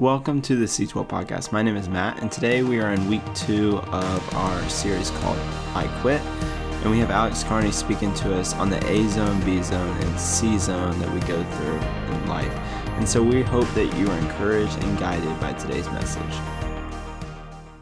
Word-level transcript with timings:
Welcome 0.00 0.40
to 0.42 0.56
the 0.56 0.64
C12 0.64 1.06
podcast. 1.08 1.52
My 1.52 1.62
name 1.62 1.76
is 1.76 1.86
Matt, 1.86 2.22
and 2.22 2.32
today 2.32 2.62
we 2.62 2.80
are 2.80 2.90
in 2.94 3.06
week 3.06 3.20
two 3.34 3.76
of 3.76 4.34
our 4.34 4.66
series 4.70 5.10
called 5.10 5.36
I 5.74 5.88
Quit. 6.00 6.22
And 6.22 6.90
we 6.90 6.98
have 7.00 7.10
Alex 7.10 7.44
Carney 7.44 7.70
speaking 7.70 8.14
to 8.14 8.34
us 8.34 8.54
on 8.54 8.70
the 8.70 8.78
A 8.90 9.06
zone, 9.08 9.38
B 9.44 9.62
zone, 9.62 9.94
and 9.98 10.18
C 10.18 10.58
zone 10.58 10.98
that 11.00 11.12
we 11.12 11.20
go 11.28 11.44
through 11.44 12.14
in 12.14 12.26
life. 12.28 12.50
And 12.96 13.06
so 13.06 13.22
we 13.22 13.42
hope 13.42 13.68
that 13.74 13.94
you 13.98 14.10
are 14.10 14.16
encouraged 14.16 14.82
and 14.82 14.98
guided 14.98 15.38
by 15.38 15.52
today's 15.52 15.84
message. 15.88 16.34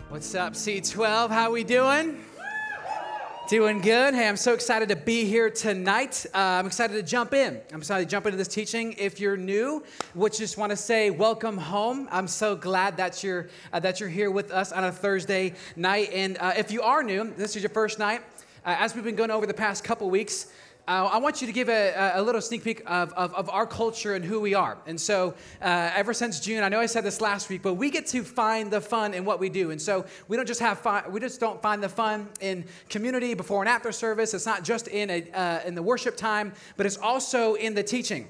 What's 0.09 0.35
up, 0.35 0.55
C12? 0.55 1.31
How 1.31 1.53
we 1.53 1.63
doing? 1.63 2.25
Doing 3.49 3.81
good. 3.81 4.13
Hey, 4.13 4.29
I'm 4.29 4.37
so 4.37 4.53
excited 4.53 4.91
to 4.91 4.97
be 4.97 5.25
here 5.25 5.49
tonight. 5.49 6.27
Uh, 6.35 6.39
I'm 6.39 6.67
excited 6.67 6.93
to 6.93 7.03
jump 7.03 7.33
in. 7.33 7.59
I'm 7.73 7.79
excited 7.79 8.05
to 8.05 8.11
jump 8.11 8.27
into 8.27 8.37
this 8.37 8.47
teaching. 8.47 8.95
If 8.99 9.21
you're 9.21 9.39
new, 9.39 9.83
would 10.15 10.35
just 10.35 10.59
want 10.59 10.69
to 10.69 10.77
say 10.77 11.09
welcome 11.09 11.57
home. 11.57 12.09
I'm 12.11 12.29
so 12.29 12.55
glad 12.55 12.99
that 12.99 13.25
you're 13.25 13.49
uh, 13.73 13.81
that 13.81 14.01
you're 14.01 14.11
here 14.11 14.31
with 14.31 14.51
us 14.51 14.71
on 14.71 14.85
a 14.85 14.93
Thursday 14.93 15.55
night. 15.77 16.11
And 16.13 16.37
uh, 16.37 16.53
if 16.59 16.71
you 16.71 16.83
are 16.83 17.03
new, 17.03 17.33
this 17.39 17.57
is 17.57 17.63
your 17.63 17.71
first 17.71 17.99
night. 17.99 18.21
Uh, 18.67 18.77
as 18.79 18.95
we've 18.95 19.03
been 19.03 19.17
going 19.17 19.31
over 19.31 19.47
the 19.47 19.55
past 19.55 19.83
couple 19.83 20.11
weeks, 20.11 20.49
uh, 20.89 21.11
I 21.13 21.19
want 21.19 21.43
you 21.43 21.47
to 21.47 21.53
give 21.53 21.69
a, 21.69 22.13
a 22.15 22.23
little 22.23 22.41
sneak 22.41 22.65
peek 22.65 22.83
of, 22.87 23.13
of, 23.13 23.35
of, 23.35 23.51
our 23.51 23.67
culture 23.67 24.15
and 24.15 24.25
who 24.25 24.41
we 24.41 24.55
are. 24.55 24.79
And 24.87 24.99
so, 24.99 25.35
uh, 25.61 25.91
ever 25.95 26.15
since 26.15 26.41
June, 26.41 26.65
I 26.65 26.71
know 26.71 26.81
I 26.81 26.87
said 26.87 27.05
this 27.05 27.21
last 27.21 27.51
week, 27.51 27.61
but 27.63 27.75
we 27.75 27.91
get 27.91 28.07
to 28.07 28.23
find 28.25 28.71
the 28.71 28.81
fun 28.81 29.13
in 29.13 29.27
what 29.27 29.39
we 29.39 29.51
do. 29.51 29.71
And 29.71 29.81
so, 29.81 30.07
we 30.29 30.37
don't 30.39 30.47
just 30.47 30.61
have 30.61 30.79
fun, 30.79 31.05
we 31.13 31.21
just 31.21 31.41
don't 31.41 31.61
find 31.61 31.83
the 31.83 31.91
fun 31.91 32.27
in 32.41 32.65
community 32.89 33.35
before 33.35 33.61
and 33.61 33.69
after 33.69 33.93
service. 33.93 34.33
It's 34.33 34.47
not 34.47 34.65
just 34.65 34.89
in, 34.89 35.11
a, 35.11 35.31
uh, 35.33 35.61
in 35.67 35.75
the 35.75 35.83
worship 35.83 36.17
time, 36.17 36.55
but 36.79 36.87
it's 36.87 36.97
also 36.97 37.53
in 37.55 37.75
the 37.75 37.83
teaching. 37.83 38.27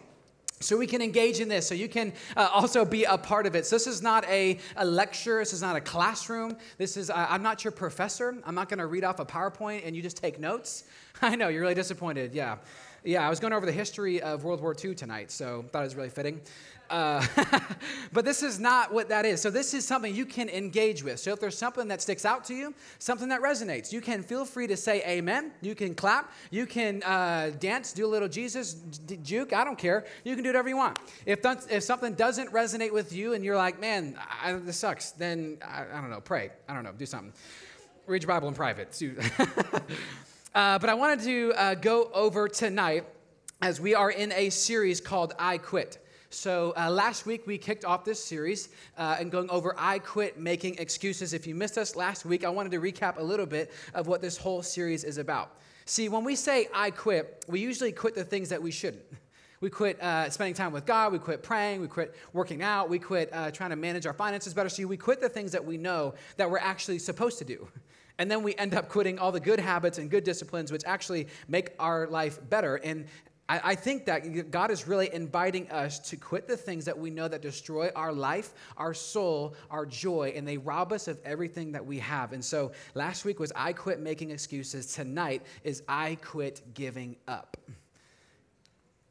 So 0.61 0.77
we 0.77 0.89
can 0.89 1.01
engage 1.01 1.39
in 1.39 1.49
this. 1.49 1.67
So 1.69 1.75
you 1.75 1.89
can 1.89 2.13
uh, 2.37 2.49
also 2.53 2.85
be 2.85 3.05
a 3.05 3.17
part 3.17 3.47
of 3.47 3.55
it. 3.55 3.65
So 3.65 3.77
this 3.77 3.87
is 3.87 4.03
not 4.03 4.25
a, 4.29 4.59
a 4.77 4.85
lecture. 4.85 5.39
This 5.39 5.53
is 5.53 5.63
not 5.63 5.77
a 5.77 5.81
classroom. 5.81 6.57
This 6.79 6.97
is, 6.97 7.11
uh, 7.11 7.27
I'm 7.29 7.43
not 7.43 7.63
your 7.63 7.71
professor. 7.71 8.37
I'm 8.45 8.55
not 8.57 8.69
going 8.69 8.79
to 8.79 8.87
read 8.87 9.05
off 9.05 9.21
a 9.21 9.25
PowerPoint 9.25 9.87
and 9.87 9.95
you 9.95 10.03
just 10.03 10.17
take 10.17 10.41
notes. 10.41 10.85
I 11.23 11.37
know, 11.37 11.49
you're 11.49 11.63
really 11.63 11.75
disappointed. 11.75 12.35
Yeah. 12.35 12.57
Yeah, 13.05 13.25
I 13.25 13.31
was 13.31 13.39
going 13.39 13.53
over 13.53 13.65
the 13.65 13.73
history 13.73 14.21
of 14.21 14.45
World 14.45 14.61
War 14.61 14.75
II 14.83 14.95
tonight, 14.95 15.31
so 15.31 15.65
thought 15.73 15.83
it 15.83 15.85
was 15.85 15.95
really 15.95 16.09
fitting. 16.09 16.41
Uh, 16.91 17.25
but 18.13 18.25
this 18.25 18.43
is 18.43 18.59
not 18.59 18.93
what 18.93 19.09
that 19.11 19.25
is. 19.25 19.41
So, 19.41 19.51
this 19.51 19.73
is 19.73 19.87
something 19.87 20.15
you 20.15 20.27
can 20.27 20.49
engage 20.49 21.05
with. 21.05 21.21
So, 21.21 21.33
if 21.33 21.39
there's 21.39 21.57
something 21.57 21.87
that 21.89 22.03
sticks 22.03 22.25
out 22.25 22.45
to 22.47 22.55
you, 22.55 22.75
something 22.99 23.29
that 23.29 23.41
resonates, 23.41 23.93
you 23.93 24.01
can 24.01 24.23
feel 24.23 24.45
free 24.45 24.67
to 24.67 24.77
say 24.77 25.03
amen. 25.07 25.53
You 25.61 25.75
can 25.77 25.95
clap. 25.95 26.33
You 26.51 26.67
can 26.67 27.03
uh, 27.05 27.53
dance, 27.61 27.93
do 27.93 28.05
a 28.05 28.09
little 28.09 28.29
Jesus 28.29 28.75
d- 28.75 29.19
juke. 29.23 29.53
I 29.53 29.65
don't 29.65 29.79
care. 29.79 30.05
You 30.25 30.35
can 30.35 30.43
do 30.43 30.49
whatever 30.49 30.69
you 30.69 30.77
want. 30.77 30.99
If, 31.25 31.41
th- 31.43 31.59
if 31.71 31.85
something 31.85 32.15
doesn't 32.15 32.53
resonate 32.53 32.93
with 32.93 33.13
you 33.13 33.35
and 33.35 33.45
you're 33.45 33.57
like, 33.57 33.81
man, 33.81 34.19
I, 34.43 34.55
this 34.55 34.79
sucks, 34.79 35.13
then 35.13 35.59
I, 35.65 35.83
I 35.83 36.01
don't 36.01 36.11
know, 36.11 36.21
pray. 36.21 36.51
I 36.69 36.75
don't 36.75 36.83
know, 36.83 36.93
do 36.93 37.07
something. 37.07 37.33
Read 38.07 38.23
your 38.23 38.29
Bible 38.29 38.49
in 38.49 38.55
private. 38.55 39.01
uh, 40.55 40.79
but 40.79 40.89
I 40.89 40.95
wanted 40.95 41.21
to 41.25 41.53
uh, 41.57 41.75
go 41.75 42.11
over 42.15 42.49
tonight 42.49 43.05
as 43.61 43.81
we 43.81 43.95
are 43.95 44.11
in 44.11 44.33
a 44.33 44.51
series 44.51 45.01
called 45.01 45.35
I 45.39 45.59
Quit. 45.59 45.99
So, 46.31 46.75
uh, 46.77 46.91
last 46.91 47.27
week 47.27 47.47
we 47.47 47.57
kicked 47.57 47.85
off 47.85 48.05
this 48.05 48.23
series 48.23 48.69
uh, 48.99 49.17
and 49.19 49.31
going 49.31 49.49
over 49.51 49.75
I 49.79 49.99
Quit 49.99 50.39
Making 50.39 50.77
Excuses. 50.79 51.33
If 51.33 51.47
you 51.47 51.55
missed 51.55 51.79
us 51.79 51.97
last 51.97 52.25
week, 52.25 52.45
I 52.45 52.51
wanted 52.51 52.73
to 52.73 52.81
recap 52.81 53.19
a 53.19 53.23
little 53.23 53.47
bit 53.47 53.73
of 53.95 54.07
what 54.07 54.21
this 54.21 54.37
whole 54.37 54.63
series 54.63 55.05
is 55.05 55.19
about. 55.19 55.57
See, 55.87 56.09
when 56.09 56.25
we 56.25 56.35
say 56.35 56.69
I 56.75 56.91
quit, 56.91 57.45
we 57.49 57.61
usually 57.61 57.93
quit 57.93 58.15
the 58.15 58.25
things 58.25 58.51
that 58.51 58.63
we 58.63 58.71
shouldn't. 58.71 59.05
We 59.61 59.71
quit 59.71 60.01
uh, 60.01 60.31
spending 60.31 60.55
time 60.55 60.71
with 60.71 60.87
God. 60.87 61.13
We 61.13 61.19
quit 61.19 61.43
praying. 61.43 61.81
We 61.81 61.89
quit 61.89 62.15
working 62.33 62.63
out. 62.63 62.89
We 62.89 63.01
quit 63.01 63.29
uh, 63.33 63.51
trying 63.51 63.71
to 63.71 63.77
manage 63.77 64.07
our 64.07 64.13
finances 64.13 64.55
better. 64.55 64.69
See, 64.69 64.85
we 64.85 64.97
quit 64.97 65.21
the 65.21 65.29
things 65.29 65.51
that 65.51 65.65
we 65.65 65.77
know 65.77 66.15
that 66.37 66.49
we're 66.49 66.59
actually 66.59 67.01
supposed 67.01 67.39
to 67.39 67.45
do. 67.45 67.67
And 68.19 68.31
then 68.31 68.43
we 68.43 68.55
end 68.57 68.75
up 68.75 68.89
quitting 68.89 69.19
all 69.19 69.31
the 69.31 69.41
good 69.41 69.61
habits 69.61 69.99
and 69.99 70.11
good 70.11 70.25
disciplines, 70.25 70.73
which 70.73 70.83
actually 70.85 71.29
make 71.47 71.71
our 71.79 72.07
life 72.09 72.39
better. 72.49 72.77
And 72.77 73.07
I, 73.51 73.77
think 73.77 74.05
that 74.05 74.51
God 74.51 74.71
is 74.71 74.87
really 74.87 75.09
inviting 75.15 75.71
us 75.71 75.99
to 76.11 76.17
quit 76.17 76.47
the 76.47 76.57
things 76.57 76.85
that 76.85 76.99
we 76.99 77.09
know 77.09 77.29
that 77.29 77.41
destroy 77.41 77.91
our 77.97 78.13
life, 78.13 78.53
our 78.77 78.93
soul, 78.93 79.55
our 79.71 79.87
joy, 79.87 80.35
and 80.37 80.47
they 80.47 80.59
rob 80.59 80.93
us 80.93 81.09
of 81.09 81.19
everything 81.25 81.73
that 81.73 81.85
we 81.85 81.99
have. 81.99 82.35
And 82.35 82.45
so 82.45 82.73
last 82.95 83.25
week 83.25 83.41
was 83.41 83.51
I 83.57 83.73
quit 83.73 84.01
making 84.01 84.33
excuses. 84.33 84.93
Tonight 84.93 85.47
is 85.65 85.83
I 85.89 86.19
quit 86.21 86.61
giving 86.75 87.17
up. 87.27 87.57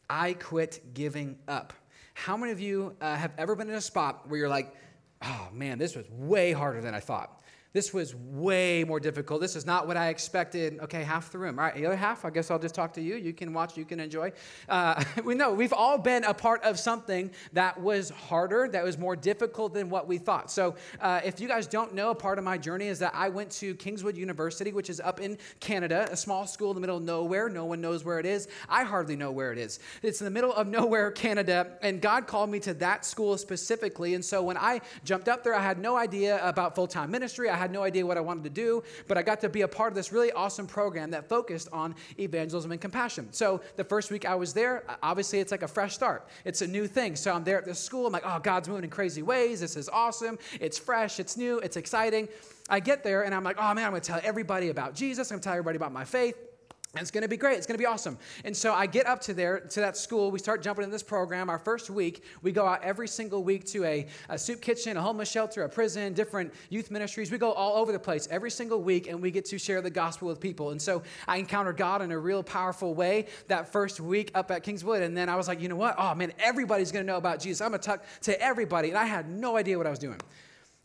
I 0.07 0.33
quit 0.33 0.81
giving 0.93 1.39
up. 1.47 1.73
How 2.13 2.37
many 2.37 2.51
of 2.51 2.59
you 2.59 2.95
uh, 3.01 3.15
have 3.15 3.31
ever 3.39 3.55
been 3.55 3.69
in 3.69 3.75
a 3.75 3.81
spot 3.81 4.29
where 4.29 4.39
you're 4.39 4.49
like, 4.49 4.75
oh 5.23 5.47
man, 5.51 5.79
this 5.79 5.95
was 5.95 6.05
way 6.11 6.51
harder 6.51 6.79
than 6.79 6.93
I 6.93 6.99
thought? 6.99 7.41
This 7.77 7.93
was 7.93 8.15
way 8.15 8.83
more 8.83 8.99
difficult. 8.99 9.39
This 9.39 9.55
is 9.55 9.67
not 9.67 9.85
what 9.85 9.97
I 9.97 10.07
expected. 10.07 10.79
Okay, 10.79 11.03
half 11.03 11.31
the 11.31 11.37
room. 11.37 11.59
All 11.59 11.65
right, 11.65 11.75
the 11.75 11.85
other 11.85 11.95
half, 11.95 12.25
I 12.25 12.31
guess 12.31 12.49
I'll 12.49 12.57
just 12.57 12.73
talk 12.73 12.91
to 12.93 13.01
you. 13.01 13.17
You 13.17 13.33
can 13.33 13.53
watch, 13.53 13.77
you 13.77 13.85
can 13.85 13.99
enjoy. 13.99 14.31
Uh, 14.67 15.03
we 15.23 15.35
know 15.35 15.53
we've 15.53 15.73
all 15.73 15.99
been 15.99 16.23
a 16.23 16.33
part 16.33 16.63
of 16.63 16.79
something 16.79 17.29
that 17.53 17.79
was 17.79 18.09
harder, 18.09 18.67
that 18.69 18.83
was 18.83 18.97
more 18.97 19.15
difficult 19.15 19.75
than 19.75 19.91
what 19.91 20.07
we 20.07 20.17
thought. 20.17 20.49
So, 20.49 20.73
uh, 20.99 21.21
if 21.23 21.39
you 21.39 21.47
guys 21.47 21.67
don't 21.67 21.93
know, 21.93 22.09
a 22.09 22.15
part 22.15 22.39
of 22.39 22.43
my 22.43 22.57
journey 22.57 22.87
is 22.87 22.97
that 22.97 23.13
I 23.13 23.29
went 23.29 23.51
to 23.51 23.75
Kingswood 23.75 24.17
University, 24.17 24.71
which 24.71 24.89
is 24.89 24.99
up 24.99 25.19
in 25.19 25.37
Canada, 25.59 26.07
a 26.09 26.17
small 26.17 26.47
school 26.47 26.71
in 26.71 26.75
the 26.75 26.81
middle 26.81 26.97
of 26.97 27.03
nowhere. 27.03 27.47
No 27.47 27.65
one 27.65 27.79
knows 27.79 28.03
where 28.03 28.19
it 28.19 28.25
is. 28.25 28.47
I 28.67 28.85
hardly 28.85 29.15
know 29.15 29.31
where 29.31 29.51
it 29.51 29.59
is. 29.59 29.79
It's 30.01 30.19
in 30.19 30.25
the 30.25 30.31
middle 30.31 30.51
of 30.51 30.65
nowhere, 30.65 31.11
Canada, 31.11 31.77
and 31.83 32.01
God 32.01 32.25
called 32.25 32.49
me 32.49 32.59
to 32.61 32.73
that 32.73 33.05
school 33.05 33.37
specifically. 33.37 34.15
And 34.15 34.25
so, 34.25 34.41
when 34.41 34.57
I 34.57 34.81
jumped 35.03 35.29
up 35.29 35.43
there, 35.43 35.53
I 35.53 35.61
had 35.61 35.77
no 35.77 35.95
idea 35.95 36.43
about 36.43 36.73
full 36.73 36.87
time 36.87 37.11
ministry. 37.11 37.51
I 37.51 37.66
I 37.66 37.66
had 37.67 37.73
no 37.73 37.83
idea 37.83 38.05
what 38.05 38.17
I 38.17 38.21
wanted 38.21 38.43
to 38.45 38.49
do, 38.49 38.81
but 39.07 39.17
I 39.17 39.21
got 39.21 39.41
to 39.41 39.49
be 39.49 39.61
a 39.61 39.67
part 39.67 39.91
of 39.91 39.95
this 39.95 40.13
really 40.13 40.31
awesome 40.31 40.67
program 40.67 41.11
that 41.11 41.27
focused 41.27 41.67
on 41.73 41.95
evangelism 42.17 42.71
and 42.71 42.79
compassion. 42.79 43.27
So 43.31 43.61
the 43.75 43.83
first 43.83 44.09
week 44.09 44.25
I 44.25 44.35
was 44.35 44.53
there, 44.53 44.83
obviously 45.03 45.39
it's 45.39 45.51
like 45.51 45.63
a 45.63 45.67
fresh 45.67 45.93
start. 45.93 46.27
It's 46.45 46.61
a 46.61 46.67
new 46.67 46.87
thing. 46.87 47.15
So 47.15 47.33
I'm 47.33 47.43
there 47.43 47.57
at 47.57 47.65
this 47.65 47.79
school. 47.79 48.07
I'm 48.07 48.13
like, 48.13 48.23
oh, 48.25 48.39
God's 48.39 48.69
moving 48.69 48.85
in 48.85 48.89
crazy 48.89 49.21
ways. 49.21 49.59
This 49.59 49.75
is 49.75 49.89
awesome. 49.89 50.39
It's 50.61 50.77
fresh. 50.77 51.19
It's 51.19 51.35
new. 51.35 51.59
It's 51.59 51.75
exciting. 51.75 52.29
I 52.69 52.79
get 52.79 53.03
there 53.03 53.23
and 53.23 53.35
I'm 53.35 53.43
like, 53.43 53.57
oh 53.59 53.73
man, 53.73 53.85
I'm 53.85 53.91
going 53.91 54.01
to 54.01 54.07
tell 54.07 54.21
everybody 54.23 54.69
about 54.69 54.95
Jesus. 54.95 55.29
I'm 55.29 55.35
going 55.35 55.41
to 55.41 55.43
tell 55.45 55.53
everybody 55.53 55.75
about 55.75 55.91
my 55.91 56.05
faith. 56.05 56.46
It's 56.95 57.11
going 57.11 57.23
to 57.23 57.27
be 57.27 57.37
great. 57.37 57.57
It's 57.57 57.67
going 57.67 57.75
to 57.75 57.81
be 57.81 57.85
awesome. 57.85 58.17
And 58.45 58.55
so 58.55 58.73
I 58.73 58.85
get 58.85 59.07
up 59.07 59.19
to 59.21 59.33
there, 59.33 59.59
to 59.59 59.79
that 59.81 59.97
school. 59.97 60.31
We 60.31 60.39
start 60.39 60.63
jumping 60.63 60.85
in 60.85 60.89
this 60.89 61.03
program. 61.03 61.49
Our 61.49 61.59
first 61.59 61.89
week, 61.89 62.23
we 62.41 62.51
go 62.51 62.65
out 62.65 62.81
every 62.81 63.09
single 63.09 63.43
week 63.43 63.65
to 63.65 63.83
a, 63.83 64.07
a 64.29 64.37
soup 64.37 64.61
kitchen, 64.61 64.95
a 64.95 65.01
homeless 65.01 65.29
shelter, 65.29 65.63
a 65.63 65.69
prison, 65.69 66.13
different 66.13 66.53
youth 66.69 66.89
ministries. 66.89 67.29
We 67.29 67.37
go 67.37 67.51
all 67.51 67.75
over 67.75 67.91
the 67.91 67.99
place 67.99 68.27
every 68.31 68.49
single 68.49 68.81
week, 68.81 69.07
and 69.07 69.21
we 69.21 69.31
get 69.31 69.45
to 69.45 69.59
share 69.59 69.81
the 69.81 69.89
gospel 69.89 70.29
with 70.29 70.39
people. 70.39 70.71
And 70.71 70.81
so 70.81 71.03
I 71.27 71.37
encountered 71.37 71.77
God 71.77 72.01
in 72.01 72.11
a 72.11 72.17
real 72.17 72.41
powerful 72.41 72.95
way 72.95 73.27
that 73.47 73.71
first 73.71 73.99
week 73.99 74.31
up 74.33 74.49
at 74.49 74.63
Kingswood. 74.63 75.03
And 75.03 75.15
then 75.15 75.27
I 75.29 75.35
was 75.35 75.47
like, 75.47 75.61
you 75.61 75.67
know 75.67 75.75
what? 75.75 75.95
Oh, 75.97 76.15
man, 76.15 76.31
everybody's 76.39 76.91
going 76.91 77.05
to 77.05 77.11
know 77.11 77.17
about 77.17 77.41
Jesus. 77.41 77.61
I'm 77.61 77.71
going 77.71 77.81
to 77.81 77.85
talk 77.85 78.05
to 78.21 78.41
everybody. 78.41 78.89
And 78.89 78.97
I 78.97 79.05
had 79.05 79.29
no 79.29 79.57
idea 79.57 79.77
what 79.77 79.87
I 79.87 79.91
was 79.91 79.99
doing. 79.99 80.19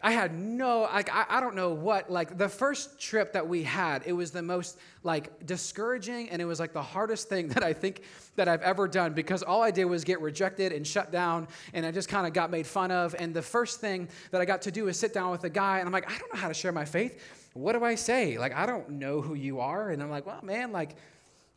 I 0.03 0.11
had 0.11 0.35
no, 0.35 0.81
like, 0.81 1.15
I, 1.15 1.27
I 1.29 1.41
don't 1.41 1.55
know 1.55 1.73
what, 1.73 2.11
like, 2.11 2.37
the 2.37 2.49
first 2.49 2.99
trip 2.99 3.33
that 3.35 3.47
we 3.47 3.63
had, 3.63 4.03
it 4.05 4.13
was 4.13 4.33
the 4.33 4.43
most, 4.43 4.79
like, 5.05 5.47
discouraging, 5.47 6.29
and 6.31 6.43
it 6.43 6.45
was, 6.45 6.59
like, 6.59 6.73
the 6.73 6.83
hardest 6.83 7.29
thing 7.29 7.49
that 7.55 7.63
I 7.63 7.73
think 7.73 8.03
that 8.35 8.49
I've 8.49 8.63
ever 8.63 8.89
done 8.89 9.13
because 9.13 9.43
all 9.43 9.63
I 9.63 9.71
did 9.71 9.85
was 9.85 10.03
get 10.03 10.21
rejected 10.21 10.73
and 10.73 10.85
shut 10.85 11.13
down, 11.13 11.47
and 11.73 11.87
I 11.87 11.93
just 11.93 12.09
kind 12.09 12.27
of 12.27 12.33
got 12.33 12.51
made 12.51 12.67
fun 12.67 12.91
of. 12.91 13.15
And 13.19 13.33
the 13.33 13.43
first 13.43 13.81
thing 13.81 14.09
that 14.33 14.41
I 14.41 14.45
got 14.45 14.63
to 14.63 14.73
do 14.73 14.89
is 14.89 14.99
sit 14.99 15.15
down 15.15 15.31
with 15.31 15.45
a 15.45 15.51
guy, 15.51 15.79
and 15.79 15.87
I'm 15.87 15.93
like, 15.93 16.11
I 16.11 16.19
don't 16.19 16.35
know 16.35 16.41
how 16.41 16.49
to 16.49 16.55
share 16.55 16.73
my 16.73 16.85
faith. 16.85 17.23
What 17.55 17.75
do 17.75 17.85
I 17.85 17.95
say? 17.95 18.39
Like, 18.39 18.55
I 18.55 18.67
don't 18.67 18.91
know 18.91 19.21
who 19.21 19.35
you 19.35 19.61
are. 19.61 19.91
And 19.91 20.03
I'm 20.03 20.11
like, 20.11 20.27
well, 20.27 20.41
man, 20.43 20.73
like, 20.73 20.97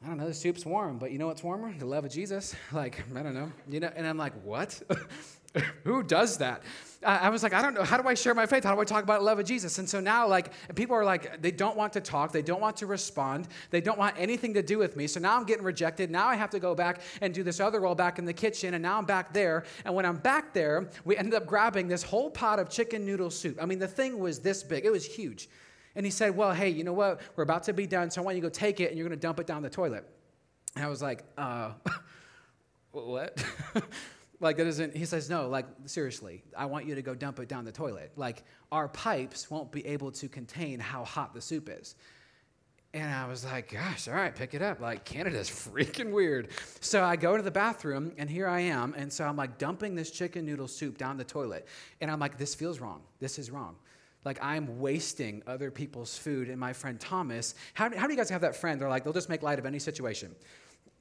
I 0.03 0.07
don't 0.07 0.17
know, 0.17 0.27
the 0.27 0.33
soup's 0.33 0.65
warm, 0.65 0.99
but 0.99 1.11
you 1.11 1.17
know 1.17 1.27
what's 1.27 1.43
warmer? 1.43 1.73
The 1.77 1.85
love 1.85 2.05
of 2.05 2.11
Jesus. 2.11 2.55
Like, 2.71 3.03
I 3.15 3.23
don't 3.23 3.33
know. 3.33 3.51
You 3.69 3.79
know, 3.79 3.91
and 3.95 4.05
I'm 4.05 4.17
like, 4.17 4.33
what? 4.43 4.79
Who 5.83 6.03
does 6.03 6.37
that? 6.37 6.63
I 7.03 7.29
was 7.29 7.43
like, 7.43 7.53
I 7.53 7.61
don't 7.61 7.75
know. 7.75 7.83
How 7.83 8.01
do 8.01 8.07
I 8.07 8.15
share 8.15 8.33
my 8.33 8.47
faith? 8.47 8.63
How 8.63 8.73
do 8.73 8.81
I 8.81 8.83
talk 8.83 9.03
about 9.03 9.21
love 9.21 9.37
of 9.37 9.45
Jesus? 9.45 9.77
And 9.77 9.87
so 9.87 9.99
now, 9.99 10.27
like, 10.27 10.51
people 10.73 10.95
are 10.95 11.05
like, 11.05 11.39
they 11.39 11.51
don't 11.51 11.77
want 11.77 11.93
to 11.93 12.01
talk. 12.01 12.31
They 12.31 12.41
don't 12.41 12.61
want 12.61 12.77
to 12.77 12.87
respond. 12.87 13.47
They 13.69 13.79
don't 13.79 13.99
want 13.99 14.15
anything 14.17 14.55
to 14.55 14.63
do 14.63 14.79
with 14.79 14.95
me. 14.95 15.05
So 15.05 15.19
now 15.19 15.37
I'm 15.37 15.43
getting 15.43 15.63
rejected. 15.63 16.09
Now 16.09 16.27
I 16.27 16.35
have 16.35 16.49
to 16.51 16.59
go 16.59 16.73
back 16.73 17.01
and 17.21 17.31
do 17.31 17.43
this 17.43 17.59
other 17.59 17.79
role 17.79 17.93
back 17.93 18.17
in 18.17 18.25
the 18.25 18.33
kitchen. 18.33 18.73
And 18.73 18.81
now 18.81 18.97
I'm 18.97 19.05
back 19.05 19.33
there. 19.33 19.65
And 19.83 19.93
when 19.93 20.03
I'm 20.03 20.17
back 20.17 20.51
there, 20.51 20.89
we 21.03 21.15
ended 21.15 21.35
up 21.35 21.45
grabbing 21.45 21.87
this 21.87 22.01
whole 22.01 22.31
pot 22.31 22.57
of 22.57 22.69
chicken 22.69 23.05
noodle 23.05 23.29
soup. 23.29 23.59
I 23.61 23.67
mean, 23.67 23.79
the 23.79 23.87
thing 23.87 24.17
was 24.17 24.39
this 24.39 24.63
big, 24.63 24.83
it 24.83 24.91
was 24.91 25.05
huge. 25.05 25.47
And 25.95 26.05
he 26.05 26.11
said, 26.11 26.35
Well, 26.35 26.53
hey, 26.53 26.69
you 26.69 26.83
know 26.83 26.93
what? 26.93 27.21
We're 27.35 27.43
about 27.43 27.63
to 27.63 27.73
be 27.73 27.85
done. 27.85 28.09
So 28.09 28.21
I 28.21 28.25
want 28.25 28.35
you 28.35 28.41
to 28.41 28.47
go 28.47 28.51
take 28.51 28.79
it 28.79 28.89
and 28.89 28.97
you're 28.97 29.07
going 29.07 29.17
to 29.17 29.21
dump 29.21 29.39
it 29.39 29.45
down 29.45 29.61
the 29.61 29.69
toilet. 29.69 30.09
And 30.75 30.83
I 30.83 30.87
was 30.87 31.03
like, 31.03 31.23
uh, 31.37 31.73
What? 32.91 33.43
Like, 34.39 34.57
that 34.57 34.67
isn't, 34.67 34.95
he 34.95 35.05
says, 35.05 35.29
no, 35.29 35.47
like, 35.47 35.65
seriously, 35.85 36.43
I 36.57 36.65
want 36.65 36.85
you 36.85 36.95
to 36.95 37.01
go 37.01 37.15
dump 37.15 37.39
it 37.39 37.47
down 37.47 37.65
the 37.65 37.71
toilet. 37.71 38.11
Like, 38.15 38.43
our 38.71 38.89
pipes 38.89 39.49
won't 39.49 39.71
be 39.71 39.85
able 39.85 40.11
to 40.11 40.27
contain 40.27 40.79
how 40.79 41.05
hot 41.05 41.33
the 41.33 41.41
soup 41.41 41.69
is. 41.69 41.95
And 42.93 43.13
I 43.13 43.27
was 43.27 43.43
like, 43.43 43.73
gosh, 43.73 44.07
all 44.07 44.13
right, 44.13 44.33
pick 44.33 44.53
it 44.53 44.61
up. 44.61 44.79
Like, 44.79 45.03
Canada's 45.03 45.49
freaking 45.73 46.11
weird. 46.11 46.49
So 46.79 47.03
I 47.03 47.17
go 47.17 47.35
to 47.35 47.43
the 47.43 47.51
bathroom, 47.51 48.13
and 48.17 48.29
here 48.29 48.47
I 48.47 48.61
am. 48.61 48.93
And 48.95 49.11
so 49.11 49.25
I'm 49.25 49.35
like 49.35 49.57
dumping 49.57 49.95
this 49.95 50.11
chicken 50.11 50.45
noodle 50.45 50.69
soup 50.69 50.97
down 50.97 51.17
the 51.17 51.25
toilet. 51.25 51.67
And 51.99 52.09
I'm 52.09 52.19
like, 52.19 52.37
this 52.37 52.55
feels 52.55 52.79
wrong. 52.79 53.01
This 53.19 53.37
is 53.37 53.51
wrong. 53.51 53.75
Like, 54.25 54.43
I'm 54.43 54.79
wasting 54.79 55.43
other 55.47 55.71
people's 55.71 56.17
food. 56.17 56.49
And 56.49 56.59
my 56.59 56.73
friend 56.73 56.99
Thomas, 56.99 57.55
how, 57.73 57.95
how 57.95 58.07
do 58.07 58.13
you 58.13 58.17
guys 58.17 58.29
have 58.31 58.41
that 58.41 58.55
friend? 58.55 58.81
They're 58.81 58.89
like, 58.89 59.03
they'll 59.03 59.13
just 59.13 59.29
make 59.29 59.43
light 59.43 59.59
of 59.59 59.65
any 59.65 59.79
situation. 59.79 60.35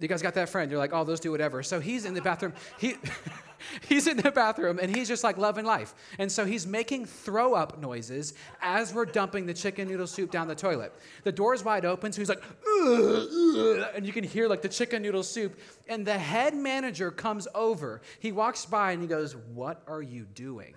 You 0.01 0.09
guys 0.09 0.23
got 0.23 0.35
that 0.35 0.49
friend? 0.49 0.71
You're 0.71 0.81
like, 0.81 0.93
oh, 0.93 1.05
those 1.05 1.21
do 1.21 1.31
whatever. 1.31 1.63
So 1.63 1.79
he's 1.79 2.05
in 2.05 2.15
the 2.15 2.21
bathroom. 2.21 2.53
He, 2.79 2.97
he's 3.89 4.09
in 4.09 4.17
the 4.17 4.33
bathroom 4.33 4.81
and 4.83 4.95
he's 4.95 5.07
just 5.07 5.23
like 5.23 5.39
loving 5.39 5.65
life. 5.65 5.95
And 6.19 6.31
so 6.31 6.45
he's 6.45 6.67
making 6.67 7.07
throw 7.07 7.55
up 7.55 7.79
noises 7.81 8.35
as 8.61 8.93
we're 8.93 9.05
dumping 9.05 9.47
the 9.47 9.55
chicken 9.55 9.87
noodle 9.87 10.09
soup 10.09 10.33
down 10.33 10.49
the 10.49 10.55
toilet. 10.55 10.93
The 11.23 11.31
door's 11.31 11.65
wide 11.65 11.85
open, 11.85 12.13
so 12.13 12.21
he's 12.21 12.29
like, 12.29 12.43
ugh, 12.43 13.29
ugh, 13.33 13.87
and 13.95 14.05
you 14.05 14.13
can 14.13 14.25
hear 14.25 14.49
like 14.49 14.63
the 14.63 14.69
chicken 14.69 15.01
noodle 15.01 15.23
soup. 15.23 15.59
And 15.89 16.05
the 16.05 16.19
head 16.19 16.57
manager 16.57 17.13
comes 17.13 17.47
over. 17.55 18.03
He 18.19 18.33
walks 18.33 18.67
by 18.67 18.93
and 18.93 19.01
he 19.01 19.07
goes, 19.07 19.37
What 19.37 19.83
are 19.87 20.03
you 20.03 20.25
doing? 20.25 20.75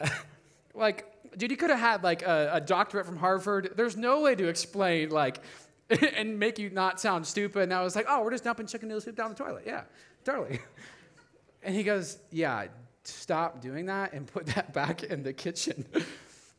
like, 0.74 1.06
dude, 1.36 1.50
you 1.50 1.56
could 1.56 1.70
have 1.70 1.78
had 1.78 2.02
like 2.02 2.22
a, 2.22 2.50
a 2.54 2.60
doctorate 2.60 3.06
from 3.06 3.16
Harvard. 3.16 3.72
There's 3.76 3.96
no 3.96 4.20
way 4.20 4.34
to 4.34 4.48
explain 4.48 5.10
like 5.10 5.40
and 6.16 6.38
make 6.38 6.58
you 6.58 6.70
not 6.70 7.00
sound 7.00 7.26
stupid. 7.26 7.64
And 7.64 7.74
I 7.74 7.82
was 7.82 7.96
like, 7.96 8.06
oh, 8.08 8.22
we're 8.22 8.30
just 8.30 8.44
dumping 8.44 8.66
chicken 8.66 8.88
noodle 8.88 9.00
soup 9.00 9.16
down 9.16 9.30
the 9.30 9.36
toilet. 9.36 9.64
Yeah, 9.66 9.82
totally. 10.24 10.60
And 11.66 11.74
he 11.74 11.82
goes, 11.82 12.18
yeah, 12.30 12.66
stop 13.04 13.62
doing 13.62 13.86
that 13.86 14.12
and 14.12 14.26
put 14.26 14.44
that 14.48 14.72
back 14.74 15.02
in 15.02 15.22
the 15.22 15.32
kitchen. 15.32 15.86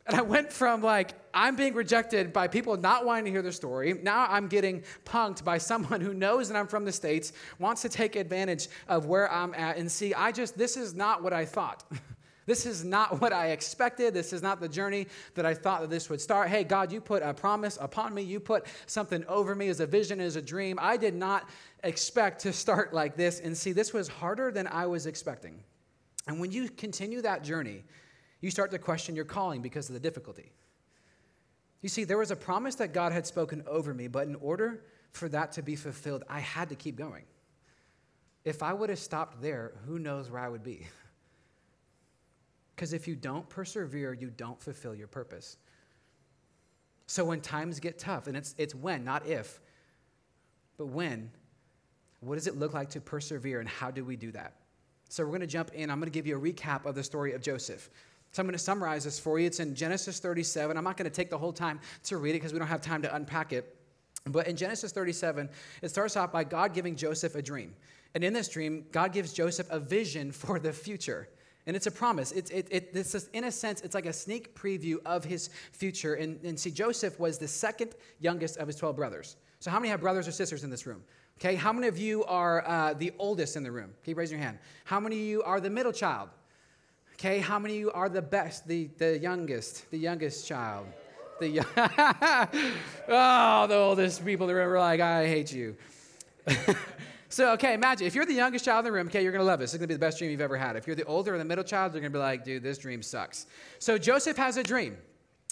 And 0.08 0.18
I 0.18 0.22
went 0.24 0.52
from 0.52 0.82
like, 0.82 1.12
I'm 1.32 1.56
being 1.56 1.76
rejected 1.76 2.34
by 2.34 2.48
people 2.48 2.76
not 2.78 3.06
wanting 3.06 3.26
to 3.26 3.32
hear 3.32 3.44
the 3.44 3.52
story. 3.52 3.94
Now 4.02 4.26
I'm 4.28 4.48
getting 4.48 4.84
punked 5.06 5.44
by 5.44 5.60
someone 5.60 6.02
who 6.02 6.16
knows 6.16 6.48
that 6.48 6.58
I'm 6.58 6.66
from 6.66 6.86
the 6.86 6.92
States, 6.92 7.34
wants 7.60 7.84
to 7.84 7.90
take 7.90 8.16
advantage 8.16 8.68
of 8.88 9.06
where 9.06 9.32
I'm 9.32 9.54
at. 9.54 9.78
And 9.78 9.92
see, 9.92 10.14
I 10.14 10.32
just, 10.32 10.58
this 10.58 10.76
is 10.76 10.96
not 10.96 11.22
what 11.22 11.34
I 11.34 11.46
thought. 11.46 11.84
This 12.46 12.66
is 12.66 12.84
not 12.84 13.22
what 13.22 13.34
I 13.34 13.48
expected. 13.48 14.14
This 14.14 14.32
is 14.32 14.42
not 14.42 14.60
the 14.60 14.70
journey 14.70 15.08
that 15.34 15.46
I 15.46 15.54
thought 15.54 15.82
that 15.82 15.90
this 15.90 16.10
would 16.10 16.22
start. 16.22 16.50
Hey, 16.50 16.64
God, 16.64 16.92
you 16.92 17.02
put 17.02 17.24
a 17.24 17.34
promise 17.34 17.78
upon 17.82 18.14
me. 18.14 18.22
You 18.22 18.40
put 18.40 18.66
something 18.86 19.26
over 19.28 19.56
me 19.56 19.68
as 19.70 19.80
a 19.80 19.88
vision, 19.88 20.22
as 20.22 20.36
a 20.36 20.42
dream. 20.42 20.78
I 20.80 20.98
did 20.98 21.16
not 21.16 21.50
expect 21.84 22.42
to 22.42 22.54
start 22.54 22.94
like 22.94 23.16
this. 23.16 23.40
And 23.40 23.58
see, 23.58 23.72
this 23.72 23.94
was 23.94 24.08
harder 24.08 24.52
than 24.52 24.68
I 24.68 24.86
was 24.86 25.08
expecting. 25.08 25.64
And 26.28 26.40
when 26.40 26.52
you 26.52 26.70
continue 26.70 27.22
that 27.22 27.44
journey, 27.44 27.84
you 28.42 28.52
start 28.52 28.70
to 28.72 28.80
question 28.80 29.16
your 29.16 29.26
calling 29.26 29.62
because 29.62 29.90
of 29.90 29.94
the 29.94 30.00
difficulty. 30.00 30.52
You 31.82 31.90
see, 31.90 32.04
there 32.04 32.18
was 32.18 32.32
a 32.32 32.36
promise 32.36 32.76
that 32.76 32.94
God 32.94 33.12
had 33.12 33.26
spoken 33.26 33.64
over 33.68 33.94
me, 33.94 34.08
but 34.08 34.28
in 34.28 34.36
order 34.36 34.84
for 35.12 35.30
that 35.30 35.52
to 35.54 35.62
be 35.62 35.76
fulfilled, 35.76 36.24
I 36.30 36.40
had 36.40 36.70
to 36.70 36.76
keep 36.76 36.96
going. 36.96 37.24
If 38.44 38.62
I 38.62 38.74
would 38.74 38.90
have 38.90 39.00
stopped 39.00 39.42
there, 39.42 39.74
who 39.88 39.98
knows 39.98 40.30
where 40.30 40.42
I 40.42 40.50
would 40.50 40.64
be? 40.64 40.88
Because 42.76 42.94
if 42.94 43.08
you 43.08 43.16
don't 43.16 43.48
persevere, 43.48 44.14
you 44.14 44.30
don't 44.30 44.62
fulfill 44.62 44.94
your 44.94 45.08
purpose. 45.08 45.58
So 47.08 47.24
when 47.24 47.40
times 47.40 47.80
get 47.80 47.98
tough, 47.98 48.28
and 48.28 48.36
it's, 48.36 48.56
it's 48.58 48.76
when, 48.76 49.04
not 49.04 49.26
if, 49.28 49.62
but 50.78 50.88
when, 50.88 51.32
what 52.20 52.36
does 52.36 52.48
it 52.48 52.58
look 52.58 52.74
like 52.74 52.90
to 52.92 53.02
persevere 53.02 53.60
and 53.60 53.70
how 53.70 53.92
do 53.92 54.04
we 54.04 54.16
do 54.16 54.32
that? 54.32 54.54
So 55.10 55.24
we're 55.24 55.30
going 55.30 55.42
to 55.42 55.48
jump 55.48 55.72
in. 55.74 55.90
I'm 55.90 56.00
going 56.00 56.12
to 56.12 56.14
give 56.14 56.28
you 56.28 56.36
a 56.36 56.40
recap 56.40 56.86
of 56.86 56.96
the 56.96 57.04
story 57.04 57.34
of 57.34 57.42
Joseph. 57.42 57.90
So 58.32 58.42
I'm 58.42 58.48
going 58.48 58.58
to 58.58 58.64
summarize 58.64 59.06
this 59.06 59.20
for 59.20 59.40
you. 59.40 59.48
It's 59.48 59.60
in 59.62 59.76
Genesis 59.76 60.20
37. 60.20 60.76
I'm 60.76 60.84
not 60.84 60.98
going 60.98 61.10
to 61.10 61.16
take 61.16 61.30
the 61.30 61.38
whole 61.38 61.54
time 61.54 61.80
to 62.06 62.18
read 62.18 62.32
it 62.32 62.34
because 62.34 62.52
we 62.52 62.60
don't 62.60 62.68
have 62.68 62.82
time 62.82 63.02
to 63.04 63.16
unpack 63.16 63.54
it. 63.54 63.78
But 64.26 64.48
in 64.48 64.58
Genesis 64.58 64.92
37, 64.92 65.48
it 65.82 65.90
starts 65.90 66.18
off 66.18 66.32
by 66.32 66.44
God 66.44 66.74
giving 66.74 66.96
Joseph 66.96 67.36
a 67.36 67.42
dream. 67.42 67.76
And 68.16 68.24
in 68.24 68.34
this 68.34 68.50
dream, 68.50 68.86
God 68.92 69.14
gives 69.14 69.32
Joseph 69.32 69.68
a 69.70 69.80
vision 69.80 70.32
for 70.32 70.60
the 70.60 70.74
future. 70.74 71.30
And 71.68 71.76
it's 71.76 71.88
a 71.88 71.92
promise. 71.92 72.32
It's, 72.32 72.52
it, 72.52 72.68
it, 72.70 72.92
it's 72.94 73.16
in 73.34 73.46
a 73.46 73.52
sense, 73.52 73.82
it's 73.82 73.96
like 73.96 74.06
a 74.06 74.14
sneak 74.14 74.56
preview 74.56 74.98
of 75.06 75.24
his 75.24 75.50
future. 75.72 76.14
And, 76.14 76.40
and 76.44 76.60
see, 76.60 76.72
Joseph 76.72 77.20
was 77.20 77.38
the 77.38 77.48
second 77.48 77.96
youngest 78.20 78.58
of 78.58 78.68
his 78.68 78.76
12 78.76 78.96
brothers. 78.96 79.36
So, 79.60 79.72
how 79.72 79.80
many 79.80 79.90
have 79.90 80.02
brothers 80.02 80.28
or 80.28 80.32
sisters 80.32 80.64
in 80.64 80.70
this 80.70 80.86
room? 80.86 81.04
Okay, 81.40 81.56
how 81.56 81.74
many 81.74 81.88
of 81.88 81.98
you 81.98 82.24
are 82.26 82.66
uh, 82.68 82.94
the 82.94 83.12
oldest 83.18 83.56
in 83.56 83.64
the 83.64 83.72
room? 83.72 83.94
Keep 84.06 84.18
raising 84.18 84.38
your 84.38 84.46
hand. 84.46 84.60
How 84.86 85.00
many 85.00 85.16
of 85.18 85.26
you 85.26 85.44
are 85.44 85.60
the 85.60 85.70
middle 85.70 85.92
child? 85.92 86.30
Okay, 87.14 87.40
how 87.40 87.60
many 87.60 87.76
of 87.76 87.80
you 87.80 87.92
are 87.92 88.10
the 88.10 88.22
best, 88.22 88.68
the, 88.68 88.90
the 88.98 89.18
youngest, 89.18 89.90
the 89.90 89.98
youngest 89.98 90.48
child? 90.48 90.86
The 91.40 91.60
oh, 93.10 93.68
the 93.68 93.76
oldest 93.76 94.26
people 94.26 94.48
in 94.48 94.56
the 94.56 94.62
room 94.62 94.72
are 94.72 94.80
like, 94.80 95.02
I 95.02 95.28
hate 95.28 95.52
you. 95.52 95.76
So, 97.36 97.52
okay, 97.52 97.74
imagine 97.74 98.08
if 98.08 98.16
you're 98.16 98.26
the 98.26 98.34
youngest 98.34 98.64
child 98.64 98.86
in 98.86 98.86
the 98.86 98.92
room, 98.94 99.08
okay, 99.08 99.22
you're 99.22 99.34
gonna 99.34 99.44
love 99.44 99.60
this. 99.60 99.74
It's 99.74 99.78
gonna 99.78 99.90
be 99.90 99.94
the 99.94 100.00
best 100.00 100.20
dream 100.20 100.32
you've 100.32 100.40
ever 100.40 100.56
had. 100.56 100.78
If 100.78 100.88
you're 100.88 100.96
the 100.96 101.04
older 101.04 101.36
or 101.36 101.38
the 101.38 101.44
middle 101.44 101.66
child, 101.66 101.92
you're 101.92 102.00
gonna 102.00 102.10
be 102.10 102.18
like, 102.18 102.46
dude, 102.46 102.64
this 102.64 102.78
dream 102.78 103.02
sucks. 103.02 103.46
So, 103.78 103.98
Joseph 103.98 104.38
has 104.38 104.56
a 104.56 104.64
dream, 104.64 104.96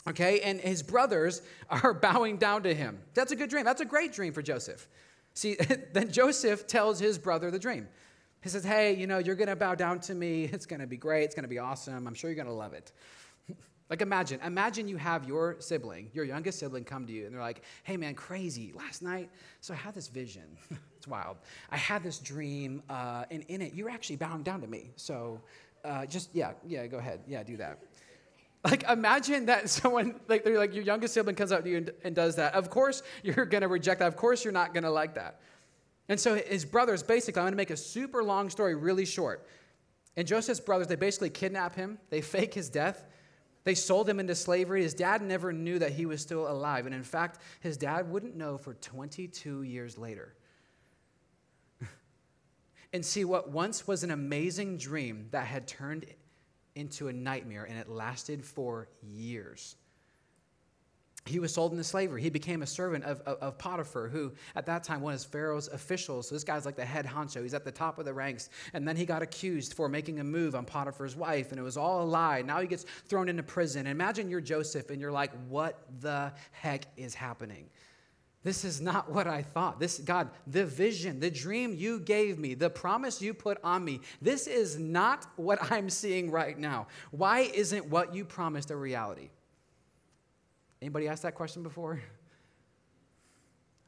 okay, 0.08 0.40
and 0.40 0.62
his 0.62 0.82
brothers 0.82 1.42
are 1.70 1.94
bowing 1.94 2.38
down 2.38 2.64
to 2.64 2.74
him. 2.74 3.00
That's 3.16 3.34
a 3.34 3.36
good 3.36 3.50
dream. 3.50 3.66
That's 3.66 3.82
a 3.82 3.86
great 3.86 4.14
dream 4.14 4.32
for 4.32 4.42
Joseph. 4.42 4.88
See, 5.34 5.58
then 5.92 6.10
Joseph 6.10 6.68
tells 6.68 7.00
his 7.00 7.18
brother 7.18 7.52
the 7.52 7.60
dream. 7.60 7.90
He 8.42 8.48
says, 8.48 8.64
hey, 8.64 8.96
you 8.96 9.06
know, 9.06 9.18
you're 9.18 9.36
gonna 9.36 9.54
bow 9.54 9.76
down 9.76 10.00
to 10.02 10.16
me. 10.16 10.46
It's 10.46 10.66
gonna 10.66 10.88
be 10.88 10.96
great. 10.96 11.26
It's 11.26 11.36
gonna 11.36 11.50
be 11.50 11.60
awesome. 11.60 12.08
I'm 12.08 12.14
sure 12.14 12.30
you're 12.30 12.42
gonna 12.42 12.56
love 12.56 12.72
it. 12.72 12.94
Like 13.90 14.02
imagine, 14.02 14.40
imagine 14.46 14.88
you 14.88 14.98
have 14.98 15.28
your 15.28 15.58
sibling, 15.60 16.10
your 16.14 16.26
youngest 16.26 16.60
sibling 16.60 16.84
come 16.84 17.06
to 17.06 17.14
you 17.14 17.26
and 17.26 17.34
they're 17.34 17.42
like, 17.42 17.62
hey 17.84 17.98
man, 17.98 18.16
crazy, 18.16 18.74
last 18.76 19.02
night, 19.02 19.30
so 19.62 19.74
I 19.74 19.78
had 19.78 19.94
this 19.94 20.08
vision. 20.08 20.44
it's 20.98 21.08
wild. 21.08 21.38
I 21.70 21.78
had 21.78 22.02
this 22.02 22.20
dream, 22.20 22.82
uh, 22.90 23.26
and 23.30 23.44
in 23.50 23.62
it, 23.62 23.74
you 23.74 23.84
were 23.84 23.90
actually 23.90 24.16
bowing 24.16 24.44
down 24.44 24.62
to 24.62 24.68
me. 24.68 24.92
So 24.96 25.42
uh, 25.84 26.06
just, 26.06 26.30
yeah, 26.34 26.54
yeah, 26.66 26.88
go 26.88 26.98
ahead. 26.98 27.22
Yeah, 27.28 27.44
do 27.44 27.58
that. 27.58 27.80
Like 28.66 28.84
imagine 28.84 29.48
that 29.48 29.70
someone, 29.82 30.22
like 30.30 30.46
they're 30.46 30.58
like 30.58 30.74
your 30.74 30.86
youngest 30.86 31.14
sibling 31.14 31.36
comes 31.36 31.52
up 31.52 31.66
to 31.66 31.70
you 31.70 31.78
and, 31.78 31.92
and 32.06 32.16
does 32.16 32.38
that. 32.38 32.54
Of 32.54 32.70
course 32.70 33.04
you're 33.22 33.46
gonna 33.46 33.68
reject 33.68 34.00
that. 34.00 34.08
Of 34.08 34.16
course 34.16 34.46
you're 34.46 34.54
not 34.54 34.74
gonna 34.74 34.90
like 34.90 35.16
that. 35.16 35.42
And 36.08 36.18
so 36.18 36.36
his 36.36 36.64
brothers, 36.64 37.04
basically, 37.04 37.42
I'm 37.42 37.48
gonna 37.48 37.58
make 37.58 37.72
a 37.72 37.78
super 37.78 38.24
long 38.24 38.50
story 38.50 38.76
really 38.76 39.04
short. 39.04 39.46
And 40.16 40.26
Joseph's 40.26 40.62
brothers, 40.62 40.88
they 40.88 40.96
basically 40.96 41.30
kidnap 41.30 41.76
him, 41.76 41.98
they 42.10 42.22
fake 42.22 42.54
his 42.54 42.70
death, 42.70 43.06
they 43.64 43.76
sold 43.76 44.10
him 44.10 44.20
into 44.20 44.36
slavery. 44.36 44.84
His 44.84 44.94
dad 44.94 45.22
never 45.22 45.54
knew 45.54 45.80
that 45.80 45.94
he 45.94 46.06
was 46.06 46.22
still 46.22 46.50
alive. 46.50 46.86
And 46.86 46.94
in 46.94 47.04
fact, 47.04 47.40
his 47.62 47.78
dad 47.78 48.10
wouldn't 48.10 48.36
know 48.36 48.58
for 48.58 48.74
22 48.74 49.64
years 49.64 49.98
later. 49.98 50.34
and 52.94 53.06
see, 53.06 53.26
what 53.26 53.50
once 53.50 53.88
was 53.88 54.04
an 54.04 54.12
amazing 54.12 54.78
dream 54.78 55.28
that 55.32 55.48
had 55.48 55.68
turned 55.68 56.06
into 56.76 57.08
a 57.08 57.14
nightmare, 57.14 57.64
and 57.64 57.78
it 57.78 57.88
lasted 57.88 58.44
for 58.44 58.90
years 59.02 59.76
he 61.26 61.40
was 61.40 61.54
sold 61.54 61.72
into 61.72 61.84
slavery. 61.84 62.22
He 62.22 62.30
became 62.30 62.64
a 62.64 62.68
servant 62.68 63.06
of, 63.06 63.22
of, 63.22 63.38
of, 63.38 63.58
Potiphar, 63.58 64.10
who 64.10 64.34
at 64.56 64.66
that 64.66 64.84
time 64.84 65.02
was 65.02 65.24
Pharaoh's 65.24 65.70
officials. 65.70 66.28
So 66.28 66.36
this 66.36 66.44
guy's 66.44 66.66
like 66.66 66.76
the 66.76 66.84
head 66.84 67.06
honcho. 67.06 67.42
He's 67.42 67.54
at 67.54 67.64
the 67.64 67.72
top 67.72 67.98
of 67.98 68.04
the 68.04 68.14
ranks. 68.14 68.50
And 68.74 68.86
then 68.86 68.98
he 68.98 69.06
got 69.06 69.22
accused 69.22 69.74
for 69.74 69.88
making 69.88 70.20
a 70.20 70.24
move 70.24 70.54
on 70.54 70.66
Potiphar's 70.66 71.16
wife, 71.16 71.52
and 71.52 71.60
it 71.60 71.64
was 71.64 71.78
all 71.78 72.02
a 72.02 72.06
lie. 72.06 72.42
Now 72.42 72.60
he 72.60 72.68
gets 72.68 72.86
thrown 73.08 73.30
into 73.30 73.44
prison. 73.44 73.88
Imagine 73.88 74.30
you're 74.30 74.42
Joseph, 74.42 74.90
and 74.90 75.00
you're 75.00 75.14
like, 75.14 75.32
what 75.48 75.80
the 76.02 76.34
heck 76.52 76.88
is 76.98 77.16
happening? 77.16 77.70
This 78.44 78.66
is 78.66 78.82
not 78.82 79.10
what 79.10 79.26
I 79.26 79.42
thought. 79.42 79.80
This, 79.80 80.00
God, 80.00 80.30
the 80.48 80.66
vision, 80.66 81.22
the 81.22 81.32
dream 81.32 81.74
you 81.74 82.02
gave 82.02 82.38
me, 82.38 82.54
the 82.54 82.70
promise 82.70 83.22
you 83.22 83.34
put 83.34 83.58
on 83.64 83.86
me, 83.86 84.02
this 84.22 84.48
is 84.48 84.78
not 84.78 85.26
what 85.38 85.72
I'm 85.72 85.90
seeing 85.90 86.30
right 86.30 86.58
now. 86.58 86.88
Why 87.12 87.42
isn't 87.54 87.86
what 87.86 88.14
you 88.14 88.26
promised 88.26 88.72
a 88.72 88.76
reality? 88.76 89.30
Anybody 90.84 91.08
asked 91.08 91.24
that 91.24 91.34
question 91.34 91.64
before? 91.64 92.02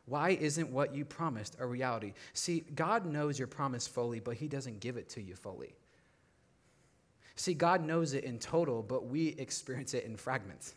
Why 0.06 0.30
isn't 0.30 0.72
what 0.72 0.96
you 0.96 1.04
promised 1.04 1.58
a 1.60 1.66
reality? 1.66 2.14
See, 2.32 2.64
God 2.74 3.06
knows 3.06 3.38
your 3.38 3.50
promise 3.50 3.86
fully, 3.86 4.22
but 4.22 4.38
He 4.38 4.48
doesn't 4.48 4.80
give 4.80 4.96
it 4.96 5.10
to 5.10 5.22
you 5.22 5.36
fully. 5.36 5.76
See, 7.36 7.54
God 7.54 7.84
knows 7.84 8.14
it 8.14 8.24
in 8.24 8.40
total, 8.40 8.82
but 8.82 9.08
we 9.08 9.36
experience 9.38 9.94
it 9.94 10.06
in 10.06 10.16
fragments. 10.16 10.74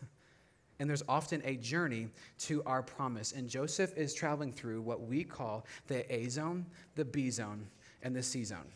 And 0.80 0.90
there's 0.90 1.04
often 1.08 1.40
a 1.44 1.54
journey 1.54 2.08
to 2.40 2.64
our 2.64 2.82
promise. 2.82 3.30
And 3.30 3.48
Joseph 3.48 3.96
is 3.96 4.12
traveling 4.12 4.52
through 4.52 4.82
what 4.82 5.00
we 5.02 5.22
call 5.22 5.66
the 5.86 6.12
A 6.12 6.28
zone, 6.28 6.66
the 6.96 7.04
B 7.04 7.30
zone, 7.30 7.64
and 8.02 8.16
the 8.16 8.24
C 8.24 8.42
zone. 8.42 8.66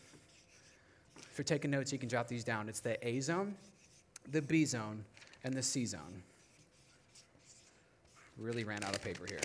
If 1.17 1.37
you're 1.37 1.43
taking 1.43 1.71
notes, 1.71 1.91
you 1.91 1.99
can 1.99 2.07
jot 2.07 2.29
these 2.29 2.45
down. 2.45 2.69
It's 2.69 2.79
the 2.79 3.05
A 3.05 3.19
zone, 3.19 3.55
the 4.31 4.41
B 4.41 4.63
zone, 4.63 5.03
and 5.43 5.53
the 5.53 5.63
C 5.63 5.85
zone. 5.85 6.23
Really 8.43 8.65
ran 8.65 8.83
out 8.83 8.93
of 8.93 9.01
paper 9.01 9.25
here. 9.25 9.39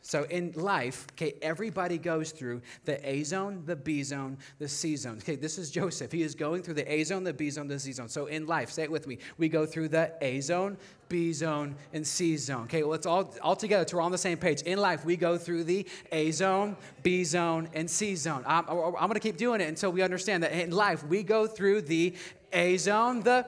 So 0.00 0.24
in 0.24 0.52
life, 0.56 1.06
okay, 1.12 1.34
everybody 1.42 1.98
goes 1.98 2.32
through 2.32 2.62
the 2.86 3.06
A 3.06 3.22
zone, 3.24 3.62
the 3.66 3.76
B 3.76 4.02
zone, 4.02 4.38
the 4.58 4.66
C 4.66 4.96
zone. 4.96 5.18
Okay, 5.18 5.36
this 5.36 5.58
is 5.58 5.70
Joseph. 5.70 6.10
He 6.10 6.22
is 6.22 6.34
going 6.34 6.62
through 6.62 6.74
the 6.74 6.90
A 6.90 7.04
zone, 7.04 7.24
the 7.24 7.32
B 7.34 7.50
zone, 7.50 7.68
the 7.68 7.78
C 7.78 7.92
zone. 7.92 8.08
So 8.08 8.24
in 8.24 8.46
life, 8.46 8.70
say 8.70 8.84
it 8.84 8.90
with 8.90 9.06
me. 9.06 9.18
We 9.36 9.50
go 9.50 9.66
through 9.66 9.88
the 9.88 10.12
A 10.22 10.40
zone, 10.40 10.78
B 11.10 11.34
zone, 11.34 11.76
and 11.92 12.06
C 12.06 12.38
zone. 12.38 12.64
Okay, 12.64 12.82
well, 12.82 12.92
let's 12.92 13.06
all 13.06 13.34
all 13.42 13.54
together 13.54 13.86
so 13.86 13.98
we're 13.98 14.02
on 14.02 14.12
the 14.12 14.18
same 14.18 14.38
page. 14.38 14.62
In 14.62 14.78
life, 14.78 15.04
we 15.04 15.14
go 15.14 15.36
through 15.36 15.64
the 15.64 15.86
A 16.10 16.30
zone, 16.30 16.74
B 17.02 17.22
zone, 17.22 17.68
and 17.74 17.88
C 17.88 18.16
zone. 18.16 18.44
I'm, 18.46 18.64
I'm 18.68 18.92
going 18.92 19.12
to 19.12 19.20
keep 19.20 19.36
doing 19.36 19.60
it 19.60 19.68
until 19.68 19.92
we 19.92 20.00
understand 20.00 20.42
that 20.42 20.52
in 20.52 20.70
life, 20.70 21.04
we 21.04 21.22
go 21.22 21.46
through 21.46 21.82
the 21.82 22.14
A 22.54 22.78
zone, 22.78 23.20
the 23.20 23.46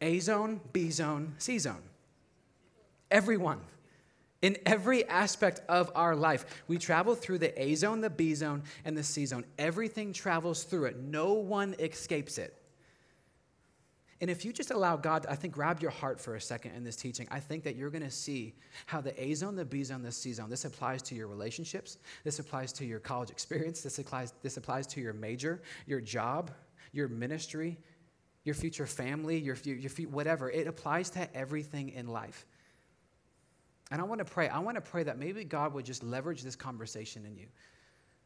A 0.00 0.18
zone, 0.20 0.60
B 0.72 0.90
zone, 0.90 1.34
C 1.38 1.58
zone. 1.58 1.82
Everyone. 3.10 3.60
In 4.42 4.56
every 4.64 5.06
aspect 5.06 5.60
of 5.68 5.92
our 5.94 6.16
life, 6.16 6.64
we 6.66 6.78
travel 6.78 7.14
through 7.14 7.38
the 7.38 7.62
A 7.62 7.74
zone, 7.74 8.00
the 8.00 8.08
B 8.08 8.34
zone, 8.34 8.62
and 8.84 8.96
the 8.96 9.02
C 9.02 9.26
zone. 9.26 9.44
Everything 9.58 10.14
travels 10.14 10.64
through 10.64 10.86
it, 10.86 10.96
no 10.98 11.34
one 11.34 11.74
escapes 11.78 12.38
it. 12.38 12.56
And 14.22 14.28
if 14.28 14.44
you 14.44 14.52
just 14.52 14.70
allow 14.70 14.96
God, 14.96 15.24
I 15.30 15.34
think, 15.34 15.54
grab 15.54 15.80
your 15.80 15.90
heart 15.90 16.20
for 16.20 16.34
a 16.34 16.40
second 16.40 16.74
in 16.74 16.84
this 16.84 16.96
teaching, 16.96 17.26
I 17.30 17.40
think 17.40 17.64
that 17.64 17.74
you're 17.74 17.88
going 17.88 18.04
to 18.04 18.10
see 18.10 18.54
how 18.84 19.00
the 19.00 19.18
A 19.22 19.32
zone, 19.34 19.56
the 19.56 19.64
B 19.64 19.82
zone, 19.82 20.02
the 20.02 20.12
C 20.12 20.32
zone, 20.34 20.50
this 20.50 20.66
applies 20.66 21.00
to 21.02 21.14
your 21.14 21.26
relationships, 21.26 21.96
this 22.22 22.38
applies 22.38 22.72
to 22.74 22.84
your 22.84 22.98
college 22.98 23.30
experience, 23.30 23.80
this 23.80 23.98
applies, 23.98 24.34
this 24.42 24.58
applies 24.58 24.86
to 24.88 25.00
your 25.00 25.14
major, 25.14 25.62
your 25.86 26.02
job, 26.02 26.50
your 26.92 27.08
ministry, 27.08 27.78
your 28.44 28.54
future 28.54 28.86
family, 28.86 29.38
your, 29.38 29.56
your, 29.64 29.76
your 29.76 29.90
whatever. 30.08 30.50
It 30.50 30.66
applies 30.66 31.10
to 31.10 31.36
everything 31.36 31.90
in 31.90 32.08
life. 32.08 32.46
And 33.90 34.00
I 34.00 34.04
want 34.04 34.20
to 34.20 34.24
pray. 34.24 34.48
I 34.48 34.60
want 34.60 34.76
to 34.76 34.80
pray 34.80 35.02
that 35.02 35.18
maybe 35.18 35.44
God 35.44 35.74
would 35.74 35.84
just 35.84 36.02
leverage 36.02 36.42
this 36.42 36.56
conversation 36.56 37.26
in 37.26 37.36
you. 37.36 37.46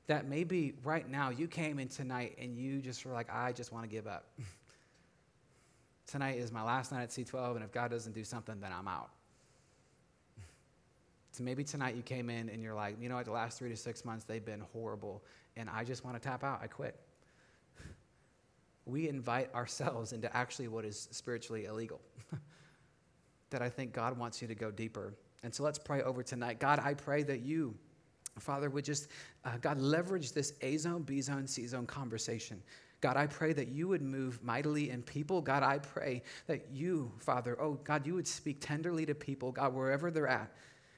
That 0.07 0.29
maybe 0.29 0.75
right 0.85 1.09
now 1.09 1.31
you 1.31 1.49
came 1.49 1.79
in 1.79 1.89
tonight 1.89 2.37
and 2.39 2.57
you 2.57 2.81
just 2.81 3.05
were 3.07 3.13
like, 3.13 3.33
I 3.33 3.53
just 3.53 3.73
want 3.73 3.85
to 3.85 3.89
give 3.89 4.07
up. 4.07 4.27
tonight 6.07 6.39
is 6.39 6.53
my 6.53 6.63
last 6.63 6.93
night 6.93 7.03
at 7.03 7.09
C12, 7.09 7.57
and 7.57 7.65
if 7.65 7.73
God 7.73 7.91
doesn't 7.91 8.13
do 8.13 8.25
something, 8.25 8.61
then 8.61 8.71
I'm 8.73 8.87
out. 8.87 9.11
So 11.33 11.43
maybe 11.43 11.65
tonight 11.65 11.97
you 11.97 12.03
came 12.03 12.31
in 12.31 12.49
and 12.49 12.63
you're 12.63 12.75
like, 12.75 12.97
you 13.01 13.09
know 13.09 13.17
what, 13.17 13.25
the 13.25 13.33
last 13.33 13.59
three 13.59 13.71
to 13.71 13.77
six 13.77 14.05
months, 14.05 14.25
they've 14.25 14.45
been 14.45 14.63
horrible, 14.73 15.25
and 15.57 15.69
I 15.69 15.83
just 15.83 16.05
want 16.05 16.21
to 16.21 16.29
tap 16.29 16.45
out. 16.45 16.61
I 16.63 16.67
quit. 16.67 17.01
We 18.87 19.09
invite 19.09 19.55
ourselves 19.55 20.13
into 20.13 20.35
actually 20.37 20.69
what 20.69 20.85
is 20.85 21.09
spiritually 21.11 21.65
illegal. 21.65 22.01
that 23.51 23.63
I 23.63 23.69
think 23.69 23.93
God 23.93 24.19
wants 24.19 24.43
you 24.43 24.49
to 24.49 24.55
go 24.55 24.71
deeper 24.71 25.15
and 25.45 25.55
so 25.55 25.63
let's 25.63 25.79
pray 25.79 26.03
over 26.03 26.23
tonight. 26.23 26.59
God, 26.59 26.81
I 26.83 26.95
pray 26.95 27.23
that 27.25 27.43
you, 27.43 27.75
Father, 28.39 28.71
would 28.71 28.85
just, 28.85 29.09
uh, 29.45 29.59
God, 29.61 29.79
leverage 29.79 30.33
this 30.33 30.55
A 30.63 30.79
zone, 30.79 31.03
B 31.03 31.21
zone, 31.21 31.47
C 31.47 31.67
zone 31.67 31.87
conversation. 31.87 32.63
God, 33.03 33.19
I 33.19 33.27
pray 33.27 33.53
that 33.53 33.69
you 33.69 33.87
would 33.87 34.01
move 34.01 34.43
mightily 34.43 34.89
in 34.89 35.03
people. 35.03 35.43
God, 35.43 35.63
I 35.63 35.79
pray 35.79 36.23
that 36.47 36.71
you, 36.73 37.13
Father, 37.19 37.61
oh, 37.61 37.75
God, 37.85 38.07
you 38.07 38.15
would 38.15 38.27
speak 38.27 38.57
tenderly 38.61 39.05
to 39.05 39.15
people, 39.15 39.53
God, 39.53 39.75
wherever 39.75 40.11
they're 40.11 40.27
at. 40.27 40.51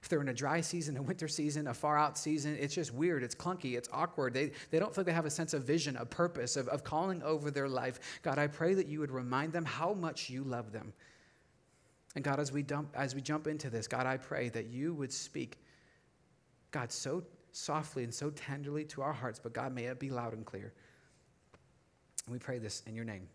If 0.06 0.10
they're 0.10 0.20
in 0.20 0.28
a 0.28 0.34
dry 0.34 0.60
season, 0.60 0.96
a 0.96 1.02
winter 1.02 1.26
season, 1.26 1.66
a 1.66 1.74
far 1.74 1.98
out 1.98 2.16
season, 2.16 2.56
it's 2.60 2.76
just 2.76 2.94
weird, 2.94 3.24
it's 3.24 3.34
clunky, 3.34 3.76
it's 3.76 3.88
awkward. 3.92 4.34
They, 4.34 4.52
they 4.70 4.78
don't 4.78 4.94
feel 4.94 5.02
like 5.02 5.06
they 5.06 5.12
have 5.12 5.26
a 5.26 5.30
sense 5.30 5.52
of 5.52 5.64
vision, 5.64 5.96
a 5.96 6.06
purpose, 6.06 6.56
of, 6.56 6.68
of 6.68 6.84
calling 6.84 7.24
over 7.24 7.50
their 7.50 7.68
life. 7.68 7.98
God, 8.22 8.38
I 8.38 8.46
pray 8.46 8.74
that 8.74 8.86
you 8.86 9.00
would 9.00 9.10
remind 9.10 9.52
them 9.52 9.64
how 9.64 9.94
much 9.94 10.30
you 10.30 10.44
love 10.44 10.70
them. 10.70 10.92
And 12.14 12.22
God, 12.22 12.38
as 12.38 12.52
we, 12.52 12.62
dump, 12.62 12.90
as 12.94 13.16
we 13.16 13.20
jump 13.20 13.48
into 13.48 13.68
this, 13.68 13.88
God, 13.88 14.06
I 14.06 14.16
pray 14.16 14.48
that 14.50 14.66
you 14.66 14.94
would 14.94 15.12
speak, 15.12 15.58
God, 16.70 16.92
so 16.92 17.24
softly 17.50 18.04
and 18.04 18.14
so 18.14 18.30
tenderly 18.30 18.84
to 18.84 19.02
our 19.02 19.12
hearts, 19.12 19.40
but 19.42 19.54
God, 19.54 19.74
may 19.74 19.86
it 19.86 19.98
be 19.98 20.10
loud 20.10 20.34
and 20.34 20.46
clear. 20.46 20.72
And 22.26 22.32
we 22.32 22.38
pray 22.38 22.58
this 22.58 22.84
in 22.86 22.94
your 22.94 23.04
name. 23.04 23.26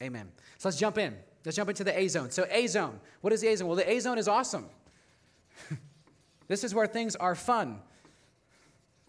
Amen. 0.00 0.30
So 0.58 0.68
let's 0.68 0.78
jump 0.78 0.98
in. 0.98 1.16
Let's 1.44 1.56
jump 1.56 1.68
into 1.68 1.82
the 1.82 1.98
A 1.98 2.06
zone. 2.06 2.30
So, 2.30 2.46
A 2.48 2.68
zone. 2.68 3.00
What 3.22 3.32
is 3.32 3.40
the 3.40 3.48
A 3.48 3.56
zone? 3.56 3.66
Well, 3.66 3.76
the 3.76 3.90
A 3.90 3.98
zone 3.98 4.18
is 4.18 4.28
awesome. 4.28 4.66
this 6.52 6.64
is 6.64 6.74
where 6.74 6.86
things 6.86 7.16
are 7.16 7.34
fun. 7.34 7.80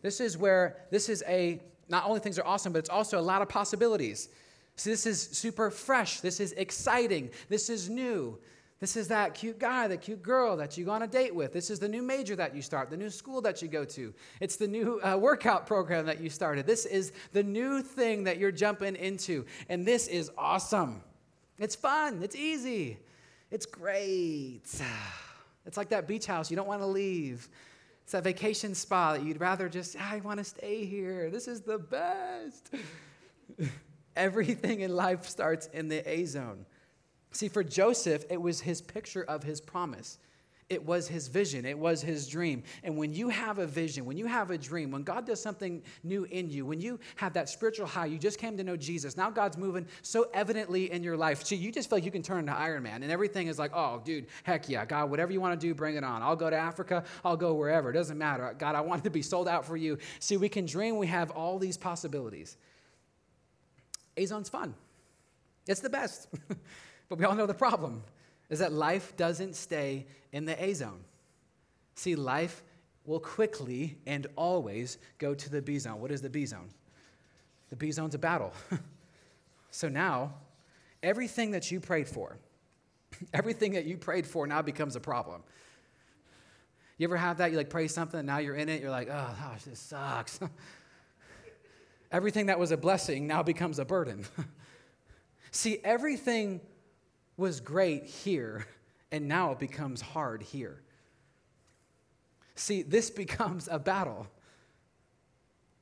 This 0.02 0.20
is 0.20 0.38
where, 0.38 0.78
this 0.92 1.10
is 1.10 1.24
a, 1.28 1.62
not 1.90 2.06
only 2.06 2.20
things 2.20 2.40
are 2.40 2.46
awesome, 2.46 2.74
but 2.74 2.80
it's 2.80 2.90
also 2.90 3.20
a 3.20 3.22
lot 3.22 3.42
of 3.42 3.50
possibilities. 3.50 4.30
So, 4.76 4.90
this 4.90 5.06
is 5.06 5.22
super 5.22 5.70
fresh. 5.70 6.20
This 6.22 6.40
is 6.40 6.54
exciting. 6.54 7.30
This 7.50 7.70
is 7.70 7.90
new. 7.90 8.40
This 8.80 8.98
is 8.98 9.08
that 9.10 9.34
cute 9.34 9.60
guy, 9.60 9.88
that 9.88 10.02
cute 10.02 10.22
girl 10.22 10.58
that 10.58 10.78
you 10.78 10.84
go 10.86 10.92
on 10.92 11.04
a 11.04 11.08
date 11.08 11.34
with. 11.34 11.54
This 11.54 11.70
is 11.70 11.80
the 11.80 11.88
new 11.88 12.02
major 12.02 12.36
that 12.36 12.54
you 12.54 12.62
start, 12.62 12.90
the 12.90 12.98
new 12.98 13.10
school 13.10 13.40
that 13.42 13.62
you 13.62 13.70
go 13.70 13.86
to. 13.86 14.14
It's 14.42 14.58
the 14.58 14.68
new 14.68 15.00
uh, 15.02 15.16
workout 15.16 15.66
program 15.66 16.06
that 16.08 16.20
you 16.20 16.30
started. 16.30 16.66
This 16.66 16.86
is 16.86 17.14
the 17.32 17.44
new 17.44 17.82
thing 17.82 18.26
that 18.26 18.40
you're 18.40 18.52
jumping 18.52 18.98
into. 18.98 19.46
And 19.70 19.86
this 19.86 20.08
is 20.08 20.32
awesome. 20.38 21.02
It's 21.60 21.76
fun, 21.76 22.22
it's 22.24 22.36
easy, 22.36 22.98
it's 23.52 23.66
great. 23.66 24.82
It's 25.66 25.78
like 25.78 25.90
that 25.90 26.08
beach 26.08 26.26
house 26.26 26.50
you 26.50 26.58
don't 26.58 26.68
want 26.68 26.82
to 26.82 26.88
leave. 26.88 27.50
It's 28.04 28.12
that 28.12 28.24
vacation 28.24 28.76
spot 28.76 29.20
that 29.20 29.26
you'd 29.26 29.40
rather 29.40 29.70
just, 29.70 29.96
ah, 30.00 30.12
I 30.14 30.20
want 30.20 30.40
to 30.40 30.44
stay 30.44 30.86
here. 30.86 31.30
This 31.30 31.48
is 31.48 31.62
the 31.62 31.78
best. 31.78 32.74
Everything 34.16 34.82
in 34.82 34.96
life 34.96 35.26
starts 35.28 35.68
in 35.68 35.88
the 35.88 36.08
A 36.10 36.26
zone. 36.26 36.66
See, 37.32 37.48
for 37.48 37.64
Joseph, 37.64 38.26
it 38.30 38.42
was 38.42 38.62
his 38.62 38.82
picture 38.82 39.24
of 39.24 39.44
his 39.44 39.62
promise. 39.62 40.20
It 40.74 40.86
was 40.86 41.08
his 41.08 41.28
vision. 41.28 41.66
It 41.66 41.78
was 41.78 42.02
his 42.02 42.28
dream. 42.28 42.64
And 42.84 42.98
when 42.98 43.14
you 43.14 43.30
have 43.30 43.60
a 43.60 43.68
vision, 43.68 44.06
when 44.06 44.18
you 44.18 44.26
have 44.26 44.52
a 44.52 44.58
dream, 44.58 44.92
when 44.92 45.04
God 45.04 45.26
does 45.26 45.42
something 45.42 45.84
new 46.04 46.24
in 46.26 46.50
you, 46.50 46.66
when 46.66 46.82
you 46.82 47.00
have 47.16 47.34
that 47.34 47.48
spiritual 47.48 47.86
high, 47.86 48.08
you 48.08 48.18
just 48.18 48.40
came 48.40 48.58
to 48.58 48.64
know 48.64 48.76
Jesus. 48.76 49.16
Now 49.16 49.30
God's 49.30 49.58
moving 49.58 49.86
so 50.02 50.28
evidently 50.34 50.92
in 50.92 51.04
your 51.04 51.16
life. 51.16 51.46
So 51.46 51.56
you 51.56 51.72
just 51.72 51.90
feel 51.90 51.98
like 51.98 52.06
you 52.06 52.12
can 52.12 52.24
turn 52.24 52.40
into 52.40 52.54
Iron 52.54 52.84
Man 52.84 53.04
and 53.04 53.12
everything 53.12 53.48
is 53.48 53.60
like, 53.60 53.72
oh, 53.74 54.02
dude, 54.04 54.26
heck 54.44 54.68
yeah. 54.68 54.84
God, 54.86 55.10
whatever 55.10 55.32
you 55.32 55.40
want 55.40 55.60
to 55.60 55.68
do, 55.68 55.74
bring 55.74 55.96
it 55.96 56.04
on. 56.04 56.22
I'll 56.22 56.36
go 56.36 56.50
to 56.50 56.58
Africa. 56.58 57.04
I'll 57.24 57.38
go 57.38 57.54
wherever. 57.54 57.92
It 57.92 57.94
doesn't 57.94 58.18
matter. 58.18 58.54
God, 58.58 58.76
I 58.76 58.82
want 58.82 59.04
to 59.04 59.10
be 59.10 59.22
sold 59.22 59.48
out 59.48 59.66
for 59.66 59.78
you. 59.78 60.00
See, 60.20 60.38
we 60.38 60.50
can 60.50 60.66
dream. 60.66 60.98
We 60.98 61.08
have 61.08 61.32
all 61.32 61.60
these 61.60 61.78
possibilities. 61.78 62.58
A 64.18 64.26
zone's 64.26 64.50
fun. 64.50 64.74
It's 65.68 65.80
the 65.82 65.90
best. 65.90 66.28
But 67.10 67.20
we 67.20 67.26
all 67.26 67.36
know 67.36 67.46
the 67.46 67.54
problem 67.54 68.02
is 68.50 68.60
that 68.60 68.72
life 68.72 69.16
doesn't 69.18 69.56
stay 69.56 70.06
in 70.32 70.46
the 70.46 70.64
A 70.64 70.74
zone. 70.74 71.04
See, 71.96 72.16
life 72.16 72.64
will 73.06 73.20
quickly 73.20 73.98
and 74.06 74.28
always 74.36 74.98
go 75.18 75.34
to 75.34 75.50
the 75.50 75.62
B 75.62 75.78
zone. 75.80 76.00
What 76.00 76.12
is 76.12 76.22
the 76.22 76.30
B 76.30 76.46
zone? 76.46 76.70
The 77.70 77.76
B 77.76 77.92
zone's 77.92 78.16
a 78.16 78.20
battle. 78.20 78.54
so 79.72 79.90
now, 79.90 80.34
everything 81.02 81.52
that 81.52 81.72
you 81.72 81.80
prayed 81.80 82.08
for, 82.08 82.38
everything 83.34 83.74
that 83.74 83.86
you 83.86 83.98
prayed 83.98 84.26
for 84.26 84.48
now 84.48 84.62
becomes 84.62 84.96
a 84.96 85.00
problem. 85.00 85.44
You 86.98 87.08
ever 87.08 87.18
have 87.18 87.38
that? 87.38 87.52
You 87.52 87.58
like 87.58 87.70
pray 87.70 87.88
something, 87.88 88.20
and 88.20 88.28
now 88.28 88.38
you're 88.38 88.56
in 88.56 88.70
it, 88.70 88.82
you're 88.82 88.92
like, 88.92 89.10
oh 89.10 89.36
gosh, 89.42 89.64
this 89.64 89.80
sucks. 89.80 90.40
everything 92.12 92.46
that 92.46 92.60
was 92.60 92.72
a 92.72 92.78
blessing 92.78 93.26
now 93.28 93.44
becomes 93.44 93.80
a 93.80 93.86
burden. 93.86 94.26
See, 95.52 95.80
everything 95.84 96.62
was 97.38 97.60
great 97.60 98.06
here, 98.06 98.66
and 99.12 99.28
now 99.28 99.52
it 99.52 99.60
becomes 99.60 100.02
hard 100.02 100.42
here. 100.42 100.82
See, 102.56 102.82
this 102.82 103.10
becomes 103.24 103.68
a 103.72 103.80
battle. 103.80 104.28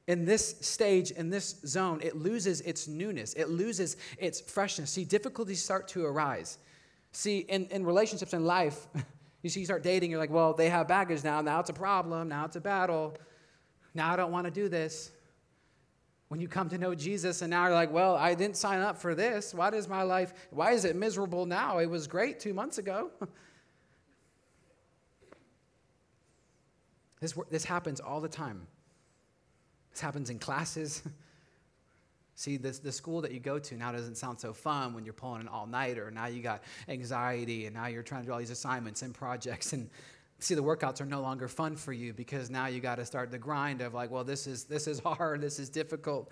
In 0.08 0.26
this 0.26 0.56
stage, 0.62 1.12
in 1.12 1.30
this 1.30 1.62
zone, 1.66 2.00
it 2.02 2.16
loses 2.16 2.62
its 2.62 2.88
newness, 2.88 3.34
it 3.34 3.50
loses 3.50 3.98
its 4.18 4.42
freshness. 4.42 4.92
See, 4.92 5.06
difficulties 5.06 5.64
start 5.64 5.88
to 5.90 6.06
arise. 6.06 6.58
See, 7.12 7.40
in, 7.40 7.66
in 7.68 7.86
relationships 7.86 8.34
in 8.34 8.46
life, 8.46 8.88
you 9.42 9.50
see, 9.50 9.60
you 9.60 9.66
start 9.66 9.84
dating, 9.84 10.12
you're 10.12 10.20
like, 10.20 10.30
well, 10.30 10.54
they 10.54 10.70
have 10.70 10.88
baggage 10.88 11.24
now. 11.24 11.42
Now 11.42 11.60
it's 11.60 11.70
a 11.70 11.74
problem. 11.74 12.30
Now 12.30 12.46
it's 12.46 12.56
a 12.56 12.62
battle. 12.62 13.16
Now 13.94 14.12
I 14.14 14.16
don't 14.16 14.32
want 14.32 14.46
to 14.46 14.52
do 14.52 14.70
this 14.70 15.12
when 16.32 16.40
you 16.40 16.48
come 16.48 16.70
to 16.70 16.78
know 16.78 16.96
Jesus 16.96 17.42
and 17.42 17.50
now 17.50 17.66
you're 17.66 17.74
like, 17.74 17.92
well, 17.92 18.16
I 18.16 18.36
didn't 18.36 18.56
sign 18.56 18.80
up 18.80 18.98
for 18.98 19.14
this. 19.14 19.54
Why 19.54 19.70
does 19.70 19.90
my 19.90 20.04
life, 20.04 20.32
why 20.50 20.72
is 20.72 20.86
it 20.86 20.96
miserable 20.96 21.46
now? 21.46 21.80
It 21.80 21.88
was 21.88 22.08
great 22.08 22.40
two 22.40 22.54
months 22.54 22.78
ago. 22.78 23.12
this, 27.20 27.34
this 27.50 27.66
happens 27.66 28.00
all 28.00 28.22
the 28.22 28.30
time. 28.30 28.66
This 29.92 30.00
happens 30.00 30.30
in 30.30 30.40
classes. 30.40 31.04
See, 32.36 32.56
this, 32.56 32.80
the 32.80 32.94
school 32.94 33.20
that 33.20 33.34
you 33.34 33.42
go 33.42 33.60
to 33.60 33.76
now 33.76 33.92
doesn't 33.92 34.16
sound 34.16 34.40
so 34.40 34.54
fun 34.54 34.94
when 34.94 35.04
you're 35.04 35.14
pulling 35.14 35.42
an 35.42 35.50
all 35.50 35.68
nighter. 35.68 36.12
Now 36.12 36.28
you 36.28 36.42
got 36.42 36.64
anxiety, 36.88 37.66
and 37.66 37.76
now 37.76 37.88
you're 37.88 38.04
trying 38.04 38.22
to 38.22 38.28
do 38.28 38.32
all 38.32 38.40
these 38.40 38.52
assignments 38.52 39.02
and 39.02 39.14
projects. 39.14 39.74
And 39.74 39.90
see 40.42 40.56
the 40.56 40.64
workouts 40.64 41.00
are 41.00 41.06
no 41.06 41.22
longer 41.22 41.48
fun 41.48 41.76
for 41.76 41.94
you 41.94 42.14
because 42.14 42.50
now 42.50 42.68
you 42.68 42.80
got 42.80 42.96
to 42.96 43.06
start 43.06 43.32
the 43.32 43.38
grind 43.38 43.82
of 43.82 43.94
like 43.94 44.12
well 44.12 44.24
this 44.24 44.48
is 44.48 44.66
this 44.66 44.88
is 44.88 45.00
hard 45.06 45.42
this 45.42 45.60
is 45.60 45.70
difficult 45.70 46.32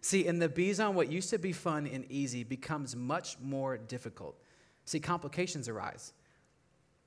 see 0.00 0.26
in 0.26 0.38
the 0.38 0.48
b 0.48 0.72
zone 0.72 0.94
what 0.94 1.10
used 1.10 1.28
to 1.28 1.38
be 1.38 1.52
fun 1.52 1.86
and 1.86 2.04
easy 2.10 2.44
becomes 2.44 2.96
much 2.96 3.36
more 3.40 3.76
difficult 3.76 4.36
see 4.84 5.00
complications 5.00 5.68
arise 5.68 6.12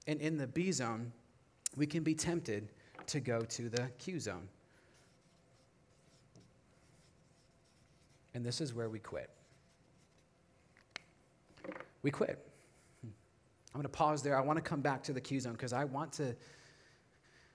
and 0.08 0.22
in 0.22 0.38
the 0.38 0.48
b 0.48 0.72
zone 0.72 1.12
we 1.76 1.86
can 1.86 2.04
be 2.04 2.14
tempted 2.14 2.68
to 3.08 3.20
go 3.20 3.42
to 3.42 3.70
the 3.70 3.90
Q 3.98 4.20
zone. 4.20 4.48
And 8.34 8.46
this 8.46 8.62
is 8.62 8.74
where 8.74 8.90
we 8.90 9.00
quit. 9.00 9.30
We 12.02 12.12
quit. 12.12 12.51
I'm 13.74 13.80
going 13.80 13.84
to 13.84 13.98
pause 13.98 14.22
there. 14.22 14.38
I 14.38 14.42
want 14.42 14.58
to 14.58 14.62
come 14.62 14.82
back 14.82 15.04
to 15.04 15.14
the 15.14 15.22
Q 15.22 15.40
zone 15.40 15.54
because 15.54 15.72
I 15.72 15.86
want 15.86 16.14
to, 16.14 16.36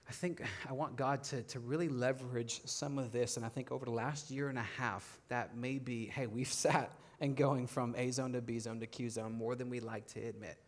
I 0.08 0.12
think 0.12 0.42
I 0.68 0.72
want 0.72 0.96
God 0.96 1.22
to, 1.24 1.42
to 1.42 1.60
really 1.60 1.88
leverage 1.88 2.62
some 2.64 2.98
of 2.98 3.12
this. 3.12 3.36
And 3.36 3.44
I 3.44 3.50
think 3.50 3.70
over 3.70 3.84
the 3.84 3.90
last 3.90 4.30
year 4.30 4.48
and 4.48 4.58
a 4.58 4.66
half, 4.78 5.20
that 5.28 5.56
may 5.56 5.78
be, 5.78 6.06
hey, 6.06 6.26
we've 6.26 6.48
sat 6.52 6.90
and 7.20 7.36
going 7.36 7.66
from 7.66 7.94
A 7.96 8.10
zone 8.10 8.32
to 8.32 8.40
B 8.40 8.58
zone 8.58 8.80
to 8.80 8.86
Q 8.86 9.10
zone 9.10 9.32
more 9.32 9.54
than 9.54 9.68
we 9.68 9.80
like 9.80 10.06
to 10.08 10.20
admit. 10.20 10.58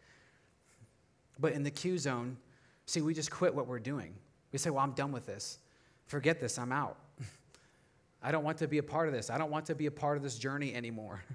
But 1.39 1.53
in 1.53 1.63
the 1.63 1.71
Q 1.71 1.99
zone, 1.99 2.37
see, 2.87 3.01
we 3.01 3.15
just 3.15 3.31
quit 3.31 3.55
what 3.55 3.67
we're 3.67 3.79
doing. 3.79 4.15
We 4.53 4.59
say, 4.59 4.71
well, 4.71 4.83
I'm 4.83 4.93
done 4.93 5.13
with 5.13 5.25
this. 5.25 5.59
Forget 6.07 6.41
this, 6.41 6.59
I'm 6.59 6.73
out. 6.73 6.99
I 8.23 8.33
don't 8.33 8.45
want 8.45 8.59
to 8.59 8.69
be 8.69 8.79
a 8.79 8.83
part 8.83 9.09
of 9.09 9.15
this. 9.15 9.31
I 9.31 9.39
don't 9.39 9.51
want 9.51 9.67
to 9.67 9.75
be 9.75 9.87
a 9.87 9.91
part 9.91 10.17
of 10.17 10.23
this 10.23 10.39
journey 10.39 10.75
anymore. 10.75 11.25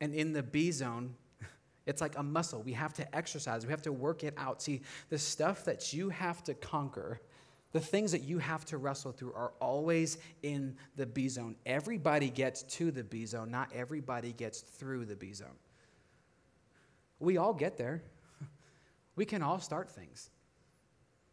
And 0.00 0.14
in 0.14 0.32
the 0.32 0.44
B 0.44 0.70
zone, 0.70 1.16
it's 1.88 2.02
like 2.02 2.18
a 2.18 2.22
muscle. 2.22 2.62
We 2.62 2.74
have 2.74 2.92
to 2.94 3.16
exercise, 3.16 3.64
we 3.64 3.70
have 3.70 3.82
to 3.82 3.92
work 3.92 4.22
it 4.22 4.34
out. 4.36 4.60
See, 4.60 4.82
the 5.08 5.18
stuff 5.18 5.64
that 5.64 5.92
you 5.94 6.10
have 6.10 6.44
to 6.44 6.54
conquer, 6.54 7.20
the 7.72 7.80
things 7.80 8.12
that 8.12 8.22
you 8.22 8.38
have 8.38 8.66
to 8.66 8.76
wrestle 8.76 9.12
through 9.12 9.32
are 9.32 9.52
always 9.58 10.18
in 10.42 10.76
the 10.96 11.06
B 11.06 11.28
zone. 11.28 11.56
Everybody 11.64 12.28
gets 12.28 12.62
to 12.64 12.90
the 12.90 13.02
B 13.02 13.24
zone, 13.24 13.50
not 13.50 13.70
everybody 13.74 14.32
gets 14.34 14.60
through 14.60 15.06
the 15.06 15.16
B 15.16 15.32
zone. 15.32 15.56
We 17.18 17.38
all 17.38 17.54
get 17.54 17.76
there. 17.76 18.02
We 19.16 19.24
can 19.24 19.42
all 19.42 19.58
start 19.58 19.90
things. 19.90 20.30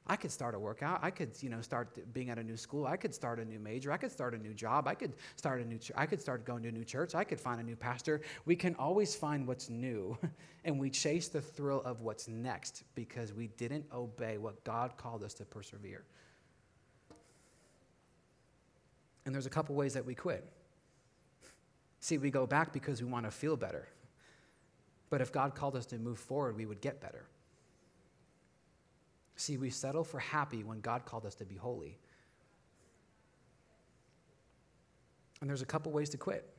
I 0.08 0.16
could 0.16 0.32
start 0.32 0.54
a 0.54 0.60
workout. 0.60 1.00
I 1.02 1.10
could, 1.10 1.32
you 1.42 1.50
know, 1.50 1.62
start 1.62 2.14
being 2.14 2.30
at 2.30 2.38
a 2.38 2.44
new 2.44 2.58
school. 2.58 2.86
I 2.86 2.96
could 2.96 3.14
start 3.14 3.40
a 3.40 3.46
new 3.46 3.58
major. 3.58 3.92
I 3.92 3.98
could 3.98 4.12
start 4.12 4.36
a 4.36 4.38
new 4.38 4.54
job. 4.54 4.88
I 4.88 4.94
could 4.94 5.14
start 5.36 5.62
a 5.62 5.66
new. 5.66 5.80
Ch- 5.80 5.92
I 5.96 6.06
could 6.06 6.22
start 6.22 6.46
going 6.46 6.62
to 6.64 6.70
a 6.70 6.72
new 6.72 6.84
church. 6.84 7.16
I 7.16 7.24
could 7.24 7.40
find 7.40 7.60
a 7.60 7.64
new 7.64 7.76
pastor. 7.76 8.22
We 8.46 8.56
can 8.56 8.76
always 8.76 9.16
find 9.16 9.48
what's 9.48 9.68
new, 9.68 10.16
and 10.66 10.80
we 10.80 10.92
chase 10.92 11.28
the 11.28 11.42
thrill 11.42 11.82
of 11.84 12.02
what's 12.02 12.28
next 12.28 12.84
because 12.94 13.34
we 13.34 13.48
didn't 13.58 13.86
obey 13.92 14.38
what 14.38 14.64
God 14.64 14.96
called 14.96 15.24
us 15.24 15.34
to 15.36 15.46
persevere. 15.46 16.04
And 19.26 19.34
there's 19.34 19.48
a 19.48 19.52
couple 19.52 19.74
ways 19.74 19.96
that 19.96 20.06
we 20.06 20.14
quit. 20.14 20.48
See, 22.00 22.20
we 22.20 22.30
go 22.30 22.46
back 22.46 22.72
because 22.72 23.02
we 23.02 23.10
want 23.10 23.26
to 23.26 23.32
feel 23.32 23.58
better. 23.58 23.88
But 25.10 25.22
if 25.22 25.32
God 25.32 25.56
called 25.56 25.76
us 25.76 25.88
to 25.88 25.98
move 25.98 26.20
forward, 26.20 26.56
we 26.56 26.68
would 26.68 26.80
get 26.80 27.02
better. 27.02 27.26
See, 29.36 29.58
we 29.58 29.70
settle 29.70 30.04
for 30.04 30.20
happy 30.20 30.64
when 30.64 30.80
God 30.80 31.06
called 31.06 31.26
us 31.26 31.36
to 31.36 31.46
be 31.46 31.56
holy. 31.56 31.98
And 35.42 35.50
there's 35.50 35.62
a 35.62 35.66
couple 35.66 35.92
ways 35.92 36.10
to 36.10 36.18
quit. 36.18 36.50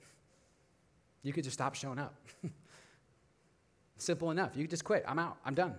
You 1.22 1.32
could 1.32 1.44
just 1.44 1.54
stop 1.54 1.74
showing 1.74 1.98
up. 1.98 2.14
Simple 3.98 4.30
enough. 4.30 4.52
You 4.54 4.64
could 4.64 4.70
just 4.70 4.84
quit. 4.84 5.04
I'm 5.08 5.18
out. 5.18 5.38
I'm 5.44 5.54
done. 5.54 5.74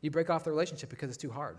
You 0.00 0.10
break 0.10 0.30
off 0.30 0.44
the 0.44 0.50
relationship 0.50 0.90
because 0.90 1.08
it's 1.08 1.18
too 1.18 1.30
hard. 1.30 1.58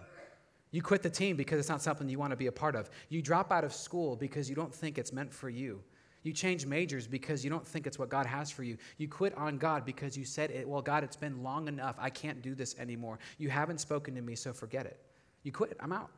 You 0.71 0.81
quit 0.81 1.03
the 1.03 1.09
team 1.09 1.35
because 1.35 1.59
it's 1.59 1.69
not 1.69 1.81
something 1.81 2.07
you 2.07 2.19
want 2.19 2.31
to 2.31 2.37
be 2.37 2.47
a 2.47 2.51
part 2.51 2.75
of. 2.75 2.89
You 3.09 3.21
drop 3.21 3.51
out 3.51 3.63
of 3.63 3.73
school 3.73 4.15
because 4.15 4.49
you 4.49 4.55
don't 4.55 4.73
think 4.73 4.97
it's 4.97 5.11
meant 5.11 5.33
for 5.33 5.49
you. 5.49 5.81
You 6.25 6.33
change 6.33 6.65
majors 6.65 7.05
because 7.07 7.43
you 7.43 7.51
don't 7.51 7.65
think 7.65 7.85
it's 7.85 7.99
what 7.99 8.09
God 8.09 8.25
has 8.25 8.49
for 8.49 8.63
you. 8.63 8.79
You 8.97 9.07
quit 9.07 9.37
on 9.37 9.59
God 9.59 9.85
because 9.85 10.17
you 10.17 10.25
said, 10.25 10.49
it, 10.49 10.67
Well, 10.67 10.81
God, 10.81 11.03
it's 11.03 11.15
been 11.15 11.43
long 11.43 11.67
enough. 11.67 11.95
I 11.99 12.09
can't 12.09 12.41
do 12.41 12.55
this 12.55 12.75
anymore. 12.79 13.19
You 13.37 13.49
haven't 13.49 13.77
spoken 13.77 14.15
to 14.15 14.21
me, 14.21 14.33
so 14.33 14.51
forget 14.51 14.87
it. 14.87 14.99
You 15.43 15.51
quit. 15.51 15.77
I'm 15.79 15.93
out. 15.93 16.09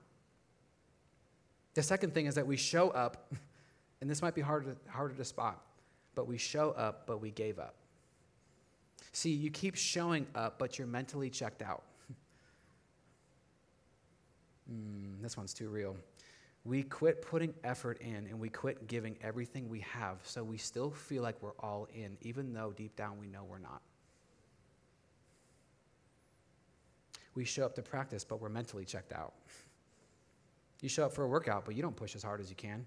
The 1.74 1.84
second 1.84 2.14
thing 2.14 2.26
is 2.26 2.36
that 2.36 2.48
we 2.48 2.56
show 2.56 2.90
up, 2.92 3.34
and 4.02 4.10
this 4.10 4.22
might 4.22 4.34
be 4.34 4.40
harder, 4.40 4.78
harder 4.88 5.14
to 5.14 5.26
spot, 5.26 5.62
but 6.16 6.26
we 6.26 6.38
show 6.38 6.72
up, 6.72 7.06
but 7.06 7.20
we 7.20 7.32
gave 7.32 7.60
up. 7.60 7.76
See, 9.12 9.32
you 9.32 9.52
keep 9.52 9.76
showing 9.76 10.26
up, 10.36 10.58
but 10.58 10.78
you're 10.78 10.88
mentally 10.88 11.30
checked 11.30 11.62
out. 11.62 11.84
mm, 14.72 15.22
this 15.22 15.36
one's 15.36 15.54
too 15.54 15.68
real. 15.68 15.98
We 16.68 16.84
quit 16.84 17.22
putting 17.22 17.54
effort 17.64 18.02
in 18.02 18.28
and 18.28 18.42
we 18.42 18.50
quit 18.50 18.88
giving 18.88 19.18
everything 19.22 19.70
we 19.70 19.80
have, 19.80 20.20
so 20.24 20.44
we 20.44 20.58
still 20.58 20.92
feel 20.92 21.24
like 21.24 21.42
we're 21.42 21.56
all 21.62 21.88
in, 21.96 22.18
even 22.22 22.52
though 22.52 22.74
deep 22.76 22.94
down 22.98 23.18
we 23.22 23.28
know 23.28 23.46
we're 23.50 23.58
not. 23.58 23.82
We 27.36 27.46
show 27.46 27.64
up 27.64 27.75
to 27.75 27.82
practice, 27.82 28.25
but 28.25 28.42
we're 28.42 28.50
mentally 28.50 28.84
checked 28.84 29.14
out. 29.14 29.34
You 30.82 30.90
show 30.90 31.06
up 31.06 31.14
for 31.14 31.24
a 31.24 31.27
workout, 31.30 31.64
but 31.64 31.74
you 31.74 31.82
don't 31.82 31.96
push 31.96 32.16
as 32.16 32.24
hard 32.24 32.42
as 32.42 32.50
you 32.50 32.56
can. 32.58 32.86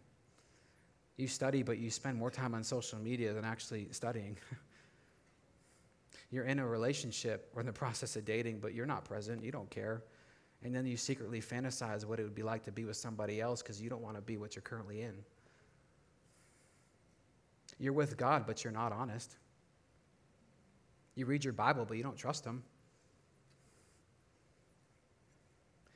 You 1.17 1.27
study, 1.27 1.63
but 1.63 1.79
you 1.79 1.89
spend 1.89 2.19
more 2.19 2.31
time 2.31 2.55
on 2.55 2.63
social 2.63 2.99
media 2.99 3.33
than 3.33 3.47
actually 3.47 3.89
studying. 3.93 4.37
you're 6.31 6.45
in 6.45 6.59
a 6.59 6.67
relationship 6.67 7.51
or 7.55 7.61
in 7.61 7.67
the 7.67 7.73
process 7.85 8.15
of 8.17 8.27
dating, 8.27 8.59
but 8.59 8.75
you're 8.75 8.85
not 8.85 9.07
present. 9.07 9.43
You 9.43 9.53
don't 9.53 9.71
care. 9.71 10.03
And 10.63 10.75
then 10.75 10.87
you 10.87 10.97
secretly 10.97 11.41
fantasize 11.41 12.05
what 12.05 12.21
it 12.21 12.23
would 12.23 12.35
be 12.35 12.43
like 12.43 12.65
to 12.65 12.73
be 12.73 12.85
with 12.85 12.97
somebody 12.97 13.41
else 13.41 13.63
because 13.63 13.81
you 13.81 13.89
don't 13.89 14.03
want 14.03 14.17
to 14.17 14.23
be 14.23 14.37
what 14.37 14.55
you're 14.55 14.63
currently 14.63 15.03
in. 15.03 15.15
You're 17.79 17.95
with 17.95 18.19
God, 18.19 18.45
but 18.47 18.63
you're 18.63 18.73
not 18.73 18.93
honest. 18.93 19.37
You 21.15 21.25
read 21.25 21.45
your 21.45 21.55
Bible, 21.55 21.87
but 21.87 21.97
you 21.97 22.03
don't 22.03 22.17
trust 22.17 22.45
Him. 22.45 22.63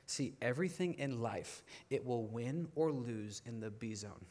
See, 0.07 0.33
everything 0.41 0.95
in 0.95 1.21
life, 1.21 1.63
it 1.89 2.05
will 2.05 2.25
win 2.25 2.67
or 2.75 2.91
lose 2.91 3.41
in 3.45 3.59
the 3.59 3.69
B 3.69 3.93
zone. 3.93 4.25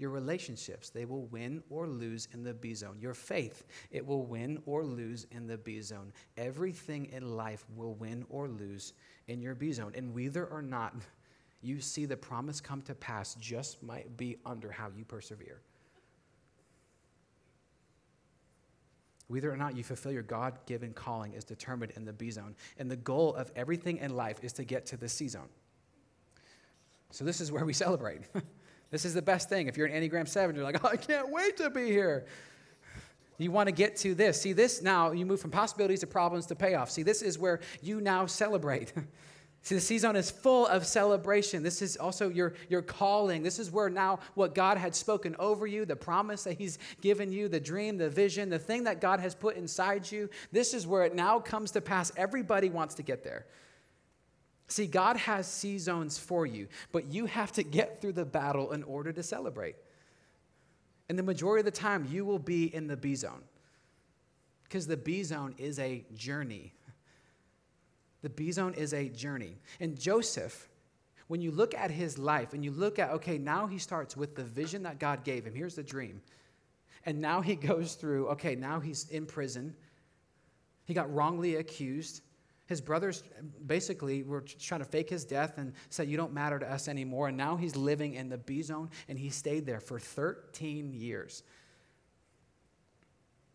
Your 0.00 0.08
relationships, 0.08 0.88
they 0.88 1.04
will 1.04 1.26
win 1.26 1.62
or 1.68 1.86
lose 1.86 2.26
in 2.32 2.42
the 2.42 2.54
B 2.54 2.72
zone. 2.72 2.96
Your 2.98 3.12
faith, 3.12 3.66
it 3.90 4.04
will 4.04 4.24
win 4.24 4.62
or 4.64 4.82
lose 4.82 5.26
in 5.30 5.46
the 5.46 5.58
B 5.58 5.82
zone. 5.82 6.14
Everything 6.38 7.04
in 7.12 7.36
life 7.36 7.66
will 7.76 7.92
win 7.92 8.24
or 8.30 8.48
lose 8.48 8.94
in 9.28 9.42
your 9.42 9.54
B 9.54 9.72
zone. 9.72 9.92
And 9.94 10.14
whether 10.14 10.46
or 10.46 10.62
not 10.62 10.94
you 11.60 11.82
see 11.82 12.06
the 12.06 12.16
promise 12.16 12.62
come 12.62 12.80
to 12.82 12.94
pass, 12.94 13.34
just 13.34 13.82
might 13.82 14.16
be 14.16 14.38
under 14.46 14.70
how 14.70 14.88
you 14.96 15.04
persevere. 15.04 15.60
Whether 19.28 19.52
or 19.52 19.56
not 19.58 19.76
you 19.76 19.84
fulfill 19.84 20.12
your 20.12 20.22
God 20.22 20.58
given 20.64 20.94
calling 20.94 21.34
is 21.34 21.44
determined 21.44 21.92
in 21.94 22.06
the 22.06 22.14
B 22.14 22.30
zone. 22.30 22.56
And 22.78 22.90
the 22.90 22.96
goal 22.96 23.34
of 23.34 23.52
everything 23.54 23.98
in 23.98 24.16
life 24.16 24.38
is 24.42 24.54
to 24.54 24.64
get 24.64 24.86
to 24.86 24.96
the 24.96 25.10
C 25.10 25.28
zone. 25.28 25.50
So, 27.10 27.22
this 27.22 27.42
is 27.42 27.52
where 27.52 27.66
we 27.66 27.72
celebrate. 27.84 28.22
This 28.90 29.04
is 29.04 29.14
the 29.14 29.22
best 29.22 29.48
thing. 29.48 29.68
If 29.68 29.76
you're 29.76 29.86
an 29.86 29.92
Enneagram 29.92 30.26
7, 30.26 30.54
you're 30.54 30.64
like, 30.64 30.84
oh, 30.84 30.88
I 30.92 30.96
can't 30.96 31.30
wait 31.30 31.56
to 31.58 31.70
be 31.70 31.86
here. 31.86 32.26
You 33.38 33.50
want 33.50 33.68
to 33.68 33.72
get 33.72 33.96
to 33.98 34.14
this. 34.14 34.40
See, 34.40 34.52
this 34.52 34.82
now, 34.82 35.12
you 35.12 35.24
move 35.24 35.40
from 35.40 35.50
possibilities 35.50 36.00
to 36.00 36.06
problems 36.06 36.46
to 36.46 36.54
payoff. 36.54 36.90
See, 36.90 37.02
this 37.02 37.22
is 37.22 37.38
where 37.38 37.60
you 37.80 38.00
now 38.00 38.26
celebrate. 38.26 38.92
See, 39.62 39.74
the 39.74 39.80
season 39.80 40.16
is 40.16 40.30
full 40.30 40.66
of 40.66 40.86
celebration. 40.86 41.62
This 41.62 41.82
is 41.82 41.98
also 41.98 42.30
your, 42.30 42.54
your 42.70 42.80
calling. 42.80 43.42
This 43.42 43.58
is 43.58 43.70
where 43.70 43.90
now 43.90 44.20
what 44.34 44.54
God 44.54 44.78
had 44.78 44.94
spoken 44.94 45.36
over 45.38 45.66
you, 45.66 45.84
the 45.84 45.96
promise 45.96 46.44
that 46.44 46.54
He's 46.54 46.78
given 47.02 47.30
you, 47.30 47.46
the 47.46 47.60
dream, 47.60 47.98
the 47.98 48.08
vision, 48.08 48.48
the 48.48 48.58
thing 48.58 48.84
that 48.84 49.02
God 49.02 49.20
has 49.20 49.34
put 49.34 49.56
inside 49.56 50.10
you, 50.10 50.30
this 50.50 50.72
is 50.72 50.86
where 50.86 51.04
it 51.04 51.14
now 51.14 51.38
comes 51.38 51.70
to 51.72 51.82
pass. 51.82 52.10
Everybody 52.16 52.70
wants 52.70 52.94
to 52.96 53.02
get 53.02 53.22
there. 53.22 53.46
See, 54.70 54.86
God 54.86 55.16
has 55.16 55.48
C 55.48 55.78
zones 55.78 56.16
for 56.16 56.46
you, 56.46 56.68
but 56.92 57.12
you 57.12 57.26
have 57.26 57.50
to 57.52 57.64
get 57.64 58.00
through 58.00 58.12
the 58.12 58.24
battle 58.24 58.70
in 58.70 58.84
order 58.84 59.12
to 59.12 59.22
celebrate. 59.22 59.74
And 61.08 61.18
the 61.18 61.24
majority 61.24 61.60
of 61.60 61.64
the 61.64 61.78
time, 61.78 62.06
you 62.08 62.24
will 62.24 62.38
be 62.38 62.72
in 62.72 62.86
the 62.86 62.96
B 62.96 63.16
zone 63.16 63.42
because 64.62 64.86
the 64.86 64.96
B 64.96 65.24
zone 65.24 65.56
is 65.58 65.80
a 65.80 66.04
journey. 66.14 66.72
The 68.22 68.30
B 68.30 68.52
zone 68.52 68.74
is 68.74 68.94
a 68.94 69.08
journey. 69.08 69.56
And 69.80 69.98
Joseph, 69.98 70.68
when 71.26 71.40
you 71.40 71.50
look 71.50 71.74
at 71.74 71.90
his 71.90 72.16
life 72.16 72.54
and 72.54 72.64
you 72.64 72.70
look 72.70 73.00
at, 73.00 73.10
okay, 73.10 73.38
now 73.38 73.66
he 73.66 73.78
starts 73.78 74.16
with 74.16 74.36
the 74.36 74.44
vision 74.44 74.84
that 74.84 75.00
God 75.00 75.24
gave 75.24 75.44
him. 75.44 75.54
Here's 75.54 75.74
the 75.74 75.82
dream. 75.82 76.22
And 77.06 77.20
now 77.20 77.40
he 77.40 77.54
goes 77.56 77.94
through, 77.94 78.28
okay, 78.28 78.54
now 78.54 78.78
he's 78.78 79.08
in 79.10 79.26
prison. 79.26 79.74
He 80.84 80.94
got 80.94 81.12
wrongly 81.12 81.56
accused. 81.56 82.22
His 82.70 82.80
brothers 82.80 83.24
basically 83.66 84.22
were 84.22 84.42
trying 84.42 84.78
to 84.78 84.84
fake 84.84 85.10
his 85.10 85.24
death 85.24 85.58
and 85.58 85.72
said, 85.88 86.08
You 86.08 86.16
don't 86.16 86.32
matter 86.32 86.56
to 86.56 86.72
us 86.72 86.86
anymore. 86.86 87.26
And 87.26 87.36
now 87.36 87.56
he's 87.56 87.74
living 87.74 88.14
in 88.14 88.28
the 88.28 88.38
B 88.38 88.62
zone, 88.62 88.90
and 89.08 89.18
he 89.18 89.28
stayed 89.28 89.66
there 89.66 89.80
for 89.80 89.98
13 89.98 90.92
years. 90.92 91.42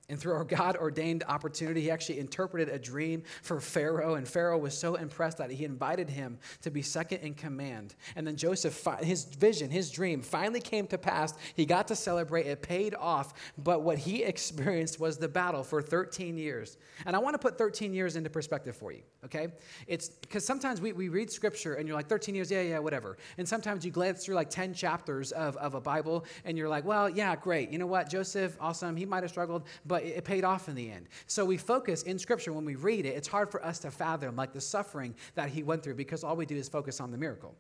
And 0.08 0.20
through 0.20 0.34
our 0.34 0.44
God 0.44 0.78
ordained 0.78 1.24
opportunity, 1.28 1.82
he 1.82 1.90
actually 1.90 2.20
interpreted 2.20 2.70
a 2.70 2.78
dream 2.78 3.24
for 3.42 3.60
Pharaoh. 3.60 4.16
And 4.16 4.28
Pharaoh 4.28 4.58
was 4.58 4.78
so 4.78 4.96
impressed 4.96 5.40
that 5.40 5.50
he 5.50 5.66
invited 5.66 6.12
him 6.12 6.38
to 6.62 6.70
be 6.70 6.84
second 6.84 7.20
in 7.20 7.34
command. 7.34 7.96
And 8.16 8.28
then 8.28 8.36
Joseph, 8.36 8.88
his 9.02 9.26
vision, 9.26 9.72
his 9.72 9.90
dream 9.90 10.22
finally 10.22 10.62
came 10.62 10.86
to 10.88 11.00
pass. 11.00 11.34
He 11.56 11.66
got 11.66 11.88
to 11.88 11.96
celebrate, 11.96 12.46
it 12.46 12.62
paid 12.62 12.94
off. 12.94 13.34
But 13.58 13.82
what 13.82 13.98
he 13.98 14.24
experienced 14.24 15.00
was 15.00 15.18
the 15.18 15.28
battle 15.28 15.64
for 15.64 15.82
13 15.82 16.38
years. 16.38 16.78
And 17.08 17.16
I 17.16 17.20
want 17.20 17.34
to 17.34 17.40
put 17.40 17.58
13 17.58 17.92
years 17.92 18.16
into 18.16 18.30
perspective 18.30 18.76
for 18.76 18.92
you, 18.92 19.02
okay? 19.26 19.48
It's 19.88 20.10
because 20.10 20.46
sometimes 20.46 20.82
we, 20.82 20.94
we 20.94 21.10
read 21.10 21.32
scripture 21.32 21.76
and 21.76 21.88
you're 21.88 21.98
like, 21.98 22.08
13 22.08 22.36
years, 22.36 22.52
yeah, 22.52 22.62
yeah, 22.62 22.80
whatever. 22.80 23.18
And 23.40 23.48
sometimes 23.48 23.84
you 23.84 23.92
glance 23.92 24.24
through 24.24 24.36
like 24.36 24.52
10 24.52 24.76
chapters 24.76 25.32
of, 25.32 25.58
of 25.58 25.74
a 25.74 25.82
Bible 25.82 26.26
and 26.44 26.58
you're 26.58 26.70
like, 26.70 26.86
well, 26.86 27.10
yeah, 27.10 27.36
great. 27.36 27.72
You 27.72 27.80
know 27.80 27.88
what? 27.88 28.08
Joseph, 28.08 28.56
awesome. 28.62 28.96
He 28.96 29.06
might 29.06 29.24
have 29.24 29.32
struggled, 29.32 29.64
but 29.86 29.95
but 29.96 30.04
it 30.04 30.26
paid 30.26 30.44
off 30.44 30.68
in 30.68 30.76
the 30.76 30.92
end. 30.92 31.08
So 31.26 31.46
we 31.46 31.56
focus 31.56 32.04
in 32.04 32.20
Scripture 32.20 32.52
when 32.52 32.66
we 32.66 32.76
read 32.76 33.06
it, 33.06 33.16
it's 33.16 33.30
hard 33.30 33.50
for 33.50 33.64
us 33.64 33.80
to 33.80 33.92
fathom 33.92 34.36
like 34.36 34.52
the 34.52 34.60
suffering 34.60 35.16
that 35.36 35.48
he 35.48 35.64
went 35.64 35.84
through 35.84 35.94
because 35.94 36.22
all 36.22 36.36
we 36.36 36.46
do 36.46 36.58
is 36.58 36.68
focus 36.68 37.00
on 37.00 37.12
the 37.12 37.18
miracle. 37.18 37.56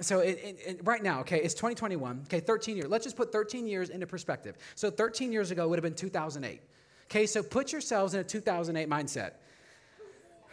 So 0.00 0.18
it, 0.18 0.38
it, 0.44 0.58
it, 0.66 0.80
right 0.84 1.02
now, 1.02 1.20
okay, 1.20 1.40
it's 1.40 1.54
2021. 1.54 2.24
Okay, 2.26 2.40
13 2.40 2.76
years. 2.76 2.90
Let's 2.90 3.04
just 3.04 3.16
put 3.16 3.32
13 3.32 3.66
years 3.66 3.88
into 3.88 4.06
perspective. 4.06 4.58
So 4.74 4.90
13 4.90 5.32
years 5.32 5.50
ago 5.50 5.66
would 5.68 5.78
have 5.78 5.82
been 5.82 5.94
2008. 5.94 6.60
Okay, 7.06 7.24
so 7.24 7.42
put 7.42 7.72
yourselves 7.72 8.12
in 8.12 8.20
a 8.20 8.24
2008 8.24 8.86
mindset. 8.86 9.30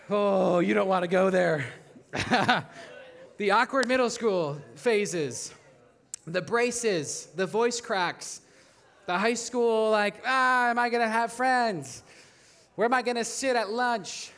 Oh, 0.10 0.60
you 0.60 0.74
don't 0.74 0.88
want 0.88 1.04
to 1.04 1.10
go 1.10 1.30
there. 1.30 1.66
the 3.36 3.52
awkward 3.52 3.90
middle 3.90 4.10
school 4.10 4.62
phases, 4.76 5.54
the 6.26 6.42
braces, 6.42 7.28
the 7.36 7.46
voice 7.46 7.82
cracks, 7.82 8.40
the 9.06 9.18
high 9.18 9.34
school, 9.34 9.92
like, 9.92 10.16
ah, 10.26 10.70
am 10.70 10.80
I 10.80 10.90
going 10.90 11.02
to 11.02 11.10
have 11.10 11.32
friends? 11.32 12.04
Where 12.76 12.86
am 12.86 12.94
I 12.94 13.02
going 13.02 13.18
to 13.18 13.24
sit 13.24 13.56
at 13.56 13.70
lunch? 13.70 14.32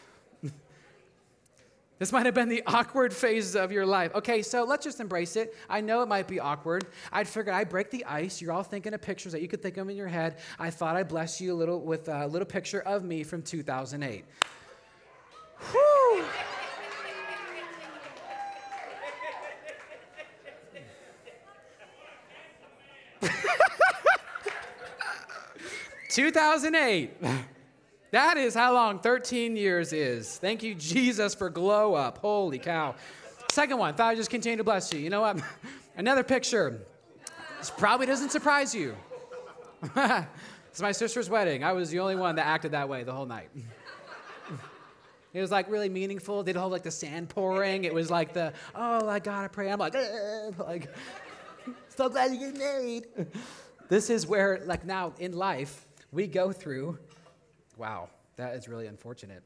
this 1.99 2.12
might 2.12 2.25
have 2.25 2.36
been 2.36 2.49
the 2.49 2.63
awkward 2.67 3.13
phases 3.13 3.56
of 3.56 3.71
your 3.71 3.86
life. 3.86 4.13
Okay, 4.13 4.41
so 4.41 4.63
let's 4.63 4.84
just 4.84 4.99
embrace 4.99 5.36
it. 5.36 5.56
I 5.69 5.82
know 5.82 6.01
it 6.03 6.08
might 6.08 6.27
be 6.27 6.39
awkward. 6.39 6.86
I'd 7.12 7.27
figured 7.27 7.56
I'd 7.56 7.69
break 7.69 7.89
the 7.89 8.06
ice. 8.06 8.41
You're 8.41 8.51
all 8.51 8.63
thinking 8.63 8.93
of 8.93 9.01
pictures 9.01 9.32
that 9.32 9.41
you 9.41 9.47
could 9.47 9.62
think 9.62 9.77
of 9.77 9.89
in 9.89 9.95
your 9.95 10.08
head. 10.08 10.38
I 10.60 10.69
thought 10.69 10.95
I'd 10.95 11.08
bless 11.08 11.41
you 11.41 11.53
a 11.53 11.56
little 11.56 11.82
with 11.82 12.10
a 12.10 12.27
little 12.27 12.45
picture 12.45 12.82
of 12.82 13.03
me 13.03 13.23
from 13.23 13.41
2008. 13.41 14.25
Whew. 15.71 16.25
2008. 26.17 27.12
That 28.12 28.38
is 28.38 28.56
how 28.56 28.73
long 28.73 28.99
13 28.99 29.58
years 29.58 29.91
is. 29.91 30.38
Thank 30.38 30.63
you, 30.63 30.73
Jesus, 30.75 31.36
for 31.36 31.49
glow 31.49 31.93
up. 31.93 32.19
Holy 32.19 32.58
cow. 32.58 32.95
Second 33.51 33.80
one, 33.80 33.95
thought 33.95 34.12
I'd 34.12 34.17
just 34.17 34.30
continue 34.30 34.56
to 34.56 34.63
bless 34.63 34.93
you. 34.93 34.99
You 34.99 35.10
know 35.10 35.19
what? 35.19 35.41
Another 35.97 36.23
picture. 36.23 36.80
This 37.60 37.69
probably 37.69 38.06
doesn't 38.06 38.30
surprise 38.30 38.73
you. 38.73 38.95
it's 39.93 40.82
my 40.82 40.93
sister's 40.93 41.30
wedding. 41.30 41.65
I 41.65 41.73
was 41.73 41.89
the 41.89 41.99
only 41.99 42.15
one 42.15 42.38
that 42.38 42.45
acted 42.45 42.71
that 42.71 42.88
way 42.88 43.03
the 43.03 43.12
whole 43.12 43.25
night. 43.25 43.49
It 45.34 45.41
was 45.41 45.51
like 45.51 45.69
really 45.69 45.89
meaningful. 45.89 46.43
They 46.43 46.53
did 46.53 46.60
all 46.60 46.69
like 46.69 46.84
the 46.84 46.91
sand 46.91 47.27
pouring. 47.27 47.84
It 47.84 47.93
was 47.93 48.10
like 48.10 48.32
the, 48.32 48.53
oh, 48.73 49.10
I 49.10 49.19
gotta 49.19 49.49
pray. 49.49 49.69
I'm 49.69 49.80
like, 49.80 49.95
like, 50.60 50.88
so 51.89 52.08
glad 52.08 52.32
you 52.32 52.39
get 52.39 52.58
married. 52.58 53.08
This 53.89 54.10
is 54.10 54.25
where, 54.25 54.62
like 54.65 54.86
now 54.86 55.12
in 55.19 55.34
life, 55.34 55.87
we 56.17 56.25
go 56.25 56.51
through. 56.51 56.97
Wow, 57.77 58.10
that 58.38 58.56
is 58.56 58.67
really 58.67 58.88
unfortunate. 58.88 59.43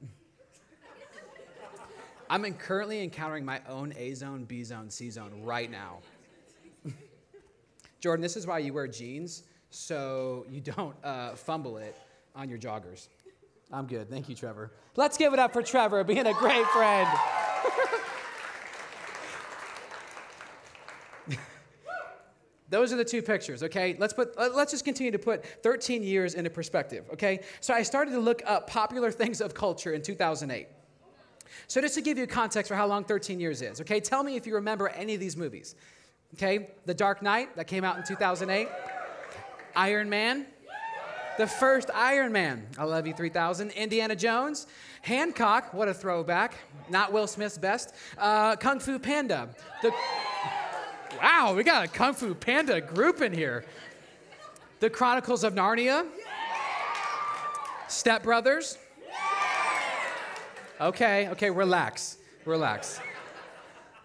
I'm 2.30 2.46
in 2.46 2.54
currently 2.54 3.04
encountering 3.04 3.44
my 3.44 3.60
own 3.68 3.94
A 3.98 4.14
zone, 4.14 4.46
B 4.46 4.64
zone, 4.64 4.90
C 4.90 5.10
zone 5.10 5.42
right 5.44 5.70
now. 5.70 5.98
Jordan, 8.00 8.22
this 8.22 8.38
is 8.38 8.48
why 8.48 8.60
you 8.60 8.72
wear 8.72 8.88
jeans, 8.88 9.44
so 9.70 10.46
you 10.50 10.62
don't 10.62 10.96
uh, 11.04 11.36
fumble 11.36 11.76
it 11.76 11.98
on 12.38 12.48
your 12.48 12.58
joggers. 12.58 13.10
I'm 13.70 13.86
good. 13.86 14.10
Thank 14.10 14.30
you, 14.30 14.36
Trevor. 14.36 14.72
Let's 14.96 15.18
give 15.18 15.34
it 15.34 15.40
up 15.40 15.52
for 15.52 15.62
Trevor 15.62 16.06
being 16.06 16.26
a 16.26 16.34
great 16.34 16.66
friend. 16.68 17.10
Those 22.72 22.94
are 22.94 22.96
the 22.96 23.06
two 23.06 23.22
pictures, 23.22 23.64
okay? 23.64 23.98
Let's 24.00 24.14
put 24.14 24.36
let's 24.38 24.72
just 24.72 24.86
continue 24.86 25.12
to 25.12 25.20
put 25.20 25.46
13 25.62 26.04
years 26.04 26.34
into 26.34 26.50
perspective, 26.50 27.06
okay? 27.14 27.42
So 27.60 27.74
I 27.74 27.84
started 27.84 28.12
to 28.12 28.20
look 28.20 28.42
up 28.46 28.68
popular 28.68 29.12
things 29.22 29.42
of 29.42 29.54
culture 29.54 29.92
in 29.92 30.02
2008. 30.02 30.68
So 31.68 31.82
just 31.82 31.96
to 31.96 32.02
give 32.02 32.18
you 32.18 32.26
context 32.28 32.70
for 32.70 32.76
how 32.76 32.88
long 32.88 33.04
13 33.04 33.40
years 33.42 33.62
is, 33.62 33.82
okay? 33.82 34.00
Tell 34.00 34.24
me 34.24 34.38
if 34.38 34.48
you 34.48 34.56
remember 34.56 34.88
any 34.88 35.14
of 35.14 35.20
these 35.20 35.36
movies. 35.36 35.76
Okay? 36.36 36.70
The 36.86 36.94
Dark 36.94 37.22
Knight 37.22 37.56
that 37.58 37.68
came 37.68 37.84
out 37.84 37.98
in 37.98 38.04
2008. 38.04 38.70
Iron 39.76 40.10
Man. 40.10 40.46
The 41.38 41.48
first 41.48 41.90
Iron 41.94 42.32
Man. 42.32 42.68
I 42.78 42.86
love 42.86 43.06
you 43.06 43.14
3000. 43.14 43.72
Indiana 43.72 44.16
Jones. 44.16 44.68
Hancock, 45.02 45.74
what 45.74 45.90
a 45.90 45.94
throwback. 45.94 46.56
Not 46.90 47.12
Will 47.12 47.28
Smith's 47.28 47.58
best. 47.58 47.94
Uh, 48.18 48.56
Kung 48.56 48.80
Fu 48.80 48.98
Panda. 48.98 49.50
The 49.82 49.92
Wow, 51.20 51.54
we 51.56 51.64
got 51.64 51.86
a 51.86 51.88
Kung 51.88 52.14
Fu 52.14 52.34
Panda 52.34 52.80
group 52.80 53.22
in 53.22 53.34
here. 53.34 53.66
The 54.80 54.90
Chronicles 54.90 55.44
of 55.44 55.54
Narnia. 55.54 56.06
Step 57.88 58.24
Brothers. 58.24 58.78
Okay, 60.80 61.28
okay, 61.30 61.50
relax, 61.50 62.18
relax. 62.46 63.00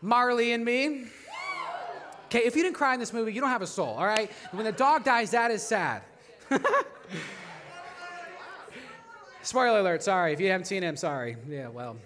Marley 0.03 0.53
and 0.53 0.65
me. 0.65 1.07
Okay, 2.27 2.41
if 2.41 2.57
you 2.57 2.63
didn't 2.63 2.75
cry 2.75 2.93
in 2.93 3.01
this 3.01 3.13
movie, 3.13 3.33
you 3.33 3.41
don't 3.41 3.51
have 3.51 3.63
a 3.63 3.67
soul, 3.67 3.95
all 3.95 4.05
right? 4.05 4.31
When 4.51 4.65
the 4.65 4.73
dog 4.73 5.05
dies, 5.05 5.31
that 5.31 5.51
is 5.51 5.63
sad. 5.63 6.03
Spoiler 9.43 9.79
alert, 9.79 10.03
sorry. 10.03 10.33
If 10.33 10.41
you 10.41 10.51
haven't 10.51 10.67
seen 10.67 10.83
him, 10.83 10.97
sorry. 10.97 11.37
Yeah, 11.49 11.69
well. 11.69 11.97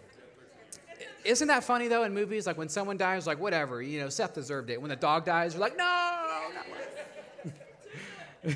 Isn't 1.25 1.49
that 1.49 1.65
funny 1.65 1.89
though 1.89 2.05
in 2.05 2.15
movies? 2.15 2.47
Like 2.47 2.57
when 2.57 2.69
someone 2.69 2.97
dies, 2.97 3.27
like 3.27 3.39
whatever, 3.39 3.83
you 3.83 4.01
know, 4.01 4.09
Seth 4.09 4.35
deserved 4.35 4.71
it. 4.71 4.81
When 4.81 4.89
the 4.91 4.97
dog 4.97 5.25
dies, 5.25 5.55
you're 5.55 5.61
like, 5.61 5.77
no. 5.77 6.17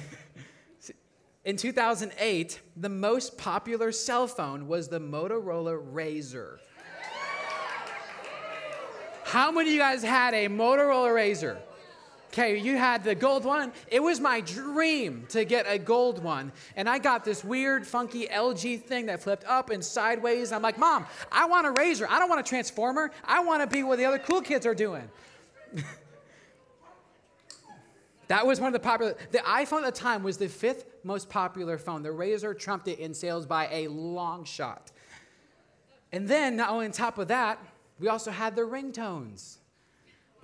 in 1.45 1.57
2008, 1.57 2.61
the 2.77 2.89
most 2.89 3.37
popular 3.37 3.93
cell 3.93 4.27
phone 4.27 4.67
was 4.67 4.89
the 4.89 5.01
Motorola 5.01 5.79
Razr. 5.93 6.59
How 9.25 9.51
many 9.51 9.71
of 9.71 9.73
you 9.75 9.81
guys 9.81 10.03
had 10.03 10.33
a 10.33 10.49
Motorola 10.49 11.09
Razr? 11.09 11.59
Okay, 12.35 12.59
you 12.59 12.77
had 12.77 13.05
the 13.05 13.15
gold 13.15 13.45
one. 13.45 13.73
It 13.87 14.03
was 14.03 14.19
my 14.19 14.41
dream 14.41 15.25
to 15.29 15.45
get 15.45 15.67
a 15.69 15.79
gold 15.79 16.21
one. 16.21 16.51
And 16.75 16.89
I 16.89 16.99
got 16.99 17.25
this 17.25 17.45
weird, 17.45 17.87
funky 17.87 18.27
LG 18.27 18.83
thing 18.83 19.07
that 19.07 19.23
flipped 19.23 19.45
up 19.45 19.71
and 19.71 19.85
sideways. 19.85 20.51
I'm 20.51 20.61
like, 20.61 20.77
Mom, 20.77 21.07
I 21.31 21.47
want 21.47 21.69
a 21.69 21.71
Razr. 21.71 22.09
I 22.11 22.19
don't 22.19 22.29
want 22.29 22.41
a 22.41 22.49
Transformer. 22.49 23.13
I 23.23 23.39
want 23.45 23.63
to 23.63 23.69
be 23.69 23.85
what 23.85 23.99
the 23.99 24.05
other 24.07 24.19
cool 24.19 24.41
kids 24.41 24.67
are 24.67 24.75
doing. 24.75 25.09
that 28.27 28.45
was 28.45 28.59
one 28.59 28.67
of 28.67 28.73
the 28.73 28.81
popular. 28.81 29.15
The 29.31 29.39
iPhone 29.39 29.85
at 29.85 29.95
the 29.95 30.01
time 30.01 30.25
was 30.25 30.37
the 30.37 30.49
fifth 30.49 30.87
most 31.05 31.31
popular 31.31 31.79
phone. 31.79 32.03
The 32.03 32.09
Razr 32.09 32.59
trumped 32.59 32.89
it 32.89 32.99
in 32.99 33.15
sales 33.15 33.47
by 33.47 33.69
a 33.71 33.87
long 33.87 34.45
shot. 34.45 34.91
And 36.11 36.27
then, 36.27 36.57
not 36.57 36.71
only 36.71 36.87
on 36.87 36.91
top 36.91 37.17
of 37.17 37.29
that, 37.29 37.61
we 38.01 38.09
also 38.09 38.33
had 38.33 38.57
the 38.57 38.63
ringtones. 38.63 39.59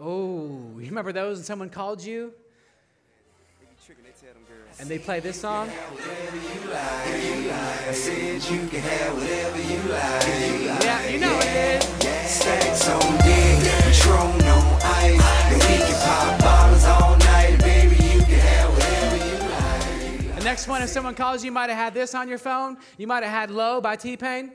Oh, 0.03 0.79
you 0.79 0.87
remember 0.87 1.13
those 1.13 1.37
when 1.39 1.45
someone 1.45 1.69
called 1.69 2.03
you? 2.03 2.33
And 4.79 4.89
they 4.89 4.99
play 4.99 5.21
this 5.21 5.39
song? 5.39 5.69
Yeah, 10.83 11.07
you 11.07 11.19
know 11.19 11.39
it 11.43 11.83
is. 11.83 11.85
Stacks 12.31 12.89
on 12.89 13.01
ice. 14.83 15.21
And 15.53 15.61
we 15.61 15.77
can 15.85 16.01
pop 16.03 16.41
bottles 16.41 16.85
all 16.87 17.17
night, 17.19 17.59
baby. 17.59 17.97
You 17.97 18.21
can 18.21 18.39
have 18.39 18.71
whatever 18.73 19.17
you 19.27 19.37
like. 19.51 20.37
The 20.39 20.45
next 20.45 20.67
one, 20.67 20.81
if 20.81 20.89
someone 20.89 21.15
calls 21.15 21.43
you, 21.43 21.47
you 21.49 21.53
might 21.53 21.69
have 21.69 21.79
had 21.79 21.93
this 21.93 22.15
on 22.15 22.27
your 22.27 22.39
phone. 22.39 22.79
You 22.97 23.07
might 23.07 23.23
have 23.23 23.33
had 23.33 23.51
Low 23.51 23.83
by 23.83 23.97
T 23.97 24.17
Pain. 24.17 24.53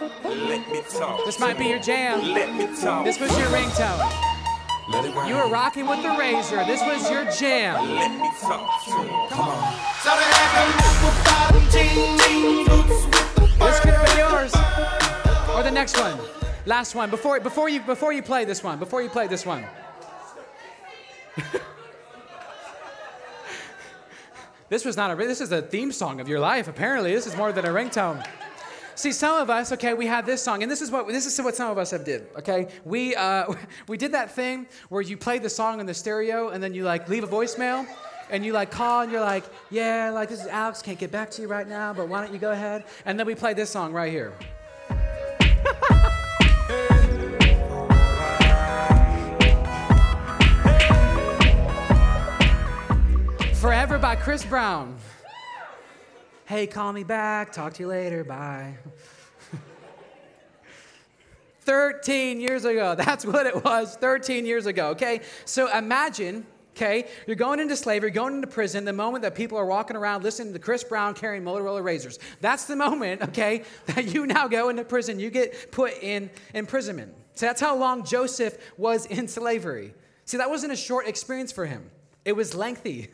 Let 0.00 0.70
me 0.70 0.82
talk. 0.90 1.24
This 1.24 1.38
might 1.38 1.58
be 1.58 1.66
your 1.66 1.78
jam. 1.78 2.20
Let 2.32 2.54
me 2.54 2.66
talk. 2.80 3.04
This 3.04 3.20
was 3.20 3.30
your 3.38 3.48
ringtone. 3.48 4.34
You 5.28 5.36
were 5.36 5.48
rocking 5.48 5.86
with 5.86 6.02
the 6.02 6.08
Razr. 6.08 6.66
This 6.66 6.80
was 6.82 7.10
your 7.10 7.24
jam. 7.32 7.94
Let 7.94 8.10
me 8.20 8.30
talk. 8.40 8.82
Come 9.30 9.48
on. 9.48 9.74
This 13.58 13.80
could 13.80 13.94
have 13.94 14.06
been 14.06 14.18
yours. 14.18 14.52
Or 15.56 15.62
the 15.62 15.70
next 15.70 15.98
one. 15.98 16.18
Last 16.66 16.94
one. 16.94 17.10
Before, 17.10 17.40
before, 17.40 17.68
you, 17.68 17.80
before 17.80 18.12
you 18.12 18.22
play 18.22 18.44
this 18.44 18.62
one. 18.62 18.78
Before 18.78 19.02
you 19.02 19.08
play 19.08 19.26
this 19.26 19.46
one. 19.46 19.64
This 24.70 24.84
was 24.84 24.96
not 24.96 25.12
a, 25.12 25.14
this 25.14 25.40
is 25.40 25.52
a 25.52 25.62
theme 25.62 25.92
song 25.92 26.20
of 26.20 26.28
your 26.28 26.40
life, 26.40 26.66
apparently. 26.66 27.14
This 27.14 27.28
is 27.28 27.36
more 27.36 27.52
than 27.52 27.64
a 27.64 27.68
ringtone. 27.68 28.26
See, 28.96 29.10
some 29.10 29.40
of 29.40 29.50
us, 29.50 29.72
okay, 29.72 29.92
we 29.92 30.06
had 30.06 30.24
this 30.24 30.40
song, 30.40 30.62
and 30.62 30.70
this 30.70 30.80
is 30.80 30.90
what 30.90 31.08
this 31.08 31.26
is 31.26 31.44
what 31.44 31.56
some 31.56 31.70
of 31.70 31.78
us 31.78 31.90
have 31.90 32.04
did. 32.04 32.28
Okay, 32.38 32.68
we 32.84 33.14
uh, 33.16 33.52
we 33.88 33.96
did 33.96 34.12
that 34.12 34.30
thing 34.30 34.66
where 34.88 35.02
you 35.02 35.16
play 35.16 35.38
the 35.38 35.50
song 35.50 35.80
in 35.80 35.86
the 35.86 35.94
stereo, 35.94 36.50
and 36.50 36.62
then 36.62 36.74
you 36.74 36.84
like 36.84 37.08
leave 37.08 37.24
a 37.24 37.26
voicemail, 37.26 37.86
and 38.30 38.44
you 38.44 38.52
like 38.52 38.70
call, 38.70 39.02
and 39.02 39.10
you're 39.10 39.20
like, 39.20 39.44
yeah, 39.70 40.10
like 40.10 40.28
this 40.28 40.40
is 40.40 40.46
Alex, 40.46 40.80
can't 40.80 40.98
get 40.98 41.10
back 41.10 41.30
to 41.32 41.42
you 41.42 41.48
right 41.48 41.66
now, 41.66 41.92
but 41.92 42.08
why 42.08 42.22
don't 42.22 42.32
you 42.32 42.38
go 42.38 42.52
ahead? 42.52 42.84
And 43.04 43.18
then 43.18 43.26
we 43.26 43.34
play 43.34 43.52
this 43.52 43.70
song 43.70 43.92
right 43.92 44.12
here. 44.12 44.32
Forever 53.54 53.98
by 53.98 54.14
Chris 54.14 54.44
Brown. 54.44 54.96
Hey, 56.54 56.68
call 56.68 56.92
me 56.92 57.02
back. 57.02 57.52
Talk 57.52 57.74
to 57.74 57.82
you 57.82 57.88
later. 57.88 58.22
Bye. 58.22 58.74
13 61.62 62.40
years 62.40 62.64
ago. 62.64 62.94
That's 62.98 63.26
what 63.26 63.46
it 63.46 63.64
was 63.64 63.96
13 63.96 64.46
years 64.46 64.66
ago, 64.66 64.90
okay? 64.90 65.22
So 65.46 65.66
imagine, 65.76 66.46
okay, 66.76 67.08
you're 67.26 67.34
going 67.34 67.58
into 67.58 67.74
slavery, 67.74 68.12
going 68.12 68.36
into 68.36 68.46
prison, 68.46 68.84
the 68.84 68.92
moment 68.92 69.22
that 69.22 69.34
people 69.34 69.58
are 69.58 69.66
walking 69.66 69.96
around 69.96 70.22
listening 70.22 70.52
to 70.52 70.60
Chris 70.60 70.84
Brown 70.84 71.14
carrying 71.14 71.42
Motorola 71.42 71.82
Razrs. 71.82 72.20
That's 72.40 72.66
the 72.66 72.76
moment, 72.76 73.22
okay, 73.22 73.64
that 73.86 74.14
you 74.14 74.24
now 74.24 74.46
go 74.46 74.68
into 74.68 74.84
prison. 74.84 75.18
You 75.18 75.30
get 75.30 75.72
put 75.72 76.00
in 76.04 76.30
imprisonment. 76.54 77.14
So 77.34 77.46
that's 77.46 77.60
how 77.60 77.76
long 77.76 78.04
Joseph 78.04 78.56
was 78.78 79.06
in 79.06 79.26
slavery. 79.26 79.92
See, 80.24 80.36
that 80.36 80.50
wasn't 80.50 80.72
a 80.72 80.76
short 80.76 81.08
experience 81.08 81.50
for 81.50 81.66
him, 81.66 81.90
it 82.24 82.36
was 82.36 82.54
lengthy. 82.54 83.10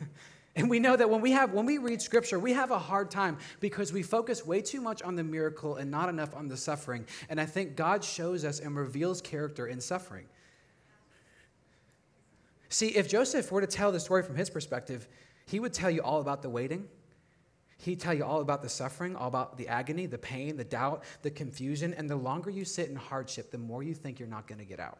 And 0.55 0.69
we 0.69 0.79
know 0.79 0.97
that 0.97 1.09
when 1.09 1.21
we 1.21 1.31
have 1.31 1.53
when 1.53 1.65
we 1.65 1.77
read 1.77 2.01
scripture, 2.01 2.37
we 2.37 2.53
have 2.53 2.71
a 2.71 2.79
hard 2.79 3.09
time 3.09 3.37
because 3.61 3.93
we 3.93 4.03
focus 4.03 4.45
way 4.45 4.61
too 4.61 4.81
much 4.81 5.01
on 5.01 5.15
the 5.15 5.23
miracle 5.23 5.77
and 5.77 5.89
not 5.89 6.09
enough 6.09 6.35
on 6.35 6.49
the 6.49 6.57
suffering. 6.57 7.05
And 7.29 7.39
I 7.39 7.45
think 7.45 7.75
God 7.75 8.03
shows 8.03 8.43
us 8.43 8.59
and 8.59 8.75
reveals 8.75 9.21
character 9.21 9.67
in 9.67 9.79
suffering. 9.79 10.25
See, 12.67 12.87
if 12.87 13.07
Joseph 13.07 13.51
were 13.51 13.61
to 13.61 13.67
tell 13.67 13.91
the 13.91 13.99
story 13.99 14.23
from 14.23 14.35
his 14.35 14.49
perspective, 14.49 15.07
he 15.45 15.59
would 15.59 15.73
tell 15.73 15.89
you 15.89 16.01
all 16.01 16.21
about 16.21 16.41
the 16.41 16.49
waiting. 16.49 16.87
He'd 17.77 17.99
tell 17.99 18.13
you 18.13 18.23
all 18.23 18.41
about 18.41 18.61
the 18.61 18.69
suffering, 18.69 19.15
all 19.15 19.27
about 19.27 19.57
the 19.57 19.67
agony, 19.67 20.05
the 20.05 20.17
pain, 20.17 20.55
the 20.55 20.63
doubt, 20.63 21.03
the 21.21 21.31
confusion. 21.31 21.93
And 21.93 22.09
the 22.09 22.15
longer 22.15 22.49
you 22.49 22.63
sit 22.63 22.89
in 22.89 22.95
hardship, 22.95 23.51
the 23.51 23.57
more 23.57 23.83
you 23.83 23.93
think 23.93 24.19
you're 24.19 24.29
not 24.29 24.47
going 24.47 24.59
to 24.59 24.65
get 24.65 24.79
out. 24.79 24.99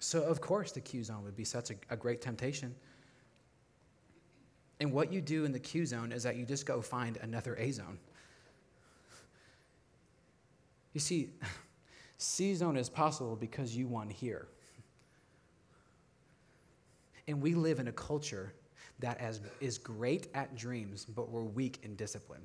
So, 0.00 0.22
of 0.22 0.40
course, 0.40 0.72
the 0.72 0.80
Q 0.80 1.02
zone 1.02 1.24
would 1.24 1.36
be 1.36 1.44
such 1.44 1.70
a, 1.70 1.74
a 1.90 1.96
great 1.96 2.20
temptation. 2.20 2.74
And 4.80 4.92
what 4.92 5.12
you 5.12 5.20
do 5.20 5.44
in 5.44 5.52
the 5.52 5.58
Q 5.58 5.86
zone 5.86 6.12
is 6.12 6.22
that 6.24 6.36
you 6.36 6.44
just 6.44 6.66
go 6.66 6.82
find 6.82 7.18
another 7.22 7.56
A 7.56 7.70
zone. 7.70 7.98
You 10.92 11.00
see, 11.00 11.30
C 12.18 12.54
zone 12.54 12.76
is 12.76 12.88
possible 12.88 13.36
because 13.36 13.76
you 13.76 13.86
won 13.86 14.10
here. 14.10 14.48
And 17.28 17.42
we 17.42 17.54
live 17.54 17.80
in 17.80 17.88
a 17.88 17.92
culture 17.92 18.52
that 19.00 19.20
is, 19.20 19.40
is 19.60 19.78
great 19.78 20.28
at 20.34 20.56
dreams, 20.56 21.04
but 21.04 21.30
we're 21.30 21.42
weak 21.42 21.80
in 21.82 21.96
discipline. 21.96 22.42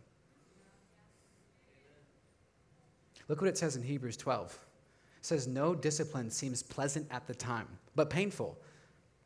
Look 3.28 3.40
what 3.40 3.48
it 3.48 3.58
says 3.58 3.76
in 3.76 3.84
Hebrews 3.84 4.18
12. 4.18 4.52
It 4.52 5.26
says, 5.26 5.48
No 5.48 5.74
discipline 5.74 6.30
seems 6.30 6.64
pleasant 6.64 7.08
at 7.12 7.28
the 7.28 7.36
time, 7.36 7.68
but 7.96 8.10
painful. 8.10 8.58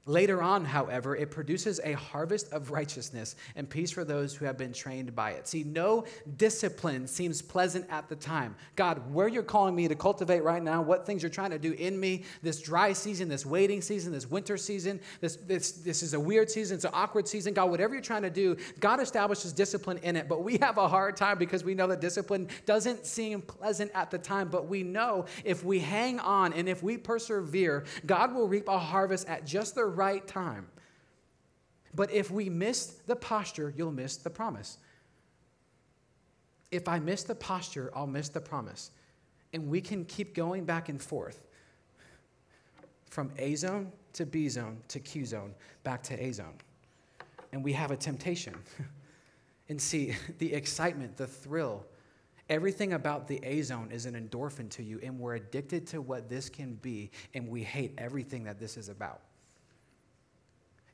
Later 0.07 0.43
on, 0.43 0.65
however, 0.65 1.15
it 1.15 1.31
produces 1.31 1.79
a 1.83 1.93
harvest 1.93 2.53
of 2.53 2.69
righteousness 2.69 3.35
and 3.55 3.67
peace 3.67 3.89
for 3.89 4.03
those 4.03 4.35
who 4.35 4.45
have 4.45 4.55
been 4.55 4.71
trained 4.71 5.15
by 5.15 5.31
it. 5.31 5.47
See, 5.47 5.63
no 5.63 6.05
discipline 6.37 7.07
seems 7.07 7.41
pleasant 7.41 7.87
at 7.89 8.07
the 8.07 8.15
time. 8.15 8.55
God, 8.75 9.11
where 9.11 9.27
you're 9.27 9.41
calling 9.41 9.75
me 9.75 9.87
to 9.87 9.95
cultivate 9.95 10.43
right 10.43 10.61
now, 10.61 10.83
what 10.83 11.07
things 11.07 11.23
you're 11.23 11.31
trying 11.31 11.49
to 11.49 11.57
do 11.57 11.71
in 11.71 11.99
me, 11.99 12.23
this 12.43 12.61
dry 12.61 12.93
season, 12.93 13.29
this 13.29 13.47
waiting 13.47 13.81
season, 13.81 14.11
this 14.11 14.29
winter 14.29 14.57
season, 14.57 14.99
this, 15.21 15.37
this, 15.37 15.71
this 15.71 16.03
is 16.03 16.13
a 16.13 16.19
weird 16.19 16.51
season, 16.51 16.75
it's 16.75 16.85
an 16.85 16.91
awkward 16.93 17.27
season. 17.27 17.55
God, 17.55 17.71
whatever 17.71 17.95
you're 17.95 18.03
trying 18.03 18.21
to 18.21 18.29
do, 18.29 18.57
God 18.79 18.99
establishes 18.99 19.53
discipline 19.53 19.97
in 20.03 20.15
it. 20.15 20.29
But 20.29 20.43
we 20.43 20.59
have 20.59 20.77
a 20.77 20.87
hard 20.87 21.17
time 21.17 21.39
because 21.39 21.63
we 21.63 21.73
know 21.73 21.87
that 21.87 21.99
discipline 21.99 22.47
doesn't 22.67 23.07
seem 23.07 23.41
pleasant 23.41 23.89
at 23.95 24.11
the 24.11 24.19
time. 24.19 24.49
But 24.49 24.67
we 24.67 24.83
know 24.83 25.25
if 25.43 25.63
we 25.63 25.79
hang 25.79 26.19
on 26.19 26.53
and 26.53 26.69
if 26.69 26.83
we 26.83 26.95
persevere, 26.95 27.85
God 28.05 28.35
will 28.35 28.47
reap 28.47 28.67
a 28.67 28.77
harvest 28.77 29.27
at 29.27 29.47
just 29.47 29.73
the 29.73 29.94
right 29.95 30.25
time. 30.27 30.67
But 31.95 32.11
if 32.11 32.29
we 32.29 32.49
miss 32.49 32.87
the 33.07 33.15
posture, 33.15 33.73
you'll 33.75 33.91
miss 33.91 34.17
the 34.17 34.29
promise. 34.29 34.77
If 36.71 36.87
I 36.87 36.99
miss 36.99 37.23
the 37.23 37.35
posture, 37.35 37.91
I'll 37.95 38.07
miss 38.07 38.29
the 38.29 38.41
promise. 38.41 38.91
And 39.53 39.69
we 39.69 39.79
can 39.79 40.03
keep 40.05 40.35
going 40.35 40.65
back 40.65 40.89
and 40.89 41.01
forth 41.01 41.41
from 43.09 43.31
A 43.37 43.55
zone 43.55 43.91
to 44.13 44.25
B 44.25 44.49
zone 44.49 44.77
to 44.89 44.99
Q 44.99 45.25
zone, 45.25 45.53
back 45.83 46.03
to 46.03 46.21
A 46.21 46.33
zone. 46.33 46.55
And 47.53 47.63
we 47.63 47.71
have 47.71 47.91
a 47.91 47.97
temptation. 47.97 48.55
and 49.69 49.81
see, 49.81 50.15
the 50.39 50.53
excitement, 50.53 51.15
the 51.15 51.27
thrill, 51.27 51.85
everything 52.49 52.93
about 52.93 53.27
the 53.27 53.39
A 53.43 53.61
zone 53.61 53.89
is 53.91 54.05
an 54.05 54.13
endorphin 54.13 54.69
to 54.71 54.83
you, 54.83 54.99
and 55.01 55.19
we're 55.19 55.35
addicted 55.35 55.87
to 55.87 56.01
what 56.01 56.29
this 56.29 56.49
can 56.49 56.75
be, 56.75 57.11
and 57.33 57.47
we 57.47 57.63
hate 57.63 57.93
everything 57.97 58.43
that 58.43 58.59
this 58.59 58.77
is 58.77 58.89
about. 58.89 59.21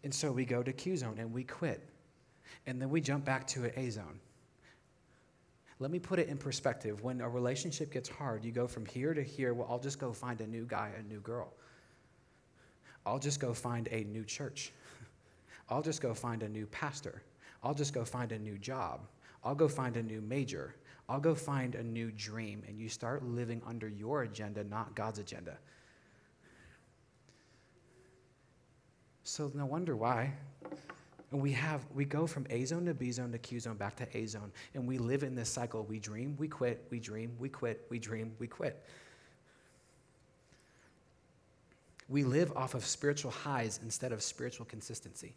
And 0.03 0.13
so 0.13 0.31
we 0.31 0.45
go 0.45 0.63
to 0.63 0.73
Q 0.73 0.97
zone 0.97 1.15
and 1.19 1.31
we 1.31 1.43
quit. 1.43 1.87
And 2.65 2.81
then 2.81 2.89
we 2.89 3.01
jump 3.01 3.25
back 3.25 3.47
to 3.47 3.79
A 3.79 3.89
zone. 3.89 4.19
Let 5.79 5.89
me 5.89 5.99
put 5.99 6.19
it 6.19 6.27
in 6.27 6.37
perspective. 6.37 7.01
When 7.03 7.21
a 7.21 7.29
relationship 7.29 7.91
gets 7.91 8.07
hard, 8.07 8.45
you 8.45 8.51
go 8.51 8.67
from 8.67 8.85
here 8.85 9.15
to 9.15 9.23
here. 9.23 9.53
Well, 9.53 9.67
I'll 9.69 9.79
just 9.79 9.99
go 9.99 10.13
find 10.13 10.39
a 10.41 10.47
new 10.47 10.65
guy, 10.65 10.91
a 10.99 11.03
new 11.03 11.19
girl. 11.21 11.53
I'll 13.03 13.19
just 13.19 13.39
go 13.39 13.51
find 13.53 13.87
a 13.87 14.03
new 14.03 14.23
church. 14.23 14.73
I'll 15.69 15.81
just 15.81 16.01
go 16.01 16.13
find 16.13 16.43
a 16.43 16.49
new 16.49 16.67
pastor. 16.67 17.23
I'll 17.63 17.73
just 17.73 17.93
go 17.93 18.05
find 18.05 18.31
a 18.31 18.37
new 18.37 18.59
job. 18.59 19.07
I'll 19.43 19.55
go 19.55 19.67
find 19.67 19.97
a 19.97 20.03
new 20.03 20.21
major. 20.21 20.75
I'll 21.09 21.19
go 21.19 21.33
find 21.33 21.73
a 21.73 21.83
new 21.83 22.11
dream. 22.11 22.61
And 22.67 22.79
you 22.79 22.87
start 22.87 23.23
living 23.23 23.59
under 23.65 23.87
your 23.87 24.21
agenda, 24.21 24.63
not 24.63 24.95
God's 24.95 25.17
agenda. 25.17 25.57
So 29.23 29.51
no 29.53 29.65
wonder 29.65 29.95
why. 29.95 30.33
And 31.31 31.41
we 31.41 31.53
have 31.53 31.85
we 31.93 32.03
go 32.03 32.27
from 32.27 32.45
A 32.49 32.65
zone 32.65 32.85
to 32.85 32.93
B 32.93 33.11
zone 33.11 33.31
to 33.31 33.37
Q 33.37 33.59
zone 33.59 33.77
back 33.77 33.95
to 33.97 34.17
A 34.17 34.25
zone, 34.25 34.51
and 34.73 34.85
we 34.85 34.97
live 34.97 35.23
in 35.23 35.33
this 35.33 35.49
cycle. 35.49 35.83
We 35.83 35.99
dream, 35.99 36.35
we 36.37 36.47
quit, 36.47 36.85
we 36.89 36.99
dream, 36.99 37.31
we 37.39 37.47
quit, 37.47 37.85
we 37.89 37.99
dream, 37.99 38.33
we 38.37 38.47
quit. 38.47 38.83
We 42.09 42.25
live 42.25 42.51
off 42.57 42.73
of 42.73 42.85
spiritual 42.85 43.31
highs 43.31 43.79
instead 43.81 44.11
of 44.11 44.21
spiritual 44.21 44.65
consistency. 44.65 45.33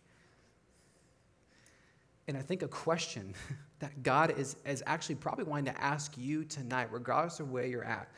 And 2.27 2.37
I 2.37 2.41
think 2.41 2.63
a 2.63 2.69
question 2.69 3.35
that 3.79 4.03
God 4.03 4.37
is, 4.37 4.57
is 4.67 4.83
actually 4.87 5.17
probably 5.17 5.45
wanting 5.45 5.73
to 5.73 5.81
ask 5.81 6.19
you 6.19 6.45
tonight, 6.45 6.89
regardless 6.91 7.39
of 7.39 7.53
where 7.53 7.67
you're 7.67 7.85
at, 7.85 8.09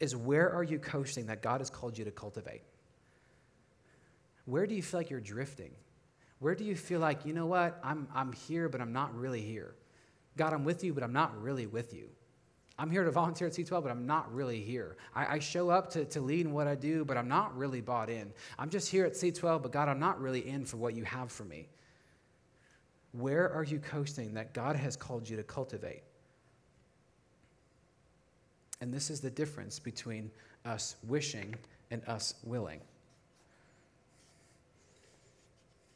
is 0.00 0.16
where 0.16 0.50
are 0.50 0.64
you 0.64 0.80
coasting 0.80 1.26
that 1.26 1.40
God 1.40 1.60
has 1.60 1.70
called 1.70 1.96
you 1.96 2.04
to 2.04 2.10
cultivate? 2.10 2.62
Where 4.46 4.66
do 4.66 4.74
you 4.74 4.82
feel 4.82 5.00
like 5.00 5.10
you're 5.10 5.20
drifting? 5.20 5.70
Where 6.38 6.54
do 6.54 6.64
you 6.64 6.76
feel 6.76 7.00
like, 7.00 7.24
you 7.24 7.32
know 7.32 7.46
what, 7.46 7.78
I'm, 7.82 8.08
I'm 8.14 8.32
here, 8.32 8.68
but 8.68 8.80
I'm 8.80 8.92
not 8.92 9.16
really 9.16 9.40
here? 9.40 9.74
God, 10.36 10.52
I'm 10.52 10.64
with 10.64 10.84
you, 10.84 10.92
but 10.92 11.02
I'm 11.02 11.12
not 11.12 11.40
really 11.40 11.66
with 11.66 11.94
you. 11.94 12.08
I'm 12.78 12.90
here 12.90 13.04
to 13.04 13.10
volunteer 13.10 13.46
at 13.46 13.52
C12, 13.52 13.82
but 13.82 13.90
I'm 13.90 14.04
not 14.04 14.34
really 14.34 14.60
here. 14.60 14.96
I, 15.14 15.36
I, 15.36 15.38
show 15.38 15.70
up 15.70 15.90
to, 15.90 16.04
to 16.06 16.20
lead 16.20 16.44
in 16.44 16.52
what 16.52 16.66
I 16.66 16.74
do, 16.74 17.04
but 17.04 17.16
I'm 17.16 17.28
not 17.28 17.56
really 17.56 17.80
bought 17.80 18.10
in. 18.10 18.32
I'm 18.58 18.68
just 18.68 18.90
here 18.90 19.04
at 19.04 19.12
C12, 19.12 19.62
but 19.62 19.70
God, 19.70 19.88
I'm 19.88 20.00
not 20.00 20.20
really 20.20 20.48
in 20.48 20.64
for 20.64 20.76
what 20.76 20.94
you 20.94 21.04
have 21.04 21.30
for 21.30 21.44
me. 21.44 21.68
Where 23.12 23.48
are 23.52 23.62
you 23.62 23.78
coasting 23.78 24.34
that 24.34 24.54
God 24.54 24.74
has 24.74 24.96
called 24.96 25.28
you 25.28 25.36
to 25.36 25.44
cultivate? 25.44 26.02
And 28.80 28.92
this 28.92 29.08
is 29.08 29.20
the 29.20 29.30
difference 29.30 29.78
between 29.78 30.32
us 30.64 30.96
wishing 31.06 31.54
and 31.92 32.02
us 32.08 32.34
willing. 32.42 32.80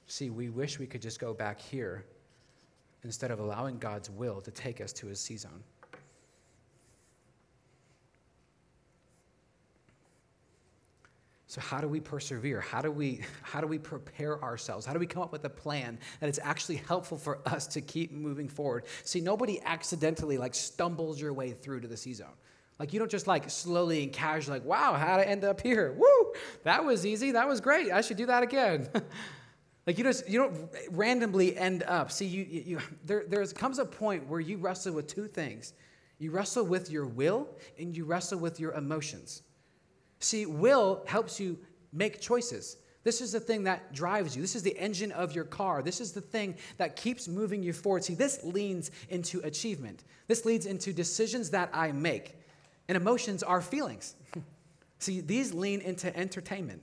See, 0.09 0.31
we 0.31 0.49
wish 0.49 0.79
we 0.79 0.87
could 0.87 1.03
just 1.03 1.21
go 1.21 1.35
back 1.35 1.61
here 1.61 2.05
instead 3.05 3.31
of 3.31 3.41
allowing 3.41 3.79
God's 3.79 4.11
will 4.11 4.41
to 4.41 4.51
take 4.51 4.81
us 4.81 4.93
to 4.95 5.07
his 5.07 5.21
C 5.21 5.37
zone. 5.37 5.63
So 11.47 11.61
how 11.61 11.81
do 11.81 11.89
we 11.89 12.01
persevere? 12.01 12.61
How 12.61 12.83
do 12.83 12.91
we 12.91 13.21
how 13.43 13.61
do 13.61 13.67
we 13.67 13.79
prepare 13.79 14.43
ourselves? 14.43 14.85
How 14.85 14.93
do 14.93 14.99
we 14.99 15.07
come 15.07 15.23
up 15.23 15.33
with 15.33 15.45
a 15.45 15.51
plan 15.51 15.99
that 16.21 16.29
is 16.29 16.41
actually 16.43 16.77
helpful 16.77 17.17
for 17.17 17.41
us 17.47 17.67
to 17.69 17.81
keep 17.81 18.11
moving 18.13 18.49
forward? 18.49 18.85
See, 19.05 19.21
nobody 19.21 19.61
accidentally 19.63 20.39
like 20.39 20.55
stumbles 20.55 21.21
your 21.21 21.33
way 21.33 21.53
through 21.53 21.81
to 21.81 21.89
the 21.89 21.97
C 21.97 22.15
zone. 22.15 22.29
Like 22.79 22.93
you 22.93 22.99
don't 22.99 23.11
just 23.11 23.27
like 23.27 23.51
slowly 23.51 24.05
and 24.05 24.13
casually 24.13 24.59
like, 24.59 24.67
wow, 24.67 24.95
how 24.95 25.17
to 25.17 25.29
end 25.29 25.45
up 25.45 25.61
here? 25.61 25.93
Woo! 25.93 26.33
That 26.65 26.85
was 26.85 27.05
easy. 27.05 27.33
That 27.33 27.49
was 27.49 27.61
great. 27.61 27.91
I 27.93 28.01
should 28.01 28.17
do 28.17 28.27
that 28.27 28.43
again. 28.43 28.89
Like 29.89 29.97
you 29.97 30.05
just 30.05 30.29
you 30.29 30.39
don't 30.39 30.69
randomly 30.91 31.57
end 31.57 31.83
up. 31.85 32.13
See, 32.13 32.27
you, 32.27 32.45
you 32.45 32.79
there 33.07 33.25
there 33.27 33.47
comes 33.47 33.79
a 33.79 33.87
point 33.87 34.29
where 34.29 34.39
you 34.39 34.59
wrestle 34.59 34.93
with 34.93 35.07
two 35.07 35.27
things. 35.27 35.73
You 36.19 36.31
wrestle 36.31 36.67
with 36.67 36.91
your 36.91 37.07
will 37.07 37.49
and 37.79 37.97
you 37.97 38.05
wrestle 38.05 38.39
with 38.39 38.61
your 38.61 38.73
emotions. 38.73 39.41
See, 40.21 40.45
will 40.45 41.03
helps 41.07 41.41
you 41.41 41.59
make 41.91 42.21
choices. 42.21 42.77
This 43.03 43.23
is 43.23 43.33
the 43.33 43.41
thing 43.41 43.65
that 43.65 43.95
drives 43.95 44.37
you. 44.37 44.43
This 44.43 44.57
is 44.57 44.63
the 44.63 44.77
engine 44.77 45.11
of 45.11 45.35
your 45.35 45.45
car. 45.45 45.81
This 45.81 46.03
is 46.03 46.13
the 46.13 46.21
thing 46.21 46.57
that 46.77 46.95
keeps 46.95 47.27
moving 47.27 47.63
you 47.63 47.73
forward. 47.73 48.05
See, 48.05 48.15
this 48.15 48.45
leans 48.45 48.91
into 49.09 49.41
achievement. 49.41 50.05
This 50.27 50.45
leads 50.45 50.67
into 50.67 50.93
decisions 50.93 51.49
that 51.49 51.71
I 51.73 51.93
make. 51.93 52.37
And 52.89 52.97
emotions 52.97 53.43
are 53.43 53.63
feelings. 53.63 54.17
See, 54.99 55.23
these 55.23 55.55
lean 55.55 55.81
into 55.81 56.15
entertainment. 56.15 56.83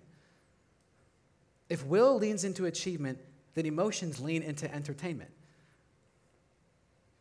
If 1.70 1.86
will 1.86 2.18
leans 2.18 2.44
into 2.44 2.66
achievement, 2.66 3.20
then 3.54 3.66
emotions 3.66 4.20
lean 4.20 4.44
into 4.44 4.74
entertainment. 4.74 5.32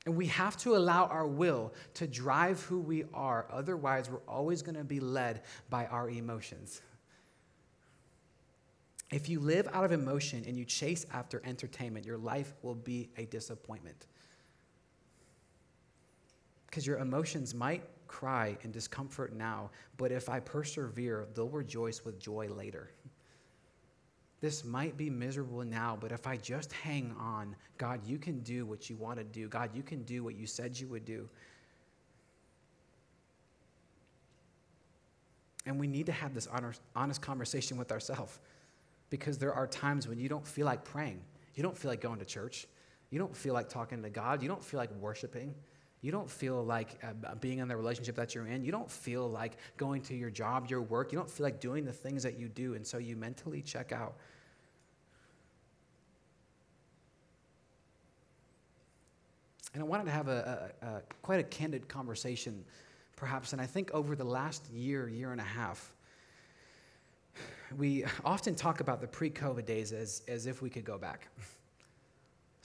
And 0.06 0.16
we 0.16 0.26
have 0.26 0.56
to 0.58 0.76
allow 0.76 1.06
our 1.06 1.26
will 1.26 1.72
to 1.94 2.06
drive 2.06 2.62
who 2.64 2.78
we 2.78 3.04
are. 3.14 3.46
Otherwise, 3.50 4.10
we're 4.10 4.18
always 4.28 4.60
going 4.60 4.76
to 4.76 4.84
be 4.84 5.00
led 5.00 5.42
by 5.70 5.86
our 5.86 6.10
emotions. 6.10 6.82
If 9.10 9.28
you 9.28 9.40
live 9.40 9.68
out 9.72 9.84
of 9.84 9.92
emotion 9.92 10.44
and 10.46 10.58
you 10.58 10.64
chase 10.64 11.06
after 11.12 11.40
entertainment, 11.44 12.04
your 12.04 12.18
life 12.18 12.52
will 12.62 12.74
be 12.74 13.08
a 13.16 13.24
disappointment. 13.26 14.06
Because 16.66 16.86
your 16.86 16.98
emotions 16.98 17.54
might 17.54 17.84
cry 18.08 18.58
in 18.62 18.72
discomfort 18.72 19.32
now, 19.32 19.70
but 19.96 20.12
if 20.12 20.28
I 20.28 20.40
persevere, 20.40 21.28
they'll 21.34 21.48
rejoice 21.48 22.04
with 22.04 22.18
joy 22.18 22.48
later. 22.48 22.90
This 24.44 24.62
might 24.62 24.98
be 24.98 25.08
miserable 25.08 25.64
now, 25.64 25.96
but 25.98 26.12
if 26.12 26.26
I 26.26 26.36
just 26.36 26.70
hang 26.70 27.16
on, 27.18 27.56
God, 27.78 28.06
you 28.06 28.18
can 28.18 28.40
do 28.40 28.66
what 28.66 28.90
you 28.90 28.96
want 28.96 29.16
to 29.16 29.24
do. 29.24 29.48
God, 29.48 29.70
you 29.74 29.82
can 29.82 30.02
do 30.02 30.22
what 30.22 30.36
you 30.36 30.46
said 30.46 30.78
you 30.78 30.86
would 30.88 31.06
do. 31.06 31.30
And 35.64 35.80
we 35.80 35.86
need 35.86 36.04
to 36.04 36.12
have 36.12 36.34
this 36.34 36.46
honest 36.94 37.22
conversation 37.22 37.78
with 37.78 37.90
ourselves 37.90 38.38
because 39.08 39.38
there 39.38 39.54
are 39.54 39.66
times 39.66 40.06
when 40.06 40.18
you 40.18 40.28
don't 40.28 40.46
feel 40.46 40.66
like 40.66 40.84
praying. 40.84 41.22
You 41.54 41.62
don't 41.62 41.78
feel 41.78 41.90
like 41.90 42.02
going 42.02 42.18
to 42.18 42.26
church. 42.26 42.66
You 43.08 43.18
don't 43.18 43.34
feel 43.34 43.54
like 43.54 43.70
talking 43.70 44.02
to 44.02 44.10
God. 44.10 44.42
You 44.42 44.48
don't 44.48 44.62
feel 44.62 44.76
like 44.76 44.94
worshiping. 45.00 45.54
You 46.04 46.12
don't 46.12 46.30
feel 46.30 46.62
like 46.62 47.02
uh, 47.02 47.34
being 47.36 47.60
in 47.60 47.66
the 47.66 47.78
relationship 47.78 48.14
that 48.16 48.34
you're 48.34 48.46
in. 48.46 48.62
You 48.62 48.70
don't 48.70 48.90
feel 48.90 49.26
like 49.26 49.56
going 49.78 50.02
to 50.02 50.14
your 50.14 50.28
job, 50.28 50.68
your 50.68 50.82
work. 50.82 51.10
You 51.12 51.18
don't 51.18 51.30
feel 51.30 51.44
like 51.44 51.60
doing 51.60 51.86
the 51.86 51.94
things 51.94 52.22
that 52.24 52.38
you 52.38 52.46
do. 52.46 52.74
And 52.74 52.86
so 52.86 52.98
you 52.98 53.16
mentally 53.16 53.62
check 53.62 53.90
out. 53.90 54.12
And 59.72 59.82
I 59.82 59.86
wanted 59.86 60.04
to 60.04 60.10
have 60.10 60.28
a, 60.28 60.70
a, 60.82 60.86
a, 60.86 61.02
quite 61.22 61.40
a 61.40 61.44
candid 61.44 61.88
conversation, 61.88 62.62
perhaps. 63.16 63.54
And 63.54 63.62
I 63.62 63.66
think 63.66 63.90
over 63.94 64.14
the 64.14 64.24
last 64.24 64.70
year, 64.70 65.08
year 65.08 65.32
and 65.32 65.40
a 65.40 65.44
half, 65.44 65.90
we 67.78 68.04
often 68.26 68.54
talk 68.54 68.80
about 68.80 69.00
the 69.00 69.08
pre 69.08 69.30
COVID 69.30 69.64
days 69.64 69.90
as, 69.94 70.20
as 70.28 70.44
if 70.44 70.60
we 70.60 70.68
could 70.68 70.84
go 70.84 70.98
back 70.98 71.28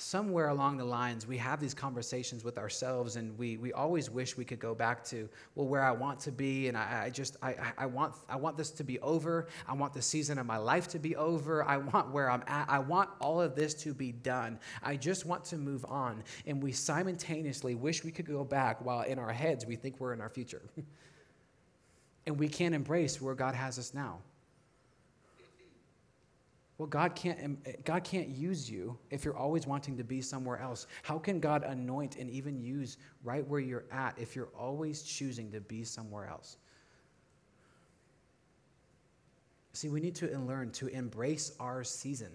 somewhere 0.01 0.47
along 0.47 0.77
the 0.77 0.85
lines, 0.85 1.27
we 1.27 1.37
have 1.37 1.59
these 1.59 1.73
conversations 1.73 2.43
with 2.43 2.57
ourselves, 2.57 3.17
and 3.17 3.37
we, 3.37 3.57
we 3.57 3.73
always 3.73 4.09
wish 4.09 4.37
we 4.37 4.45
could 4.45 4.59
go 4.59 4.73
back 4.73 5.03
to, 5.03 5.27
well, 5.55 5.67
where 5.67 5.83
I 5.83 5.91
want 5.91 6.21
to 6.21 6.31
be, 6.31 6.69
and 6.69 6.77
I, 6.77 7.03
I 7.05 7.09
just, 7.09 7.35
I, 7.43 7.55
I, 7.77 7.85
want, 7.85 8.15
I 8.29 8.37
want 8.37 8.55
this 8.55 8.71
to 8.71 8.83
be 8.85 8.97
over. 9.01 9.47
I 9.67 9.73
want 9.73 9.93
the 9.93 10.01
season 10.01 10.37
of 10.37 10.45
my 10.45 10.57
life 10.57 10.87
to 10.89 10.99
be 10.99 11.17
over. 11.17 11.63
I 11.65 11.77
want 11.77 12.11
where 12.11 12.31
I'm 12.31 12.43
at. 12.47 12.69
I 12.69 12.79
want 12.79 13.09
all 13.19 13.41
of 13.41 13.55
this 13.55 13.73
to 13.75 13.93
be 13.93 14.13
done. 14.13 14.57
I 14.81 14.95
just 14.95 15.25
want 15.25 15.43
to 15.45 15.57
move 15.57 15.85
on. 15.89 16.23
And 16.45 16.63
we 16.63 16.71
simultaneously 16.71 17.75
wish 17.75 18.03
we 18.05 18.11
could 18.11 18.27
go 18.27 18.45
back 18.45 18.83
while 18.83 19.01
in 19.01 19.19
our 19.19 19.33
heads 19.33 19.65
we 19.65 19.75
think 19.75 19.99
we're 19.99 20.13
in 20.13 20.21
our 20.21 20.29
future. 20.29 20.61
and 22.25 22.39
we 22.39 22.47
can't 22.47 22.73
embrace 22.73 23.21
where 23.21 23.35
God 23.35 23.53
has 23.53 23.77
us 23.77 23.93
now. 23.93 24.19
Well, 26.79 26.87
God 26.87 27.13
can't, 27.13 27.43
um, 27.43 27.57
God 27.83 28.05
can't 28.05 28.29
use 28.29 28.71
you 28.71 28.97
if 29.11 29.25
you're 29.25 29.35
always 29.35 29.67
wanting 29.67 29.97
to 29.97 30.03
be 30.05 30.21
somewhere 30.21 30.59
else. 30.59 30.87
How 31.03 31.19
can 31.19 31.41
God 31.41 31.63
anoint 31.65 32.15
and 32.15 32.29
even 32.29 32.57
use 32.57 32.97
right 33.21 33.45
where 33.45 33.59
you're 33.59 33.83
at 33.91 34.17
if 34.17 34.33
you're 34.33 34.49
always 34.57 35.03
choosing 35.03 35.51
to 35.51 35.59
be 35.59 35.83
somewhere 35.83 36.27
else? 36.27 36.55
See, 39.73 39.89
we 39.89 39.99
need 39.99 40.15
to 40.15 40.27
learn 40.39 40.71
to 40.71 40.87
embrace 40.87 41.51
our 41.59 41.83
season. 41.83 42.31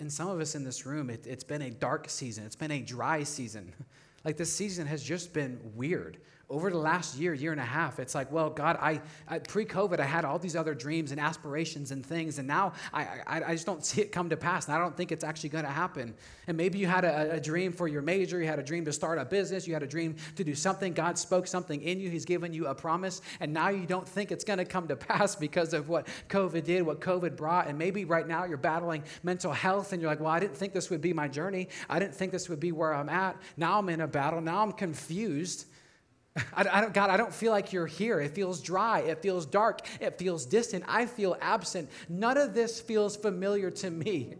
And 0.00 0.12
some 0.12 0.28
of 0.28 0.40
us 0.40 0.56
in 0.56 0.64
this 0.64 0.84
room, 0.84 1.08
it, 1.08 1.28
it's 1.28 1.44
been 1.44 1.62
a 1.62 1.70
dark 1.70 2.10
season, 2.10 2.44
it's 2.44 2.56
been 2.56 2.72
a 2.72 2.82
dry 2.82 3.22
season. 3.22 3.72
Like 4.24 4.36
this 4.36 4.52
season 4.52 4.88
has 4.88 5.04
just 5.04 5.32
been 5.32 5.60
weird 5.76 6.18
over 6.48 6.70
the 6.70 6.78
last 6.78 7.18
year, 7.18 7.34
year 7.34 7.50
and 7.50 7.60
a 7.60 7.64
half, 7.64 7.98
it's 7.98 8.14
like, 8.14 8.30
well, 8.30 8.50
God, 8.50 8.78
I, 8.80 9.00
I 9.26 9.40
pre-COVID, 9.40 9.98
I 9.98 10.04
had 10.04 10.24
all 10.24 10.38
these 10.38 10.54
other 10.54 10.74
dreams 10.74 11.10
and 11.10 11.20
aspirations 11.20 11.90
and 11.90 12.06
things, 12.06 12.38
and 12.38 12.46
now 12.46 12.72
I, 12.92 13.02
I, 13.26 13.42
I 13.46 13.52
just 13.54 13.66
don't 13.66 13.84
see 13.84 14.00
it 14.00 14.12
come 14.12 14.28
to 14.30 14.36
pass, 14.36 14.66
and 14.66 14.76
I 14.76 14.78
don't 14.78 14.96
think 14.96 15.10
it's 15.10 15.24
actually 15.24 15.48
going 15.48 15.64
to 15.64 15.70
happen. 15.70 16.14
And 16.46 16.56
maybe 16.56 16.78
you 16.78 16.86
had 16.86 17.04
a, 17.04 17.32
a, 17.32 17.40
dream 17.40 17.72
for 17.72 17.88
your 17.88 18.00
major, 18.00 18.40
you 18.40 18.46
had 18.46 18.60
a 18.60 18.62
dream 18.62 18.84
to 18.84 18.92
start 18.92 19.18
a 19.18 19.24
business, 19.24 19.66
you 19.66 19.74
had 19.74 19.82
a 19.82 19.88
dream 19.88 20.14
to 20.36 20.44
do 20.44 20.54
something. 20.54 20.92
God 20.92 21.18
spoke 21.18 21.48
something 21.48 21.82
in 21.82 21.98
you, 21.98 22.10
He's 22.10 22.24
given 22.24 22.52
you 22.52 22.68
a 22.68 22.74
promise, 22.74 23.22
and 23.40 23.52
now 23.52 23.70
you 23.70 23.84
don't 23.84 24.08
think 24.08 24.30
it's 24.30 24.44
going 24.44 24.58
to 24.58 24.64
come 24.64 24.86
to 24.86 24.96
pass 24.96 25.34
because 25.34 25.72
of 25.72 25.88
what 25.88 26.06
COVID 26.28 26.62
did, 26.62 26.82
what 26.82 27.00
COVID 27.00 27.36
brought. 27.36 27.66
And 27.66 27.76
maybe 27.76 28.04
right 28.04 28.26
now 28.26 28.44
you're 28.44 28.56
battling 28.56 29.02
mental 29.24 29.52
health, 29.52 29.92
and 29.92 30.00
you're 30.00 30.10
like, 30.10 30.20
well, 30.20 30.30
I 30.30 30.38
didn't 30.38 30.56
think 30.56 30.74
this 30.74 30.90
would 30.90 31.00
be 31.00 31.12
my 31.12 31.26
journey. 31.26 31.68
I 31.90 31.98
didn't 31.98 32.14
think 32.14 32.30
this 32.30 32.48
would 32.48 32.60
be 32.60 32.70
where 32.70 32.94
I'm 32.94 33.08
at. 33.08 33.36
Now 33.56 33.80
I'm 33.80 33.88
in 33.88 34.00
a 34.00 34.06
battle. 34.06 34.40
Now 34.40 34.62
I'm 34.62 34.72
confused. 34.72 35.66
I, 36.54 36.66
I, 36.70 36.80
don't, 36.80 36.92
God, 36.92 37.10
I 37.10 37.16
don't 37.16 37.32
feel 37.32 37.52
like 37.52 37.72
you're 37.72 37.86
here. 37.86 38.20
It 38.20 38.34
feels 38.34 38.60
dry. 38.60 39.00
It 39.00 39.22
feels 39.22 39.46
dark. 39.46 39.80
It 40.00 40.18
feels 40.18 40.44
distant. 40.46 40.84
I 40.86 41.06
feel 41.06 41.36
absent. 41.40 41.90
None 42.08 42.36
of 42.36 42.54
this 42.54 42.80
feels 42.80 43.16
familiar 43.16 43.70
to 43.70 43.90
me. 43.90 44.34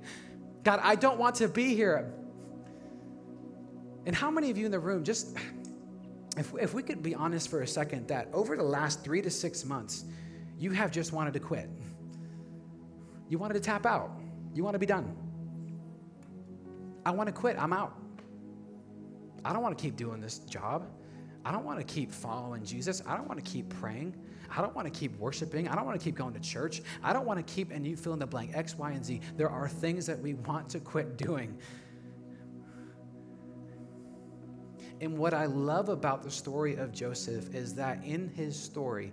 God, 0.62 0.80
I 0.82 0.94
don't 0.94 1.18
want 1.18 1.36
to 1.36 1.48
be 1.48 1.74
here. 1.74 2.12
And 4.04 4.14
how 4.14 4.30
many 4.30 4.50
of 4.50 4.58
you 4.58 4.66
in 4.66 4.72
the 4.72 4.78
room, 4.78 5.04
just 5.04 5.36
if, 6.36 6.52
if 6.60 6.74
we 6.74 6.82
could 6.82 7.02
be 7.02 7.14
honest 7.14 7.48
for 7.48 7.62
a 7.62 7.66
second, 7.66 8.08
that 8.08 8.28
over 8.32 8.56
the 8.56 8.62
last 8.62 9.02
three 9.02 9.22
to 9.22 9.30
six 9.30 9.64
months, 9.64 10.04
you 10.58 10.70
have 10.70 10.90
just 10.90 11.12
wanted 11.12 11.34
to 11.34 11.40
quit. 11.40 11.68
You 13.28 13.38
wanted 13.38 13.54
to 13.54 13.60
tap 13.60 13.86
out. 13.86 14.10
You 14.54 14.62
want 14.62 14.74
to 14.74 14.78
be 14.78 14.86
done. 14.86 15.16
I 17.04 17.10
want 17.10 17.28
to 17.28 17.32
quit. 17.32 17.56
I'm 17.58 17.72
out. 17.72 17.94
I 19.44 19.52
don't 19.52 19.62
want 19.62 19.76
to 19.76 19.82
keep 19.82 19.96
doing 19.96 20.20
this 20.20 20.38
job. 20.40 20.88
I 21.46 21.52
don't 21.52 21.64
want 21.64 21.78
to 21.78 21.84
keep 21.84 22.10
following 22.10 22.64
Jesus. 22.64 23.00
I 23.06 23.16
don't 23.16 23.28
want 23.28 23.42
to 23.42 23.48
keep 23.48 23.68
praying. 23.68 24.16
I 24.50 24.60
don't 24.62 24.74
want 24.74 24.92
to 24.92 24.98
keep 24.98 25.16
worshiping. 25.16 25.68
I 25.68 25.76
don't 25.76 25.86
want 25.86 25.96
to 25.96 26.04
keep 26.04 26.16
going 26.16 26.34
to 26.34 26.40
church. 26.40 26.82
I 27.04 27.12
don't 27.12 27.24
want 27.24 27.38
to 27.38 27.54
keep, 27.54 27.70
and 27.70 27.86
you 27.86 27.96
fill 27.96 28.14
in 28.14 28.18
the 28.18 28.26
blank, 28.26 28.50
X, 28.52 28.76
Y, 28.76 28.90
and 28.90 29.04
Z. 29.04 29.20
There 29.36 29.48
are 29.48 29.68
things 29.68 30.06
that 30.06 30.18
we 30.18 30.34
want 30.34 30.68
to 30.70 30.80
quit 30.80 31.16
doing. 31.16 31.56
And 35.00 35.16
what 35.16 35.34
I 35.34 35.46
love 35.46 35.88
about 35.88 36.24
the 36.24 36.32
story 36.32 36.74
of 36.74 36.90
Joseph 36.90 37.54
is 37.54 37.76
that 37.76 38.02
in 38.02 38.28
his 38.30 38.60
story, 38.60 39.12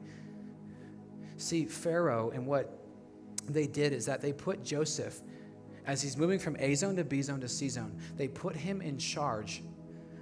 see, 1.38 1.66
Pharaoh 1.66 2.32
and 2.34 2.48
what 2.48 2.80
they 3.46 3.68
did 3.68 3.94
is 3.94 4.08
that 4.08 4.22
they 4.22 4.34
put 4.34 4.64
Joseph, 4.64 5.22
as 5.86 6.02
he's 6.02 6.18
moving 6.18 6.40
from 6.40 6.56
A 6.58 6.74
zone 6.74 6.96
to 6.96 7.04
B 7.04 7.22
zone 7.22 7.42
to 7.42 7.48
C 7.48 7.70
zone, 7.70 7.96
they 8.16 8.28
put 8.28 8.56
him 8.56 8.82
in 8.82 8.98
charge 8.98 9.62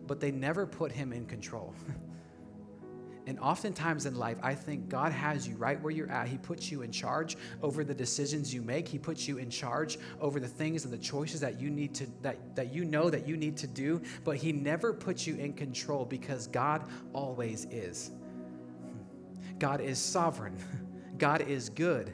but 0.08 0.20
they 0.20 0.32
never 0.32 0.66
put 0.66 0.92
him 0.92 1.14
in 1.14 1.26
control. 1.26 1.74
and 3.28 3.40
oftentimes 3.40 4.06
in 4.06 4.16
life, 4.16 4.38
I 4.42 4.56
think 4.56 4.90
God 4.90 5.12
has 5.12 5.48
you 5.48 5.56
right 5.56 5.82
where 5.82 5.92
you're 5.92 6.10
at. 6.10 6.28
He 6.28 6.38
puts 6.38 6.72
you 6.72 6.82
in 6.82 6.92
charge 6.92 7.38
over 7.62 7.84
the 7.84 7.94
decisions 7.94 8.54
you 8.54 8.62
make. 8.62 8.88
He 8.88 8.98
puts 8.98 9.28
you 9.28 9.38
in 9.38 9.50
charge 9.50 9.98
over 10.20 10.40
the 10.40 10.48
things 10.48 10.86
and 10.86 10.94
the 10.94 10.98
choices 10.98 11.40
that 11.42 11.60
you 11.60 11.70
need 11.70 11.94
to 11.96 12.08
that, 12.22 12.56
that 12.56 12.74
you 12.74 12.86
know 12.86 13.10
that 13.10 13.28
you 13.28 13.38
need 13.38 13.58
to 13.58 13.68
do, 13.68 14.02
but 14.24 14.38
he 14.38 14.52
never 14.52 14.94
puts 14.94 15.28
you 15.28 15.36
in 15.36 15.54
control 15.54 16.06
because 16.06 16.48
God 16.48 16.90
always 17.14 17.66
is. 17.66 18.12
God 19.60 19.80
is 19.80 20.00
sovereign. 20.00 20.58
God 21.18 21.42
is 21.42 21.70
good. 21.70 22.14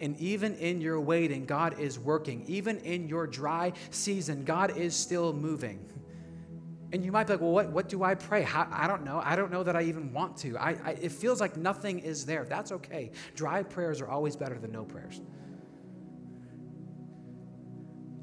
And 0.00 0.18
even 0.18 0.56
in 0.56 0.80
your 0.80 1.00
waiting, 1.00 1.46
God 1.46 1.78
is 1.78 1.96
working. 1.96 2.44
Even 2.48 2.78
in 2.78 3.08
your 3.08 3.28
dry 3.28 3.72
season, 3.90 4.44
God 4.44 4.76
is 4.76 4.96
still 4.96 5.32
moving. 5.32 5.78
And 6.92 7.02
you 7.02 7.10
might 7.10 7.26
be 7.26 7.32
like, 7.32 7.40
well, 7.40 7.52
what, 7.52 7.70
what 7.70 7.88
do 7.88 8.02
I 8.02 8.14
pray? 8.14 8.42
How, 8.42 8.68
I 8.70 8.86
don't 8.86 9.02
know. 9.02 9.22
I 9.24 9.34
don't 9.34 9.50
know 9.50 9.62
that 9.62 9.74
I 9.74 9.82
even 9.82 10.12
want 10.12 10.36
to. 10.38 10.58
I, 10.58 10.76
I, 10.84 10.90
it 11.00 11.10
feels 11.10 11.40
like 11.40 11.56
nothing 11.56 12.00
is 12.00 12.26
there. 12.26 12.44
That's 12.44 12.70
okay. 12.70 13.12
Dry 13.34 13.62
prayers 13.62 14.02
are 14.02 14.08
always 14.08 14.36
better 14.36 14.58
than 14.58 14.72
no 14.72 14.84
prayers. 14.84 15.22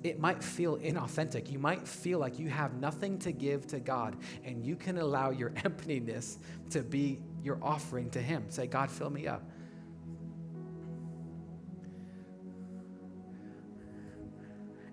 It 0.04 0.20
might 0.20 0.44
feel 0.44 0.78
inauthentic. 0.78 1.52
You 1.52 1.58
might 1.58 1.88
feel 1.88 2.20
like 2.20 2.38
you 2.38 2.48
have 2.50 2.76
nothing 2.76 3.18
to 3.20 3.32
give 3.32 3.66
to 3.68 3.80
God, 3.80 4.16
and 4.46 4.64
you 4.64 4.76
can 4.76 5.00
allow 5.00 5.32
your 5.32 5.52
emptiness 5.66 6.38
to 6.70 6.84
be 6.84 7.20
your 7.44 7.58
offering 7.62 8.10
to 8.12 8.22
Him. 8.22 8.46
Say, 8.50 8.68
God, 8.68 8.92
fill 8.92 9.10
me 9.10 9.28
up. 9.28 9.44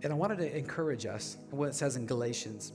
And 0.02 0.12
I 0.12 0.16
wanted 0.16 0.38
to 0.38 0.56
encourage 0.56 1.04
us 1.04 1.36
what 1.50 1.68
it 1.68 1.74
says 1.74 1.96
in 1.96 2.06
Galatians. 2.06 2.72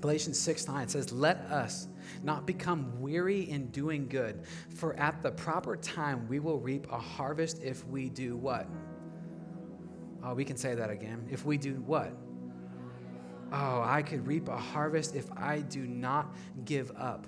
Galatians 0.00 0.38
6 0.38 0.68
9 0.68 0.88
says, 0.88 1.12
Let 1.12 1.38
us 1.50 1.88
not 2.22 2.46
become 2.46 3.00
weary 3.00 3.50
in 3.50 3.66
doing 3.68 4.08
good, 4.08 4.44
for 4.74 4.94
at 4.94 5.22
the 5.22 5.30
proper 5.30 5.76
time 5.76 6.26
we 6.28 6.38
will 6.40 6.58
reap 6.58 6.90
a 6.90 6.98
harvest 6.98 7.62
if 7.62 7.86
we 7.86 8.08
do 8.08 8.36
what? 8.36 8.66
Oh, 10.22 10.34
we 10.34 10.44
can 10.44 10.56
say 10.56 10.74
that 10.74 10.90
again. 10.90 11.26
If 11.30 11.44
we 11.44 11.56
do 11.56 11.74
what? 11.86 12.12
Oh, 13.52 13.82
I 13.84 14.02
could 14.02 14.26
reap 14.26 14.48
a 14.48 14.56
harvest 14.56 15.14
if 15.14 15.26
I 15.36 15.60
do 15.60 15.86
not 15.86 16.34
give 16.64 16.92
up. 16.96 17.26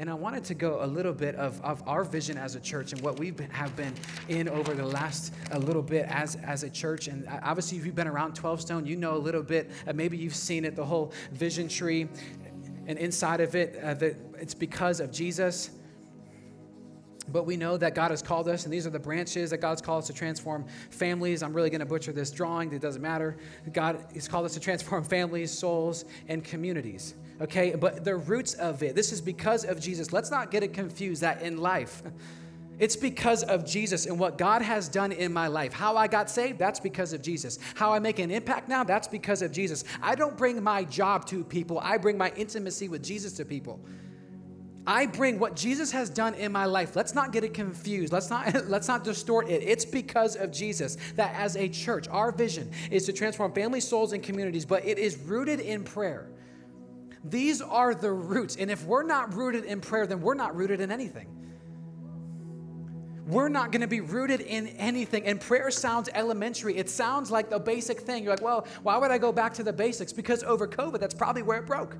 And 0.00 0.08
I 0.08 0.14
wanted 0.14 0.44
to 0.44 0.54
go 0.54 0.84
a 0.84 0.86
little 0.86 1.12
bit 1.12 1.34
of, 1.34 1.60
of 1.62 1.82
our 1.86 2.04
vision 2.04 2.38
as 2.38 2.54
a 2.54 2.60
church 2.60 2.92
and 2.92 3.00
what 3.00 3.18
we 3.18 3.34
have 3.50 3.74
been 3.74 3.92
in 4.28 4.48
over 4.48 4.72
the 4.72 4.86
last 4.86 5.34
a 5.50 5.58
little 5.58 5.82
bit 5.82 6.06
as, 6.08 6.36
as 6.36 6.62
a 6.62 6.70
church. 6.70 7.08
And 7.08 7.26
obviously, 7.42 7.78
if 7.78 7.84
you've 7.84 7.96
been 7.96 8.06
around 8.06 8.34
12 8.34 8.60
Stone, 8.60 8.86
you 8.86 8.94
know 8.94 9.16
a 9.16 9.18
little 9.18 9.42
bit. 9.42 9.70
Uh, 9.88 9.92
maybe 9.92 10.16
you've 10.16 10.36
seen 10.36 10.64
it, 10.64 10.76
the 10.76 10.84
whole 10.84 11.12
vision 11.32 11.66
tree. 11.66 12.08
And 12.86 12.96
inside 12.96 13.40
of 13.40 13.56
it, 13.56 13.76
uh, 13.82 13.94
that 13.94 14.16
it's 14.38 14.54
because 14.54 15.00
of 15.00 15.10
Jesus. 15.10 15.70
But 17.30 17.44
we 17.44 17.56
know 17.56 17.76
that 17.76 17.96
God 17.96 18.12
has 18.12 18.22
called 18.22 18.48
us, 18.48 18.64
and 18.64 18.72
these 18.72 18.86
are 18.86 18.90
the 18.90 19.00
branches 19.00 19.50
that 19.50 19.58
God's 19.58 19.82
called 19.82 20.04
us 20.04 20.06
to 20.06 20.14
transform 20.14 20.64
families. 20.90 21.42
I'm 21.42 21.52
really 21.52 21.70
going 21.70 21.80
to 21.80 21.86
butcher 21.86 22.12
this 22.12 22.30
drawing, 22.30 22.72
it 22.72 22.80
doesn't 22.80 23.02
matter. 23.02 23.36
God 23.72 24.06
has 24.14 24.28
called 24.28 24.46
us 24.46 24.54
to 24.54 24.60
transform 24.60 25.02
families, 25.04 25.50
souls, 25.50 26.04
and 26.28 26.42
communities. 26.42 27.14
Okay, 27.40 27.74
but 27.74 28.04
the 28.04 28.16
roots 28.16 28.54
of 28.54 28.82
it, 28.82 28.96
this 28.96 29.12
is 29.12 29.20
because 29.20 29.64
of 29.64 29.80
Jesus. 29.80 30.12
Let's 30.12 30.30
not 30.30 30.50
get 30.50 30.62
it 30.62 30.72
confused 30.72 31.22
that 31.22 31.42
in 31.42 31.58
life, 31.58 32.02
it's 32.80 32.96
because 32.96 33.44
of 33.44 33.64
Jesus 33.64 34.06
and 34.06 34.18
what 34.18 34.38
God 34.38 34.60
has 34.62 34.88
done 34.88 35.12
in 35.12 35.32
my 35.32 35.46
life. 35.46 35.72
How 35.72 35.96
I 35.96 36.08
got 36.08 36.28
saved, 36.28 36.58
that's 36.58 36.80
because 36.80 37.12
of 37.12 37.22
Jesus. 37.22 37.58
How 37.74 37.92
I 37.92 38.00
make 38.00 38.18
an 38.18 38.30
impact 38.30 38.68
now, 38.68 38.82
that's 38.82 39.06
because 39.06 39.42
of 39.42 39.52
Jesus. 39.52 39.84
I 40.02 40.16
don't 40.16 40.36
bring 40.36 40.62
my 40.62 40.82
job 40.84 41.26
to 41.26 41.44
people, 41.44 41.78
I 41.78 41.96
bring 41.96 42.18
my 42.18 42.32
intimacy 42.36 42.88
with 42.88 43.02
Jesus 43.02 43.34
to 43.34 43.44
people. 43.44 43.80
I 44.86 45.04
bring 45.04 45.38
what 45.38 45.54
Jesus 45.54 45.92
has 45.92 46.08
done 46.08 46.32
in 46.32 46.50
my 46.50 46.64
life. 46.64 46.96
Let's 46.96 47.14
not 47.14 47.30
get 47.30 47.44
it 47.44 47.52
confused. 47.52 48.10
Let's 48.10 48.30
not 48.30 48.66
let's 48.68 48.88
not 48.88 49.04
distort 49.04 49.50
it. 49.50 49.62
It's 49.62 49.84
because 49.84 50.34
of 50.34 50.50
Jesus 50.50 50.96
that 51.14 51.34
as 51.34 51.56
a 51.56 51.68
church, 51.68 52.08
our 52.08 52.32
vision 52.32 52.70
is 52.90 53.04
to 53.04 53.12
transform 53.12 53.52
families, 53.52 53.86
souls, 53.86 54.14
and 54.14 54.22
communities, 54.22 54.64
but 54.64 54.84
it 54.86 54.98
is 54.98 55.18
rooted 55.18 55.60
in 55.60 55.84
prayer. 55.84 56.30
These 57.30 57.60
are 57.60 57.94
the 57.94 58.10
roots. 58.10 58.56
And 58.56 58.70
if 58.70 58.84
we're 58.84 59.02
not 59.02 59.34
rooted 59.34 59.64
in 59.64 59.80
prayer, 59.80 60.06
then 60.06 60.20
we're 60.20 60.34
not 60.34 60.56
rooted 60.56 60.80
in 60.80 60.90
anything. 60.90 61.26
We're 63.26 63.50
not 63.50 63.72
going 63.72 63.82
to 63.82 63.88
be 63.88 64.00
rooted 64.00 64.40
in 64.40 64.68
anything. 64.68 65.26
And 65.26 65.38
prayer 65.38 65.70
sounds 65.70 66.08
elementary. 66.14 66.76
It 66.76 66.88
sounds 66.88 67.30
like 67.30 67.50
the 67.50 67.58
basic 67.58 68.00
thing. 68.00 68.24
You're 68.24 68.32
like, 68.32 68.42
well, 68.42 68.66
why 68.82 68.96
would 68.96 69.10
I 69.10 69.18
go 69.18 69.32
back 69.32 69.52
to 69.54 69.62
the 69.62 69.72
basics? 69.72 70.14
Because 70.14 70.42
over 70.42 70.66
COVID, 70.66 70.98
that's 70.98 71.14
probably 71.14 71.42
where 71.42 71.58
it 71.58 71.66
broke. 71.66 71.98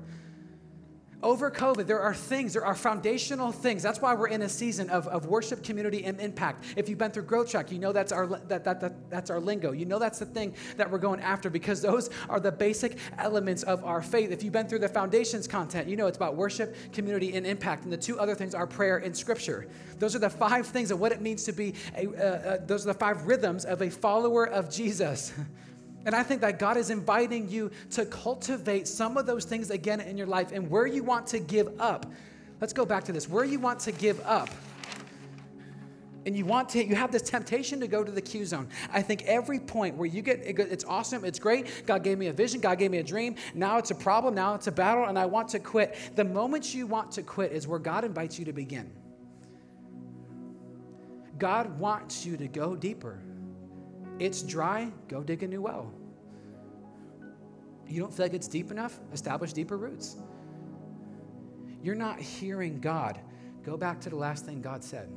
Over 1.21 1.51
COVID, 1.51 1.85
there 1.85 1.99
are 1.99 2.13
things, 2.13 2.53
there 2.53 2.63
are 2.63 2.75
foundational 2.75 3.51
things. 3.51 3.83
That's 3.83 4.01
why 4.01 4.13
we're 4.13 4.29
in 4.29 4.41
a 4.43 4.47
season 4.47 4.89
of, 4.89 5.05
of 5.09 5.25
worship, 5.25 5.65
community, 5.65 6.05
and 6.05 6.17
impact. 6.21 6.63
If 6.77 6.87
you've 6.87 6.97
been 6.97 7.11
through 7.11 7.23
Growth 7.23 7.51
Track, 7.51 7.73
you 7.73 7.79
know 7.79 7.91
that's 7.91 8.13
our, 8.13 8.25
that, 8.25 8.63
that, 8.63 8.79
that, 8.79 9.09
that's 9.09 9.29
our 9.29 9.41
lingo. 9.41 9.73
You 9.73 9.85
know 9.85 9.99
that's 9.99 10.19
the 10.19 10.25
thing 10.25 10.55
that 10.77 10.89
we're 10.89 10.97
going 10.97 11.19
after 11.19 11.49
because 11.49 11.81
those 11.81 12.09
are 12.29 12.39
the 12.39 12.53
basic 12.53 12.97
elements 13.17 13.63
of 13.63 13.83
our 13.83 14.01
faith. 14.01 14.31
If 14.31 14.43
you've 14.43 14.53
been 14.53 14.67
through 14.67 14.79
the 14.79 14.87
foundations 14.87 15.45
content, 15.45 15.89
you 15.89 15.97
know 15.97 16.07
it's 16.07 16.17
about 16.17 16.37
worship, 16.37 16.73
community, 16.93 17.35
and 17.35 17.45
impact. 17.45 17.83
And 17.83 17.91
the 17.91 17.97
two 17.97 18.17
other 18.17 18.33
things 18.33 18.55
are 18.55 18.65
prayer 18.65 18.97
and 18.99 19.15
scripture. 19.15 19.67
Those 19.97 20.15
are 20.15 20.19
the 20.19 20.29
five 20.29 20.67
things 20.67 20.89
of 20.89 21.01
what 21.01 21.11
it 21.11 21.19
means 21.19 21.43
to 21.43 21.51
be, 21.51 21.73
a, 21.97 22.07
uh, 22.07 22.21
uh, 22.21 22.57
those 22.65 22.85
are 22.85 22.93
the 22.93 22.99
five 22.99 23.27
rhythms 23.27 23.65
of 23.65 23.81
a 23.81 23.89
follower 23.89 24.47
of 24.47 24.71
Jesus. 24.71 25.33
And 26.09 26.15
I 26.15 26.23
think 26.23 26.41
that 26.41 26.57
God 26.57 26.75
is 26.75 26.89
inviting 26.89 27.47
you 27.49 27.69
to 27.91 28.03
cultivate 28.03 28.87
some 28.87 29.15
of 29.15 29.27
those 29.27 29.45
things 29.45 29.69
again 29.69 30.01
in 30.01 30.17
your 30.17 30.25
life 30.25 30.51
and 30.51 30.67
where 30.67 30.87
you 30.87 31.03
want 31.03 31.27
to 31.27 31.37
give 31.37 31.79
up. 31.79 32.07
Let's 32.59 32.73
go 32.73 32.83
back 32.83 33.03
to 33.03 33.11
this. 33.11 33.29
Where 33.29 33.45
you 33.45 33.59
want 33.59 33.79
to 33.81 33.91
give 33.91 34.19
up. 34.25 34.49
And 36.25 36.35
you 36.35 36.47
want 36.47 36.67
to, 36.69 36.83
you 36.83 36.95
have 36.95 37.11
this 37.11 37.21
temptation 37.21 37.79
to 37.81 37.87
go 37.87 38.03
to 38.03 38.11
the 38.11 38.23
Q 38.23 38.43
zone. 38.47 38.69
I 38.91 39.03
think 39.03 39.21
every 39.25 39.59
point 39.59 39.97
where 39.97 40.07
you 40.07 40.23
get, 40.23 40.39
it's 40.39 40.83
awesome, 40.83 41.23
it's 41.23 41.37
great. 41.37 41.85
God 41.85 42.03
gave 42.03 42.17
me 42.17 42.25
a 42.25 42.33
vision, 42.33 42.59
God 42.59 42.79
gave 42.79 42.89
me 42.89 42.97
a 42.97 43.03
dream. 43.03 43.35
Now 43.53 43.77
it's 43.77 43.91
a 43.91 43.95
problem, 43.95 44.33
now 44.33 44.55
it's 44.55 44.65
a 44.65 44.71
battle, 44.71 45.05
and 45.05 45.19
I 45.19 45.27
want 45.27 45.49
to 45.49 45.59
quit. 45.59 45.95
The 46.15 46.25
moment 46.25 46.73
you 46.73 46.87
want 46.87 47.11
to 47.11 47.21
quit 47.21 47.51
is 47.51 47.67
where 47.67 47.77
God 47.77 48.03
invites 48.03 48.39
you 48.39 48.45
to 48.45 48.53
begin. 48.53 48.91
God 51.37 51.77
wants 51.77 52.25
you 52.25 52.35
to 52.35 52.47
go 52.47 52.75
deeper. 52.75 53.19
It's 54.17 54.41
dry, 54.41 54.91
go 55.07 55.21
dig 55.21 55.43
a 55.43 55.47
new 55.47 55.61
well. 55.61 55.93
You 57.89 57.99
don't 57.99 58.13
feel 58.13 58.25
like 58.25 58.33
it's 58.33 58.47
deep 58.47 58.71
enough? 58.71 58.99
Establish 59.11 59.51
deeper 59.51 59.77
roots. 59.77 60.17
You're 61.81 61.95
not 61.95 62.19
hearing 62.19 62.79
God. 62.79 63.19
Go 63.63 63.75
back 63.75 63.99
to 64.01 64.09
the 64.09 64.15
last 64.15 64.45
thing 64.45 64.61
God 64.61 64.83
said. 64.83 65.09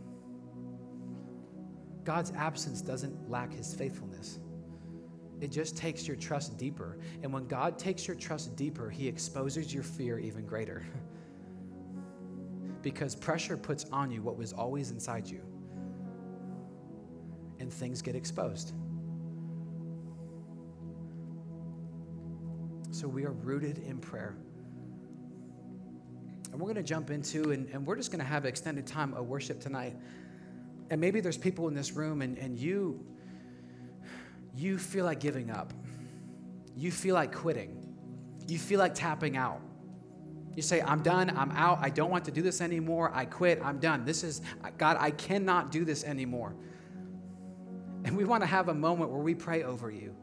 God's 2.04 2.32
absence 2.32 2.80
doesn't 2.80 3.30
lack 3.30 3.52
his 3.52 3.74
faithfulness. 3.74 4.40
It 5.40 5.50
just 5.52 5.76
takes 5.76 6.06
your 6.08 6.16
trust 6.16 6.56
deeper. 6.56 6.98
And 7.22 7.32
when 7.32 7.46
God 7.46 7.78
takes 7.78 8.08
your 8.08 8.16
trust 8.16 8.56
deeper, 8.56 8.90
he 8.90 9.06
exposes 9.06 9.72
your 9.72 9.82
fear 9.82 10.18
even 10.18 10.46
greater. 10.46 10.84
because 12.82 13.14
pressure 13.14 13.56
puts 13.56 13.86
on 13.92 14.10
you 14.10 14.22
what 14.22 14.36
was 14.36 14.52
always 14.52 14.90
inside 14.90 15.28
you, 15.28 15.40
and 17.60 17.72
things 17.72 18.02
get 18.02 18.14
exposed. 18.14 18.74
So 23.02 23.08
we 23.08 23.24
are 23.24 23.32
rooted 23.32 23.78
in 23.78 23.98
prayer. 23.98 24.36
And 26.52 26.60
we're 26.60 26.66
going 26.66 26.76
to 26.76 26.84
jump 26.84 27.10
into, 27.10 27.50
and, 27.50 27.68
and 27.70 27.84
we're 27.84 27.96
just 27.96 28.12
going 28.12 28.20
to 28.20 28.24
have 28.24 28.44
an 28.44 28.48
extended 28.48 28.86
time 28.86 29.12
of 29.14 29.26
worship 29.26 29.58
tonight. 29.58 29.96
And 30.88 31.00
maybe 31.00 31.20
there's 31.20 31.36
people 31.36 31.66
in 31.66 31.74
this 31.74 31.90
room, 31.94 32.22
and, 32.22 32.38
and 32.38 32.56
you, 32.56 33.04
you 34.54 34.78
feel 34.78 35.04
like 35.04 35.18
giving 35.18 35.50
up. 35.50 35.72
You 36.76 36.92
feel 36.92 37.16
like 37.16 37.34
quitting. 37.34 37.92
You 38.46 38.56
feel 38.56 38.78
like 38.78 38.94
tapping 38.94 39.36
out. 39.36 39.60
You 40.54 40.62
say, 40.62 40.80
I'm 40.80 41.02
done, 41.02 41.36
I'm 41.36 41.50
out, 41.56 41.80
I 41.82 41.90
don't 41.90 42.08
want 42.08 42.24
to 42.26 42.30
do 42.30 42.40
this 42.40 42.60
anymore, 42.60 43.10
I 43.12 43.24
quit, 43.24 43.60
I'm 43.64 43.80
done. 43.80 44.04
This 44.04 44.22
is, 44.22 44.42
God, 44.78 44.96
I 45.00 45.10
cannot 45.10 45.72
do 45.72 45.84
this 45.84 46.04
anymore. 46.04 46.54
And 48.04 48.16
we 48.16 48.22
want 48.22 48.44
to 48.44 48.46
have 48.46 48.68
a 48.68 48.74
moment 48.74 49.10
where 49.10 49.22
we 49.22 49.34
pray 49.34 49.64
over 49.64 49.90
you. 49.90 50.14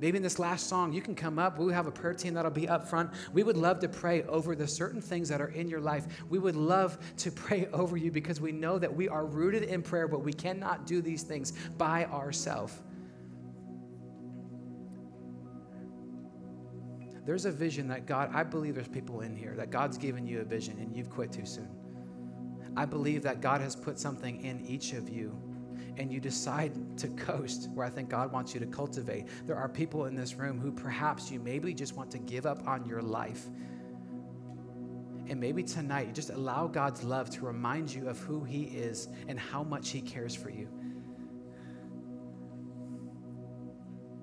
Maybe 0.00 0.16
in 0.16 0.22
this 0.22 0.38
last 0.38 0.68
song, 0.68 0.92
you 0.92 1.00
can 1.00 1.14
come 1.14 1.38
up. 1.38 1.58
We 1.58 1.72
have 1.72 1.88
a 1.88 1.90
prayer 1.90 2.14
team 2.14 2.34
that'll 2.34 2.50
be 2.52 2.68
up 2.68 2.88
front. 2.88 3.10
We 3.32 3.42
would 3.42 3.56
love 3.56 3.80
to 3.80 3.88
pray 3.88 4.22
over 4.24 4.54
the 4.54 4.68
certain 4.68 5.00
things 5.00 5.28
that 5.28 5.40
are 5.40 5.48
in 5.48 5.68
your 5.68 5.80
life. 5.80 6.06
We 6.28 6.38
would 6.38 6.54
love 6.54 6.98
to 7.18 7.32
pray 7.32 7.66
over 7.72 7.96
you 7.96 8.12
because 8.12 8.40
we 8.40 8.52
know 8.52 8.78
that 8.78 8.94
we 8.94 9.08
are 9.08 9.26
rooted 9.26 9.64
in 9.64 9.82
prayer, 9.82 10.06
but 10.06 10.22
we 10.22 10.32
cannot 10.32 10.86
do 10.86 11.02
these 11.02 11.22
things 11.22 11.52
by 11.76 12.04
ourselves. 12.06 12.80
There's 17.26 17.44
a 17.44 17.52
vision 17.52 17.88
that 17.88 18.06
God, 18.06 18.30
I 18.32 18.42
believe 18.42 18.74
there's 18.74 18.88
people 18.88 19.20
in 19.20 19.36
here 19.36 19.54
that 19.56 19.70
God's 19.70 19.98
given 19.98 20.26
you 20.26 20.40
a 20.40 20.44
vision 20.44 20.78
and 20.78 20.96
you've 20.96 21.10
quit 21.10 21.30
too 21.30 21.44
soon. 21.44 21.68
I 22.76 22.86
believe 22.86 23.22
that 23.24 23.40
God 23.40 23.60
has 23.60 23.76
put 23.76 23.98
something 23.98 24.42
in 24.44 24.64
each 24.64 24.92
of 24.92 25.10
you 25.10 25.36
and 25.98 26.12
you 26.12 26.20
decide 26.20 26.72
to 26.98 27.08
coast 27.08 27.68
where 27.74 27.84
I 27.84 27.90
think 27.90 28.08
God 28.08 28.32
wants 28.32 28.54
you 28.54 28.60
to 28.60 28.66
cultivate. 28.66 29.26
There 29.46 29.56
are 29.56 29.68
people 29.68 30.06
in 30.06 30.14
this 30.14 30.36
room 30.36 30.58
who 30.58 30.70
perhaps 30.70 31.30
you 31.30 31.40
maybe 31.40 31.74
just 31.74 31.94
want 31.94 32.10
to 32.12 32.18
give 32.18 32.46
up 32.46 32.66
on 32.66 32.86
your 32.88 33.02
life. 33.02 33.46
And 35.28 35.38
maybe 35.38 35.62
tonight 35.62 36.06
you 36.06 36.12
just 36.12 36.30
allow 36.30 36.68
God's 36.68 37.02
love 37.02 37.28
to 37.30 37.44
remind 37.44 37.92
you 37.92 38.08
of 38.08 38.18
who 38.20 38.44
He 38.44 38.64
is 38.64 39.08
and 39.26 39.38
how 39.38 39.62
much 39.62 39.90
He 39.90 40.00
cares 40.00 40.34
for 40.34 40.50
you. 40.50 40.68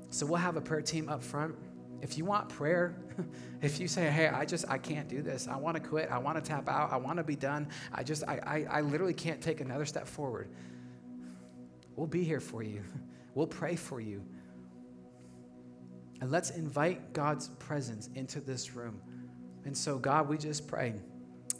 So 0.09 0.25
we'll 0.25 0.37
have 0.37 0.55
a 0.55 0.61
prayer 0.61 0.81
team 0.81 1.09
up 1.09 1.21
front. 1.21 1.55
If 2.01 2.17
you 2.17 2.23
want 2.23 2.47
prayer, 2.49 2.95
if 3.61 3.79
you 3.79 3.87
say, 3.87 4.09
hey, 4.09 4.29
I 4.29 4.45
just, 4.45 4.65
I 4.69 4.77
can't 4.77 5.09
do 5.09 5.21
this. 5.21 5.47
I 5.47 5.57
want 5.57 5.75
to 5.75 5.83
quit. 5.83 6.09
I 6.09 6.19
want 6.19 6.37
to 6.37 6.41
tap 6.41 6.69
out. 6.69 6.91
I 6.93 6.97
want 6.97 7.17
to 7.17 7.23
be 7.23 7.35
done. 7.35 7.67
I 7.91 8.03
just, 8.03 8.23
I, 8.27 8.39
I, 8.69 8.77
I 8.77 8.81
literally 8.81 9.13
can't 9.13 9.41
take 9.41 9.59
another 9.59 9.85
step 9.85 10.07
forward. 10.07 10.49
We'll 11.95 12.07
be 12.07 12.23
here 12.23 12.39
for 12.39 12.63
you. 12.63 12.83
We'll 13.33 13.47
pray 13.47 13.75
for 13.75 13.99
you. 13.99 14.23
And 16.21 16.31
let's 16.31 16.51
invite 16.51 17.13
God's 17.13 17.49
presence 17.49 18.09
into 18.15 18.39
this 18.39 18.75
room. 18.75 19.01
And 19.65 19.77
so, 19.77 19.97
God, 19.97 20.29
we 20.29 20.37
just 20.37 20.67
pray. 20.67 20.93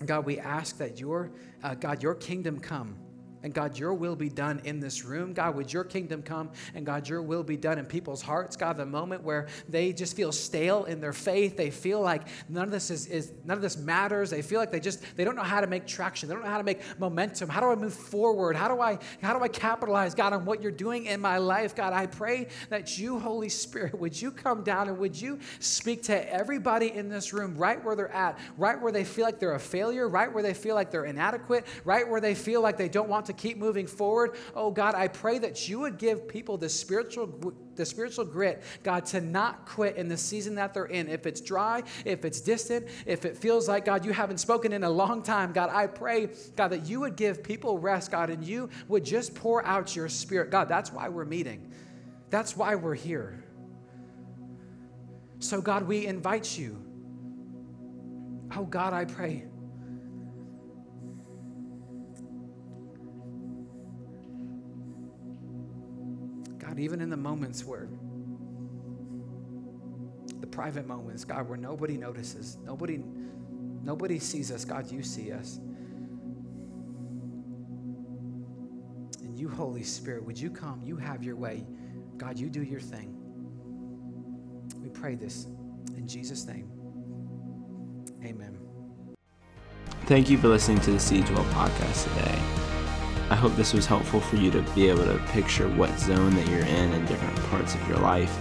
God, 0.05 0.25
we 0.25 0.39
ask 0.39 0.77
that 0.77 0.99
your, 0.99 1.31
uh, 1.63 1.75
God, 1.75 2.01
your 2.01 2.15
kingdom 2.15 2.59
come 2.59 2.97
And 3.46 3.54
God, 3.54 3.78
your 3.78 3.93
will 3.93 4.16
be 4.16 4.28
done 4.28 4.60
in 4.64 4.80
this 4.80 5.06
room. 5.06 5.32
God, 5.32 5.56
would 5.56 5.72
your 5.72 5.84
kingdom 5.84 6.24
come? 6.24 6.50
And 6.74 6.84
God, 6.84 7.08
your 7.08 7.22
will 7.22 7.43
be 7.43 7.56
done 7.56 7.78
in 7.78 7.86
people's 7.86 8.24
hearts. 8.24 8.56
God, 8.56 8.76
the 8.76 8.88
moment 8.88 9.22
where 9.22 9.46
they 9.70 9.93
just 9.93 10.16
feel 10.16 10.32
stale 10.32 10.86
in 10.86 11.00
their 11.00 11.14
faith, 11.14 11.56
they 11.56 11.70
feel 11.70 12.02
like 12.02 12.24
none 12.50 12.64
of 12.64 12.72
this 12.72 12.89
is, 12.89 13.06
is 13.06 13.34
none 13.43 13.56
of 13.56 13.62
this 13.62 13.78
matters. 13.78 14.32
They 14.32 14.41
feel 14.41 14.60
like 14.60 14.72
they 14.72 14.80
just 14.80 15.00
they 15.16 15.24
don't 15.24 15.36
know 15.36 15.43
how 15.43 15.62
to 15.62 15.68
make 15.68 15.86
traction. 15.86 16.28
They 16.28 16.34
don't 16.34 16.43
know 16.43 16.50
how 16.50 16.58
to 16.58 16.64
make 16.64 16.82
momentum. 17.00 17.48
How 17.48 17.62
do 17.62 17.68
I 17.68 17.76
move 17.76 17.93
forward? 17.93 18.56
How 18.56 18.68
do 18.68 18.82
I 18.82 18.98
how 19.22 19.38
do 19.38 19.43
I 19.43 19.48
capitalize, 19.48 20.16
God, 20.16 20.34
on 20.34 20.43
what 20.46 20.64
you're 20.64 20.72
doing 20.72 21.06
in 21.06 21.22
my 21.22 21.38
life? 21.38 21.76
God, 21.76 21.93
I 21.93 22.08
pray 22.08 22.48
that 22.70 22.98
you, 22.98 23.20
Holy 23.20 23.50
Spirit, 23.50 23.93
would 24.00 24.20
you 24.20 24.32
come 24.32 24.64
down 24.64 24.89
and 24.89 24.98
would 24.98 25.22
you 25.22 25.38
speak 25.60 26.02
to 26.06 26.34
everybody 26.34 26.93
in 26.93 27.10
this 27.10 27.32
room 27.32 27.56
right 27.56 27.84
where 27.86 27.96
they're 27.96 28.12
at, 28.12 28.39
right 28.58 28.82
where 28.82 28.91
they 28.91 29.04
feel 29.04 29.26
like 29.26 29.38
they're 29.38 29.54
a 29.54 29.60
failure, 29.60 30.10
right 30.10 30.34
where 30.34 30.41
they 30.41 30.56
feel 30.56 30.74
like 30.74 30.89
they're 30.89 31.06
inadequate, 31.06 31.68
right 31.84 32.10
where 32.10 32.20
they 32.20 32.34
feel 32.34 32.62
like 32.62 32.76
they 32.76 32.89
don't 32.89 33.08
want 33.08 33.28
to 33.28 33.34
keep 33.38 33.57
moving 33.57 33.88
forward. 33.88 34.36
Oh 34.55 34.71
God, 34.71 34.95
I 34.95 35.07
pray 35.07 35.38
that 35.39 35.67
you 35.67 35.79
would 35.79 35.97
give 35.97 36.27
people 36.27 36.57
the 36.57 36.69
spiritual 36.69 37.27
the 37.75 37.86
spiritual 37.86 38.25
grit, 38.25 38.63
God, 38.83 39.05
to 39.07 39.21
not 39.21 39.65
quit 39.65 39.97
in 39.97 40.07
the 40.07 40.17
season 40.17 40.55
that 40.55 40.73
they're 40.73 40.86
in. 40.86 41.09
If 41.09 41.25
it's 41.25 41.41
dry, 41.41 41.83
if 42.05 42.23
it's 42.23 42.39
distant, 42.39 42.88
if 43.05 43.25
it 43.25 43.38
feels 43.38 43.67
like, 43.67 43.86
God, 43.86 44.05
you 44.05 44.13
haven't 44.13 44.38
spoken 44.38 44.71
in 44.71 44.83
a 44.83 44.89
long 44.89 45.21
time, 45.21 45.51
God, 45.51 45.69
I 45.69 45.88
pray, 45.88 46.29
God, 46.55 46.69
that 46.69 46.88
you 46.88 47.01
would 47.01 47.15
give 47.15 47.43
people 47.43 47.77
rest, 47.77 48.11
God, 48.11 48.29
and 48.29 48.45
you 48.45 48.69
would 48.88 49.03
just 49.03 49.36
pour 49.36 49.65
out 49.65 49.95
your 49.95 50.09
spirit. 50.09 50.51
God, 50.51 50.69
that's 50.69 50.91
why 50.91 51.09
we're 51.09 51.25
meeting. 51.25 51.71
That's 52.29 52.55
why 52.55 52.75
we're 52.75 52.95
here. 52.95 53.43
So, 55.39 55.61
God, 55.61 55.83
we 55.83 56.07
invite 56.07 56.57
you. 56.57 56.81
Oh, 58.55 58.63
God, 58.63 58.93
I 58.93 59.05
pray 59.05 59.45
God, 66.76 66.82
even 66.82 66.99
in 66.99 67.09
the 67.09 67.17
moments 67.17 67.63
where 67.63 67.88
the 70.41 70.47
private 70.47 70.86
moments, 70.86 71.23
God, 71.23 71.47
where 71.47 71.57
nobody 71.57 71.95
notices, 71.95 72.57
nobody, 72.65 73.01
nobody 73.82 74.19
sees 74.19 74.51
us, 74.51 74.65
God, 74.65 74.91
you 74.91 75.01
see 75.01 75.32
us. 75.32 75.57
And 79.21 79.39
you, 79.39 79.47
Holy 79.47 79.84
Spirit, 79.84 80.26
would 80.26 80.38
you 80.38 80.49
come? 80.49 80.82
You 80.84 80.97
have 80.97 81.23
your 81.23 81.38
way. 81.38 81.65
God, 82.17 82.38
you 82.38 82.49
do 82.49 82.61
your 82.61 82.82
thing. 82.82 83.15
We 84.82 84.89
pray 84.89 85.15
this 85.15 85.47
in 85.95 86.07
Jesus' 86.07 86.45
name. 86.45 86.69
Amen. 88.23 88.57
Thank 90.07 90.30
you 90.30 90.38
for 90.38 90.49
listening 90.49 90.82
to 90.82 90.91
the 90.91 90.99
Seed 90.99 91.26
Dwell 91.26 91.45
podcast 91.45 92.03
today. 92.15 92.64
I 93.30 93.36
hope 93.36 93.55
this 93.55 93.73
was 93.73 93.86
helpful 93.86 94.21
for 94.21 94.36
you 94.36 94.51
to 94.51 94.61
be 94.73 94.88
able 94.88 95.05
to 95.05 95.17
picture 95.30 95.67
what 95.67 95.97
zone 95.99 96.36
that 96.36 96.47
you're 96.47 96.59
in 96.59 96.93
in 96.93 97.05
different 97.05 97.36
parts 97.49 97.73
of 97.73 97.88
your 97.88 97.97
life. 97.97 98.38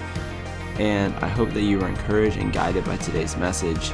And 0.79 1.15
I 1.17 1.29
hope 1.29 1.51
that 1.53 1.63
you 1.63 1.79
were 1.79 1.89
encouraged 1.89 2.37
and 2.37 2.53
guided 2.53 2.85
by 2.85 2.97
today's 2.99 3.37
message. 3.37 3.93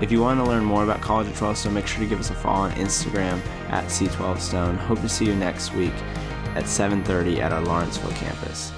If 0.00 0.10
you 0.10 0.20
want 0.20 0.40
to 0.40 0.44
learn 0.44 0.64
more 0.64 0.82
about 0.82 1.00
College 1.00 1.28
of 1.28 1.36
12 1.38 1.58
Stone, 1.58 1.74
make 1.74 1.86
sure 1.86 2.00
to 2.00 2.06
give 2.06 2.18
us 2.18 2.30
a 2.30 2.34
follow 2.34 2.64
on 2.64 2.72
Instagram 2.72 3.40
at 3.68 3.84
C12 3.84 4.40
Stone. 4.40 4.76
Hope 4.76 5.00
to 5.02 5.08
see 5.08 5.24
you 5.24 5.36
next 5.36 5.72
week 5.72 5.94
at 6.56 6.64
7:30 6.64 7.40
at 7.40 7.52
our 7.52 7.60
Lawrenceville 7.60 8.10
campus. 8.12 8.72